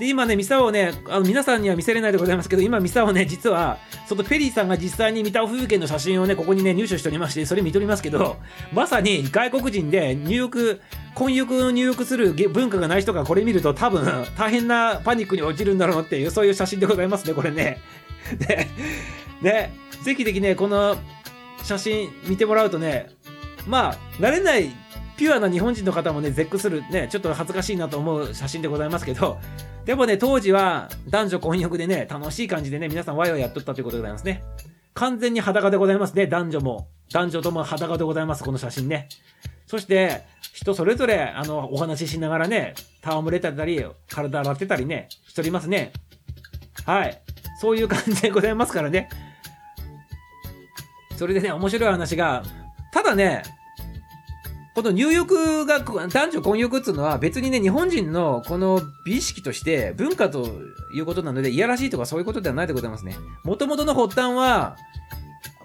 [0.00, 3.76] で、今ね、ミサをね、あの皆さんには見せれないでございますけど、今、ミサをね、実は、
[4.08, 8.38] そのペリーさんが実際に三田風景の写真をね、ここにね、入手しておりまして、それ見とりますけど、
[8.72, 10.80] まさに外国人で入浴、
[11.14, 14.06] 混浴を入浴する文化がない人がこれ見ると多分
[14.38, 17.78] 大変なパニックに陥るんだろうっていう、そういう写真でございますね、これね。
[18.40, 18.68] で、
[19.42, 19.72] ね、
[20.02, 20.96] ぜひぜひね、この
[21.62, 23.10] 写真見てもらうとね、
[23.66, 24.70] まあ、慣れない
[25.20, 29.38] ピュアな日本人の方もね、絶句するね、ちょっと恥ずかしいなと思う写真でございますけど、
[29.84, 34.42] でもね、当時は男女混浴でね、楽しい感じでね、皆さんワイワイやっとったということでございますね。
[34.94, 36.88] 完全に裸でございますね、男女も。
[37.12, 39.10] 男女とも裸でございます、この写真ね。
[39.66, 40.22] そして、
[40.54, 42.72] 人それぞれ、あの、お話ししながらね、
[43.04, 45.92] 戯れてたり、体洗ってたりね、しておりますね。
[46.86, 47.20] はい。
[47.60, 49.10] そういう感じでございますからね。
[51.18, 52.42] それでね、面白い話が、
[52.90, 53.42] ただね、
[54.80, 60.48] この入浴が男女混浴っていうのは別にね、日本人のこの美意識として文化と
[60.90, 63.14] いうことなので、いやらしいとかそういうことではないでございますね。
[63.44, 64.78] もともとの発端は、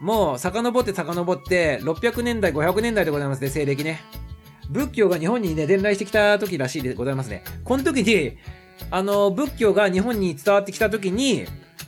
[0.02, 4.02] もう遡って遡って600年代、500年代でございますね、西暦ね。
[4.70, 7.46] 仏教が日本にね、伝来してきた時らしいでございますね。
[7.64, 8.36] この時に、
[8.92, 11.46] あの、仏教が日本に伝わってきた時に、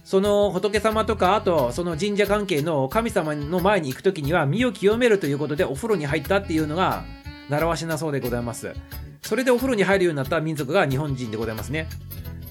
[0.08, 7.04] その仏様とか、あとその神社関係の神様の前に行く時には身を清めるということでお風呂に入ったっていうのが
[7.50, 8.74] 習わしなそうでございます。
[9.22, 11.88] それでお風呂に入るようになった民族が日本人でございますね。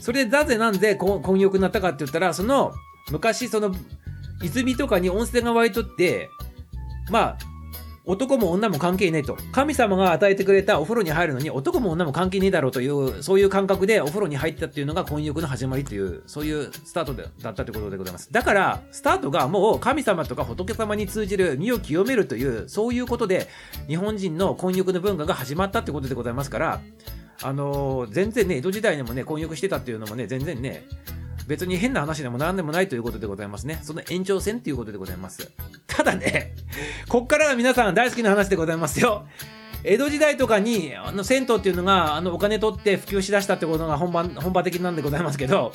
[0.00, 2.72] それでなぜなんで混浴になったかって言ったら、その
[3.10, 3.74] 昔その
[4.42, 6.28] 泉とかに温泉が湧いとって、
[7.10, 7.38] まあ、
[8.06, 9.36] 男も女も関係ねえと。
[9.50, 18.32] 神様が与えてくれたお風呂に入るのに男も女も関係ねえだろうという、そういう感覚でお風呂に入ったっていうのが婚浴の始まりという、そういうスタートだったということでございます。
[18.32, 23.48] だから、スタートがもう神様とか仏様に通じる身を清めるという、そういうことで、
[23.88, 26.80] 日本人の婚浴の文化が始まったってことでございますから、
[27.42, 30.86] あのー、全然ね、江戸時代にもね、婚浴してたっていうのもね、全然ね、
[31.46, 33.78] 別に変な話でも何でもないということでございますね。
[33.82, 35.50] その延長線ということでございます。
[35.86, 36.54] ただね、
[37.08, 39.26] こっからは皆さん大好きな話でございますよ。
[39.84, 45.70] 江戸時代とかにあの銭湯っていうのがあのお金取って普及しだしたってことが本番本場的なんでございますけど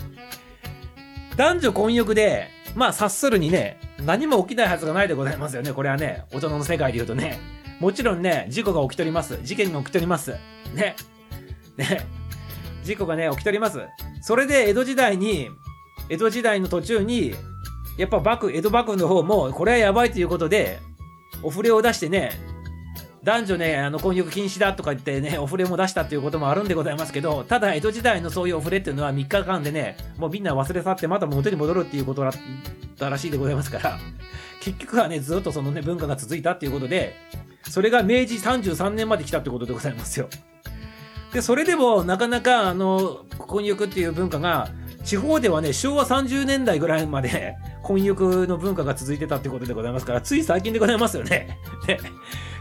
[1.38, 7.40] 男女混浴でまあ察するにね何も起きないはずがないでございますよねこれはね大人の世界で言うとね
[7.80, 10.36] もちろんね事故が起きております事件が起きております
[10.74, 10.96] ね
[11.78, 12.06] ね
[12.84, 13.80] 事故がね起きております
[14.22, 15.50] それで江戸時代に
[16.12, 17.34] 江戸時代の途中に、
[17.98, 20.80] やっぱ幕、江戸幕府の方も、これはやばいということで、
[21.42, 22.34] お触れを出してね、
[23.24, 32.34] 男女ね、あの、婚浴禁止だとか言ってね、お触れも出したっていうこともあるんでございますけど、ただ、江戸時代のそういうお触れっていうのは3日間でね、もうみんな忘れ去ってまた元に戻るっていうことだっ
[32.98, 33.98] たらしいでございますから、
[34.60, 37.16] 結局はね、ずっとそのね、文化が続いたっていうことで、
[37.70, 40.28] それが明治33年まで来たってことでございますよ。
[41.34, 44.70] で、それでも、なかなか、あの、婚浴っていう文化が、
[45.04, 51.58] 地方ではね、昭和30年代ぐらいまで混浴の文化が続いてたってことでございますから、つい最近でございますよね。
[51.88, 52.00] ね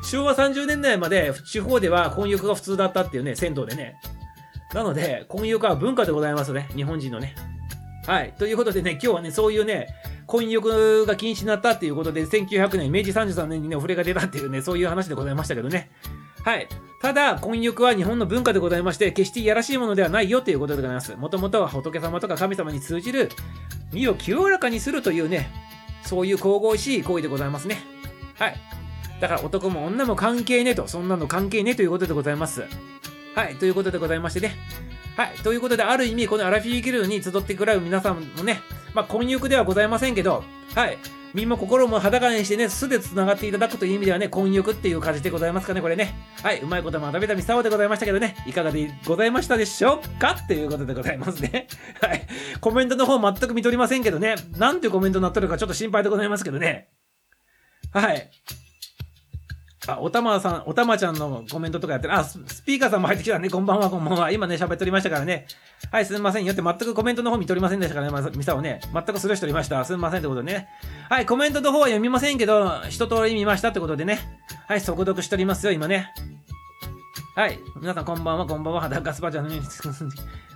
[0.03, 3.97] 昭和30年代まで地方では混浴が普通だったっていうね、銭湯でね。
[4.73, 6.69] なので、混浴は文化でございますね。
[6.75, 7.35] 日本人のね。
[8.07, 8.33] はい。
[8.39, 9.89] ということでね、今日はね、そういうね、
[10.27, 15.91] 混浴が禁止になったっていうことで、1900年、明治33年にね、お触れが出たっていうね、そういう話でございましたけどね。
[16.45, 16.69] はい。
[17.01, 21.17] ただ、婚浴は日本の文化でございまして、決していやらしいものではないよということでございます。
[21.17, 23.31] もともとは仏様とか神様に通じる
[23.93, 25.51] 身を清らかにするというね、
[26.03, 27.79] そういう神々しい行為でございますね。
[28.39, 28.57] はい。
[29.21, 32.65] だから男も女も関係ねえと、そんなの関係ねえということでございます。
[33.35, 33.57] はい。
[33.57, 34.57] ということでございましてね。
[35.17, 35.37] はい。
[35.43, 38.61] ということで、ある意味、このアラフィーギルに集ってくらう皆さんもね、
[38.95, 40.45] まあ、婚浴ではございませんけど、
[40.75, 40.99] はい。
[41.35, 46.15] 身も心も裸にしてね、素で繋がっていただくという意味ではね、混浴っていう感じでございますかね、これね。
[46.43, 51.69] はい、うまいこと学べたみさおでございましたけどね、いかがでございましたでしょうかっていうことでございますね。
[52.01, 52.27] はい。
[52.61, 56.89] コメントの方全く見とりませんけどね、なんてコメントになっとるかちょっと心配でございますけどね。
[57.93, 58.31] はい。
[59.89, 62.15] あ、おたまさん、おたまちゃんのコメントとかやってる。
[62.15, 63.49] あ、スピーカーさんも入ってきたね。
[63.49, 64.31] こんばんは、こんばんは。
[64.31, 65.47] 今ね、喋っておりましたからね。
[65.91, 68.81] はい、すみませんよって全くコメントの方見とりませんでしたからね、ミサをね。
[68.93, 69.83] 全くスルーしておりました。
[69.87, 70.69] すみませんってことでね。
[71.09, 74.19] はい、コメントの方は読みませんけど、一通り見ましたってことでね。
[74.69, 76.13] はい、速読しておりますよ、今ね。
[77.35, 78.89] はい、皆さんこんばんは、こんばんは。
[78.89, 79.49] ガスパチャの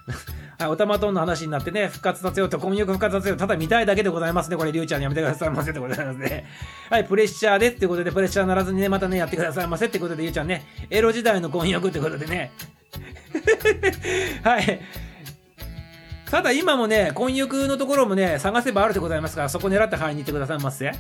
[0.59, 3.39] はい、おたまとんの話になってね、復活させようと、婚約復活させよう。
[3.39, 4.57] ただ見たいだけでございますね。
[4.57, 6.47] これ、りゅうちゃんにやめてくださいませでございますね。
[6.91, 12.53] はい、プレッシャーですってことで、プレッシャーならずにね、またね、やってくださいませってことで、ゆうちゃんね、エロ時代の婚約ってことでね。
[14.45, 14.81] はい。
[16.31, 20.93] ただ今もね、婚約のところもね、探せばあるでございますから、そこ狙って入りに行ってくださいませ。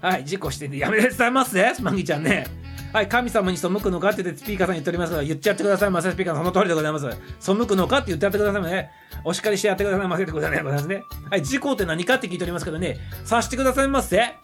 [0.00, 2.46] はい、事故して、やめてくださいませマギちゃんね。
[2.92, 7.06] はい、神様に背くのかって言ってスピーカーさん言っておりますから、言っちゃってくださいませ、スピーカーさん、その通りでございます。
[7.40, 8.90] 背くのかって言ってやってください、ね。
[9.24, 11.04] お叱りしてやってくださいませってことでございますね。
[11.30, 14.34] はい、事故って何かって聞いておりますけどね、察してくださいませ。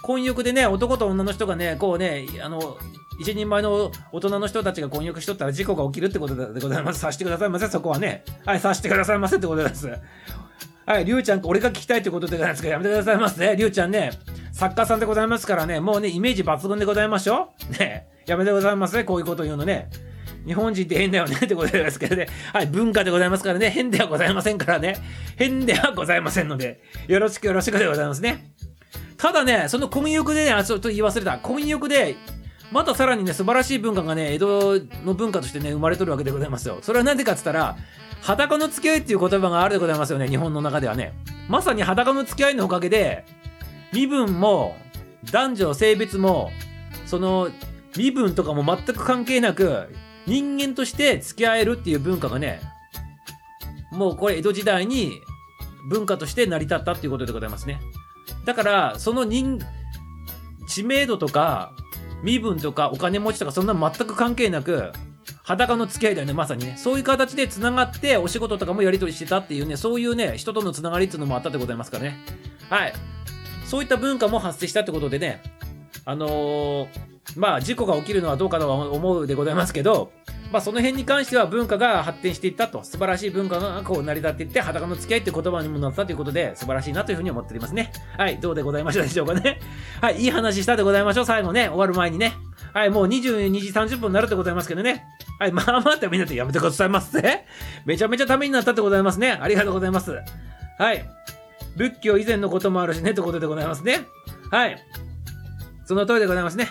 [0.00, 2.78] 婚欲でね、男と女の人がね、こうね、あの、
[3.18, 6.98] 一人前の大人の人たちが婚約しとったら事故が起きるってことでございます。
[6.98, 8.24] 察してくださいませ、そこはね。
[8.46, 9.90] はい、察してくださいませってことです。
[10.88, 13.54] はい、りゅうちゃん、俺が聞きたいってことでございますから、やめてくださいませ。
[13.54, 14.10] りゅうちゃんね、
[14.52, 19.90] 作家さんでございますからね、もうね、イメージ抜群でございましょね、やめてございますね、こういうこと言うのね。
[20.46, 22.26] 日本人って変だよねってことですけどね。
[22.54, 24.96] はい、文化でございますからね、変ではございませんからね。
[25.36, 28.52] 変ではございませんので、よろしくよろしくでございますね。
[29.18, 31.36] ただね、その婚欲でね、あ、ちょっと言い忘れた。
[31.36, 32.16] 婚欲で、
[32.70, 36.78] またさらにね、素晴らしい文化がね、江戸の文化としてね、生まれとるわけでございますよ。
[36.82, 37.76] それは何でかって言ったら、
[38.20, 41.14] 裸の付き合いっていう言葉があるでございますよね、日本の中ではね。
[41.48, 43.24] まさに裸の付き合いのおかげで、
[43.92, 44.76] 身分も、
[45.32, 46.50] 男女、性別も、
[47.06, 47.50] その、
[47.96, 49.88] 身分とかも全く関係なく、
[50.26, 52.60] 人間として付き合えるっていう文化がね、
[53.92, 55.12] もうこれ江戸時代に
[55.88, 57.80] 文化として成り立ったっていうことでございますね。
[58.44, 59.58] だから、その人、
[60.68, 61.72] 知名度とか、
[62.22, 64.92] 身分とかお金持ちとかそんな全く関係なく、
[65.42, 66.76] 裸の付き合いだよね、まさにね。
[66.76, 72.18] そういう形で繋がってお仕事とかもやり取りしてたっていうね、そういうね、人との繋がりっていうのもあったでございますからね。
[72.70, 72.92] はい。
[73.64, 75.42] そういった文化も発生したってことでね、
[76.08, 76.88] あのー、
[77.36, 80.10] まあ、事故が起きるのはどうかとは思うでございますけど、
[80.50, 87.92] まあ、その辺に関しては文化が発展していったと、素晴らしい文化がこう成り立っていって、裸の付き合いって言葉にもなったということで、素晴らしいなというふうに思っておりますね。
[88.16, 89.60] はい、どうでございましたでしょうかね。
[90.00, 91.26] はい、いい話したでございましょう。
[91.26, 92.32] 最後ね、終わる前にね。
[92.72, 95.04] はい、もう22時30分になるでございますけどね。
[95.38, 97.44] はい、まあまあためになってやめてくださいませ。
[97.84, 99.38] めちゃめちゃためになったってございますね。
[99.38, 100.16] ありがとうございます。
[100.78, 101.04] はい。
[101.76, 104.06] 仏教以前のこともあるしね、ってことでございますね。
[104.50, 104.82] はい。
[105.88, 106.68] その通りでございますね。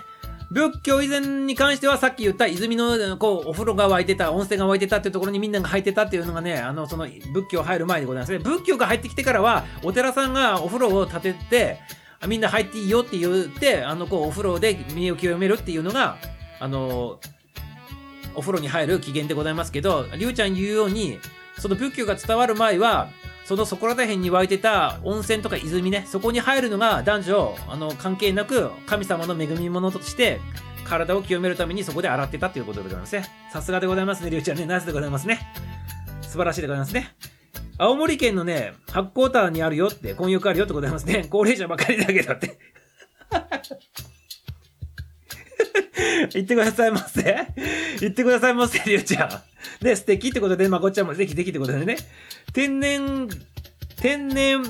[0.52, 11.80] 仏教以前に関してはさっき言った泉のこうお風呂が沸いてた温泉が沸いてたっていうところにみんなが入ってたっていうのがねあのその仏教入る前でございますね仏教が入ってきてからはお寺さんがお風呂を建てて
[12.28, 16.18] みんな入っていいよって言ってあのこうお風呂で身を清めるっていうのが
[16.60, 17.20] あの
[18.36, 21.18] お風呂に入る起源でございますけどりゅうちゃん言うように
[21.58, 23.10] その仏教が伝わる前は
[23.48, 30.42] そのそこら辺に湧いてた温泉とか泉ね、そこに入るのが男女、あの、関係なく、神様の恵み物として、
[30.84, 33.26] 体を清めるためにそこで洗ってたということでございますね。
[33.54, 34.66] さすがでございますね、りゅうちゃんね。
[34.66, 35.40] ナイスでございますね。
[36.24, 37.16] 素晴らしいでございますね。
[37.78, 41.26] 青森県のね、八甲田にあるよって、婚浴あるよってございますね。
[41.30, 42.60] 高齢者ばかりだけだって。
[46.34, 47.48] 言ってくださいませ。
[48.00, 49.30] 言ってくださいませ、りゅうちゃん。
[49.84, 51.98] で、素敵ってことで、まこっちゃんもぜひぜひってことでね。
[52.54, 53.28] 天然、
[54.00, 54.64] 天然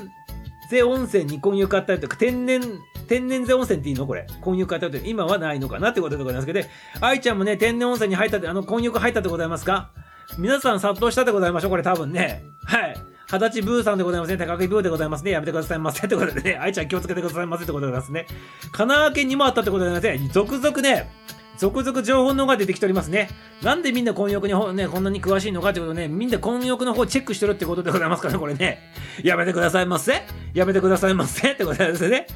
[0.70, 2.62] 税温泉に混浴あったりとか、天然、
[3.08, 4.06] 天然税温泉っていいの？
[4.06, 4.26] これ。
[4.40, 6.60] 混浴あったりとか、今はないのかなってことでございますけど、
[7.00, 9.90] 愛ちゃんもね、天然温泉に入ったって、あの、混浴入ったでございますか？
[10.36, 12.42] 皆さん殺到したでございましょうこれ多分ね。
[12.66, 12.96] はい。
[13.30, 14.38] 二十歳ブーさんでございますね。
[14.38, 15.32] 高木ブーでございますね。
[15.32, 16.06] やめてくださいませ。
[16.06, 18.26] ってことでね、愛ちゃん気をつけてくださいませってことでございますね。
[18.62, 20.30] 神奈川県にもあったってことでございますね。
[20.32, 21.10] 続々ね、
[21.58, 23.28] 続々情報の方が出てきておりますね。
[23.62, 28.78] なんでみんな婚欲にほね、こんなに詳しいのかってことね、みんな婚欲の方チェックしてるってことでございますからね、これね。
[29.22, 30.22] やめてくださいませ。
[30.54, 31.52] やめてくださいませ。
[31.52, 32.26] ってことですね。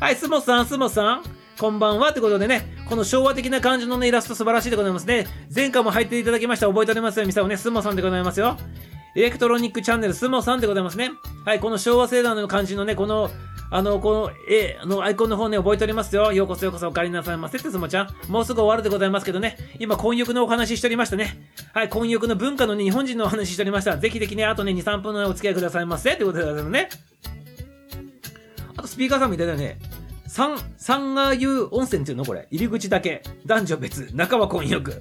[0.00, 1.22] はい、スモさん、スモさん。
[1.58, 5.26] こんばんはってことでね、この昭和的な感じのね、イラスト素晴らしいでございますね。
[5.54, 6.66] 前回も入っていただきました。
[6.66, 8.56] 覚えておりますよ、ミサオね、スモさんでございますよ。
[9.16, 11.12] エレクトロニックチャンネルスモさんでございますね。
[11.44, 13.30] はい、この昭和世代の感じのね、この
[13.70, 16.32] あの、この絵のアイコンの方ね、覚えておりますよ。
[16.32, 18.08] ようこそようこそお帰りなさいませってすもちゃん。
[18.28, 19.56] もうすぐ終わるでございますけどね。
[19.80, 21.50] 今、婚浴のお話ししておりましたね。
[21.72, 23.98] はい、婚浴の文化のね、日本人のお話ししておりました。
[23.98, 26.12] ぜひぜひね、あとね、2、3分のお付き合いくださいませ。
[26.12, 26.88] ってことでございますね。
[28.76, 29.78] あと、スピーカーさんみたいだよね。
[30.34, 32.24] 三、三が湯温泉っていうの？
[32.24, 32.48] これ。
[32.50, 33.22] 入り口だけ。
[33.46, 34.08] 男女別。
[34.16, 35.00] 中は婚浴。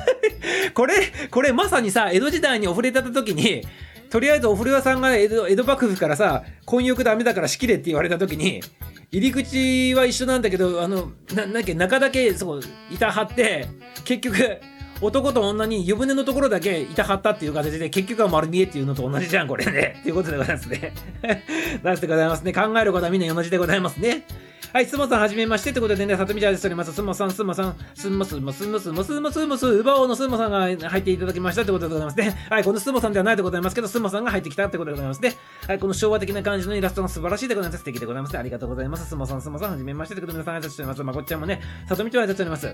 [0.72, 0.94] これ、
[1.30, 3.66] これまさにさ、江戸時代にお触れた時に、
[4.08, 8.62] とりあえずお風呂屋さんが江戸江戸幕府からさ、婚浴ダメだから仕切れって言われた時に、
[9.10, 13.66] 入り口は一緒なんだけど、あの、な、なんけ、中だけ、そう、板張って、
[14.06, 14.56] 結局、
[15.02, 19.96] 男と女に湯船のところだけ板張ったっていう形で、結局は丸見えっていうのと同じじゃん、これね。
[20.00, 20.94] っていうことでございますね。
[21.84, 22.54] 出してございますね。
[22.54, 24.24] 考えることはみんな同じでございますね。
[24.72, 26.94] はい、すもさんはじめましてってことでね、さとみちゃんですおります。
[26.94, 32.34] すもさん、すもさん、すもすもすもすもすもすもす、うばおのすもさんが入っていただきましたってことでございますね。
[32.48, 35.36] はい、このすもさんではないでございますけど、すもさんが入ってきたってことでございますね。
[35.68, 37.80] はい、この昭和的な感じのイラストが素晴らしいでございます。
[37.80, 38.38] 素敵でございます。
[38.38, 39.06] ありがとうございます。
[39.06, 41.02] すもさん、すもさん、はじめましてってことで皆さん挨拶しております。
[41.02, 42.66] まこっちゃんもね、さとみちゃん挨拶しております。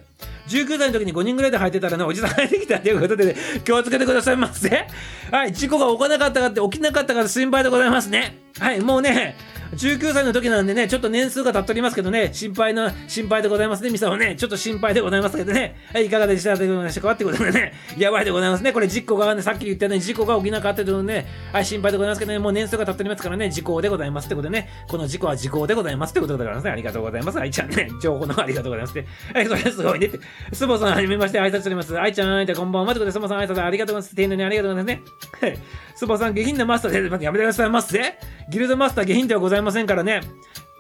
[0.47, 4.87] 19歳の時に5人ぐらいで入ってたらね、おじさん入ってきたということで、ね、気をつけてくださいませ。
[5.33, 8.39] はい、事故が起こらなかったかって起きなかったから心配でございますね。
[8.61, 9.37] はい、もうね、
[9.73, 27.39] 19歳の時なんでね、ちょっと年数が経っておりますけどね、心配な、心配でございますね、ミサをね、ちょっと心配でございますけどね、はい、いかがでしたでございましたかってことでね、やばいでございますね、これ事故がね、さっき言ったように事故が起きなかったということでね、はい、心配でございますけどね、もう年数が経っておりますからね、事故でございますってことでね、この事故は事故でございますってことでございますね、ありがとうございます。
[27.39, 29.07] 愛ちゃんね、情報のありがとうございますね。
[29.35, 30.19] はい、それすごいねって、
[30.53, 31.99] スボさんはじめまして挨拶しております。
[31.99, 34.16] 愛ちゃん、愛ちゃんこんばんはってことで、スボさん挨拶ありがとうございます。
[34.16, 35.49] 丁寧にありがとうございますね。
[35.49, 35.59] はい、
[35.95, 38.19] スボさん下品なマスターで、やめてくださいますぜ。
[38.51, 40.20] ギルドマスター下品ではございませんざいませんからね。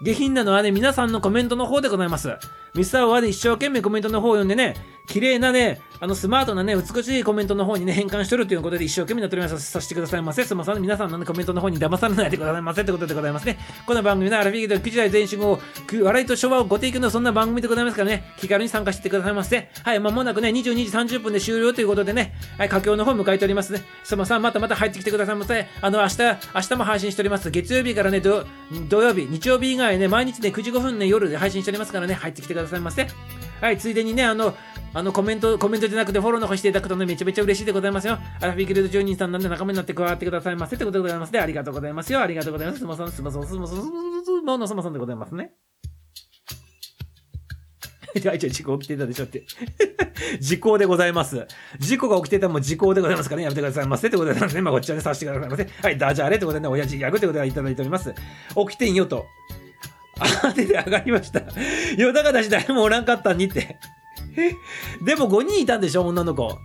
[0.00, 2.36] 下品なのはね、皆さんのコメントの方でございます。
[2.74, 4.76] ミスターはで、一生懸命コメントの方を読んでね、
[5.08, 10.44] 綺麗なね、あのスマートなね、美しいコメントの方にね、変換しとるということで一生懸命なっておりますさせてくださいませ。
[10.44, 13.58] すません、皆さんの、ね、コメントの方に騙されないでくださいませってことでございますね。
[13.86, 15.58] この番組のアラフィギで9時台全集合、
[16.02, 19.70] 笑いと昭和をご提供のそんな番組でございますからね、気軽に参加してくださいませ。
[19.82, 23.82] はい、まもなくね、22時30分で終了ということでね、はい、佳境の方迎えておりますね。
[24.04, 25.66] すません、またまた入ってきてくださいませ。
[25.80, 26.22] あの、明日、
[26.54, 27.50] 明日も配信しております。
[27.50, 28.44] 月曜日からね、土
[29.02, 33.08] 曜日、日曜日以外ね、毎日ね、9時5分ね、夜で配信しておりますからね、入ってきてくださいませ。
[33.60, 34.54] はい、ついでにね、あの、
[34.94, 38.18] あのコメント、コメントじゃなくてフォローの方していただくとね、めちゃめちゃ嬉しいでございますよ。
[38.40, 40.76] アラフィーグレード10人さんなんで仲間になって加わってくださいませ。
[40.76, 41.40] ってことでございますね。
[41.40, 42.12] ありがとうございます。
[42.12, 42.20] よ。
[42.20, 42.78] ありがとうございます。
[42.78, 44.92] すまさん、すまさん、すまさん、すまさん、すまさん。
[44.92, 45.52] でございますね。
[48.16, 49.44] じゃあ、事故起きてたでしょって。
[50.40, 51.46] 時効でございます。
[51.78, 54.62] 事故が起きてたも時効でございますからね、やめてくださいませってことでございますね。
[54.62, 55.68] まあ、こっちはね、させてくださいませ。
[55.82, 58.14] はい、ダジャレってことでね、親父ギャグってことでいただいております。
[58.54, 58.94] 起きてん。
[58.94, 59.26] よと。
[60.18, 61.40] あ、でで上がりました。
[61.96, 63.78] よだかだし誰もおらんかったんにって。
[65.02, 66.58] でも5人いたんでしょ、女の子。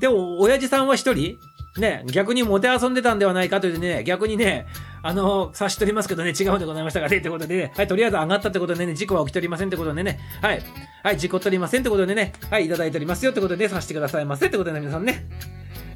[0.00, 1.36] でも、親父さんは1人
[1.78, 4.66] ね、逆にモテ遊んでたんではないかというね、逆にね、
[5.02, 10.62] あの、察しとりますけどね、違うでございましたがね、ってことでね、はい、とりあえず上がったってことでね、事故は起きておりませんってことでね、はい、
[11.04, 15.26] はい、事故っておりませんってことでね、はい、いただいておりますよってことでね、させてくださいませってことでね、皆さんね、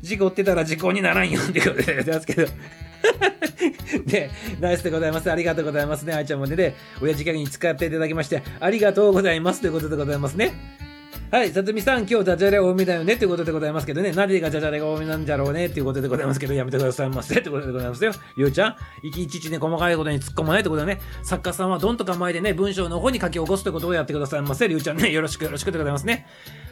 [0.01, 2.47] 事故ってたら事故にならんよってことでやってますけど。
[4.07, 5.31] で、 ナイスでございます。
[5.31, 6.13] ありがとうございますね。
[6.13, 10.53] 愛ちゃんもね、で、親父ギャグに使っていただきまして、ありがとうございますということでございますね。
[11.31, 18.13] はい、さとみさん、今日ダジャレ多めだよねっていうことでございますけどね、何がダジャレが多めなんじゃろうねっていうことでございますけど、やめてくださいませってことでございますよ。
[18.37, 24.69] ゆうちゃん、いちいちね、細かいことに突っ込まないってことでね、作家さんはどんと構えてね、文章の方に書き起こすということをやってくださいませ。
[24.69, 26.27] りゅうちゃんね、よろしくよろしくでございますね。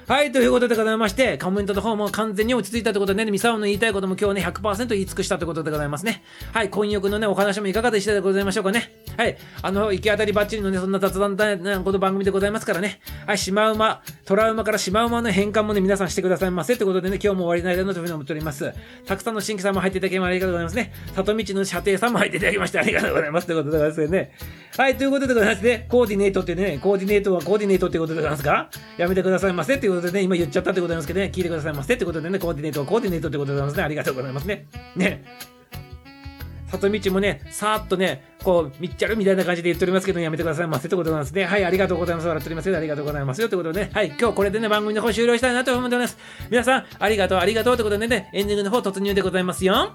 [0.08, 6.24] はい、ということでございまして、コメントの方も完全に落ち着いたということでね、ミサオの言いたいことも今日ね、100%言い尽くしたってことでございますね。
[6.52, 9.01] はい、婚欲のね、お話もいかがでしたでございましょうかね。
[9.16, 13.00] はい、あの、行き当たりばっちりのね、そんな雑談なこの番組でございますからね。
[13.26, 16.76] はい、シマウマ、トラウマからシマウマの変換もね、皆さんしてくださいませ。
[16.76, 18.72] ということでね、今日も終わりないだなというふうに思っております。
[19.06, 20.92] たくさんの新規さんも入っていただきましてありがとうございますね。
[21.14, 23.46] 里道の射程さんも入っていただきましてありがとうございます。
[23.46, 24.32] ということでございますよね。
[24.76, 25.86] はい、ということでございますね。
[25.88, 28.70] コーディネートってね、コーディネートはコーディネートってことでございますか？
[28.96, 29.78] やめてくださいませ。
[29.78, 31.96] ということでね、今言っちゃったということでございますけどね、聞いてくださいませ。
[31.96, 33.82] ということでね、コーディネートはコーディネートってことでございますね。
[33.84, 34.66] ありがとうございますね。
[34.96, 35.24] ね。
[36.78, 41.44] 里道もね、さーっとね、こう、みっちゃるみたいな感じで言っておりますけど、やめてくださいませってことなんですね。
[41.44, 42.28] はい、ありがとうございます。
[42.28, 42.76] 笑っておりますよ。
[42.76, 43.48] ありがとうございますよ。
[43.48, 46.18] ということでね、はい、今日これでね、番組の方終了したいなと思っております。
[46.50, 49.92] 皆さん、ありがとう、ありがとうということでね、エンディングの方突入でございますよ。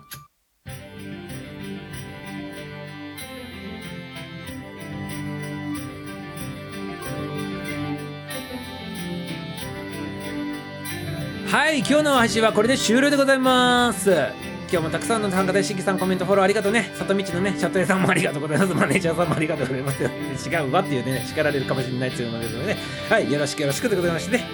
[11.47, 14.46] はい、今日の配信はこれで終了でございます。
[14.69, 16.91] 今日もたくさんの参加でしぎさんコメントフォローありがとうね。
[16.95, 18.73] 里道のね、シャトエさんもありがとうございます。
[18.73, 20.03] マネージャーさんもありがとうございます。
[20.49, 22.79] 違うわっていうね、叱られるかもしれないっていうのですのでね。
[23.09, 24.45] はい、よろしくよろしくでございましてね。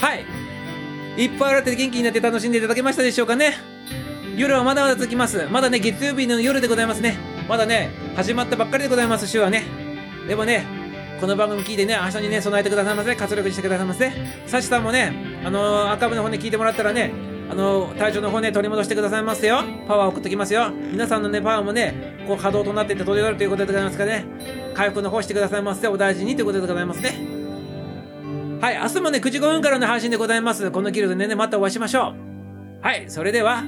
[0.00, 0.24] はい。
[1.22, 3.56] いっぱい笑って元気になって楽しんでいただけましたでしょうかね。
[4.38, 5.46] 夜はまだまだ続きます。
[5.50, 7.18] まだね、月曜日の夜でございますね。
[7.46, 9.64] まだね、始まったばっかりでございます、週はね。
[10.26, 10.64] でもね、
[11.20, 13.14] この番組聞いてね、明日にね、備えてくださいませ。
[13.16, 14.12] 活力してくださいませ。
[14.46, 15.12] サシさんもね、
[15.44, 17.12] あのー、赤部の方ね、聞いてもらったらね、
[17.50, 19.62] あの、体調の方ね、取り戻してくださいますよ。
[19.86, 20.70] パワー送ってきますよ。
[20.70, 24.24] 皆さんのね、パワーもね、こう波動となっていって取り上るということでございますかね、
[24.74, 25.88] 回復の方してくださいませ。
[25.88, 27.38] お大事にということでございますね。
[28.60, 30.70] はい、明日もね、9時5分からの配信でございます。
[30.70, 32.14] このキルでね、またお会いしましょ
[32.82, 32.84] う。
[32.84, 33.64] はい、それでは、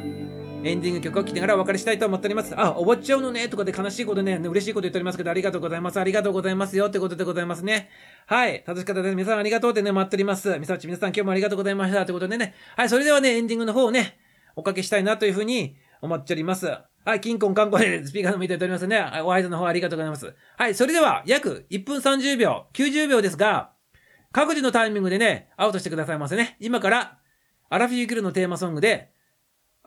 [0.63, 2.53] エンディング曲を聴きながらお別れしたいと思っております。
[2.55, 5.99] あ、終わっちゃうのねとかで悲しいことね、嬉しいこと言っておりますけど、ありがとうございます。
[5.99, 7.89] ありがとうございますよってことでございますね。
[8.27, 8.63] はい。
[8.67, 9.17] 楽しかったです。
[9.17, 10.59] 皆さんありがとうってね、待っております。
[10.59, 12.05] みさち皆さん今日もありがとうございました。
[12.05, 12.55] ということでね。
[12.77, 12.91] はい。
[12.91, 14.19] それではね、エンディングの方をね、
[14.55, 16.67] おかけしたいなというふうに思っております。
[16.67, 17.23] はい。
[17.23, 18.99] キンコンカンコでスピーカーの見ておりますね。
[18.99, 20.35] はいお挨拶の方ありがとうございます。
[20.59, 20.75] はい。
[20.75, 23.71] それでは、約1分30秒、90秒ですが、
[24.31, 26.59] 各自のタイミングでね、アウトしてくださいませね。
[26.61, 27.19] 今から、
[27.71, 29.11] アラフィーギルのテーマソングで、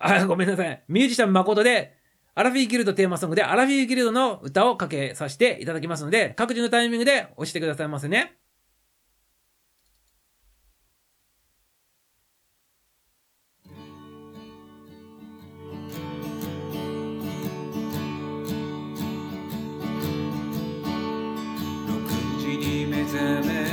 [0.06, 0.84] あ、ごめんなさい。
[0.90, 1.96] ミュージシャン誠で、
[2.36, 8.36] アラフィーギルドテーマソングで、アラフィーギルドの歌をかけさせていただきますので、各自のタイミングで押してくださいませね。
[21.88, 23.73] 6時に目覚め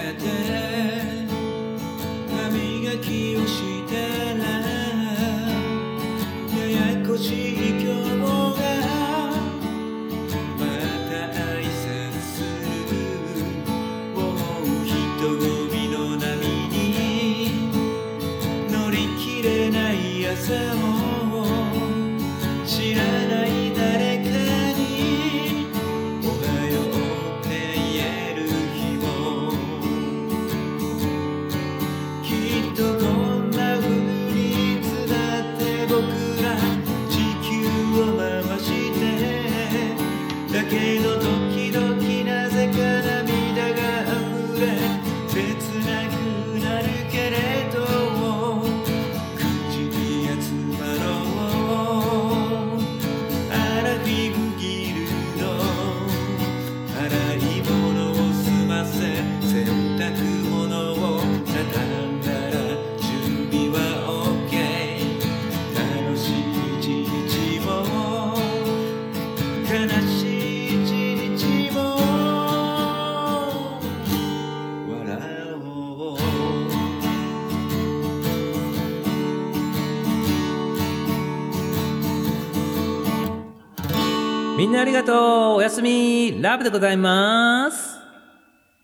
[84.81, 85.17] ありがとう。
[85.57, 86.41] おやすみ。
[86.41, 87.90] ラブでございます。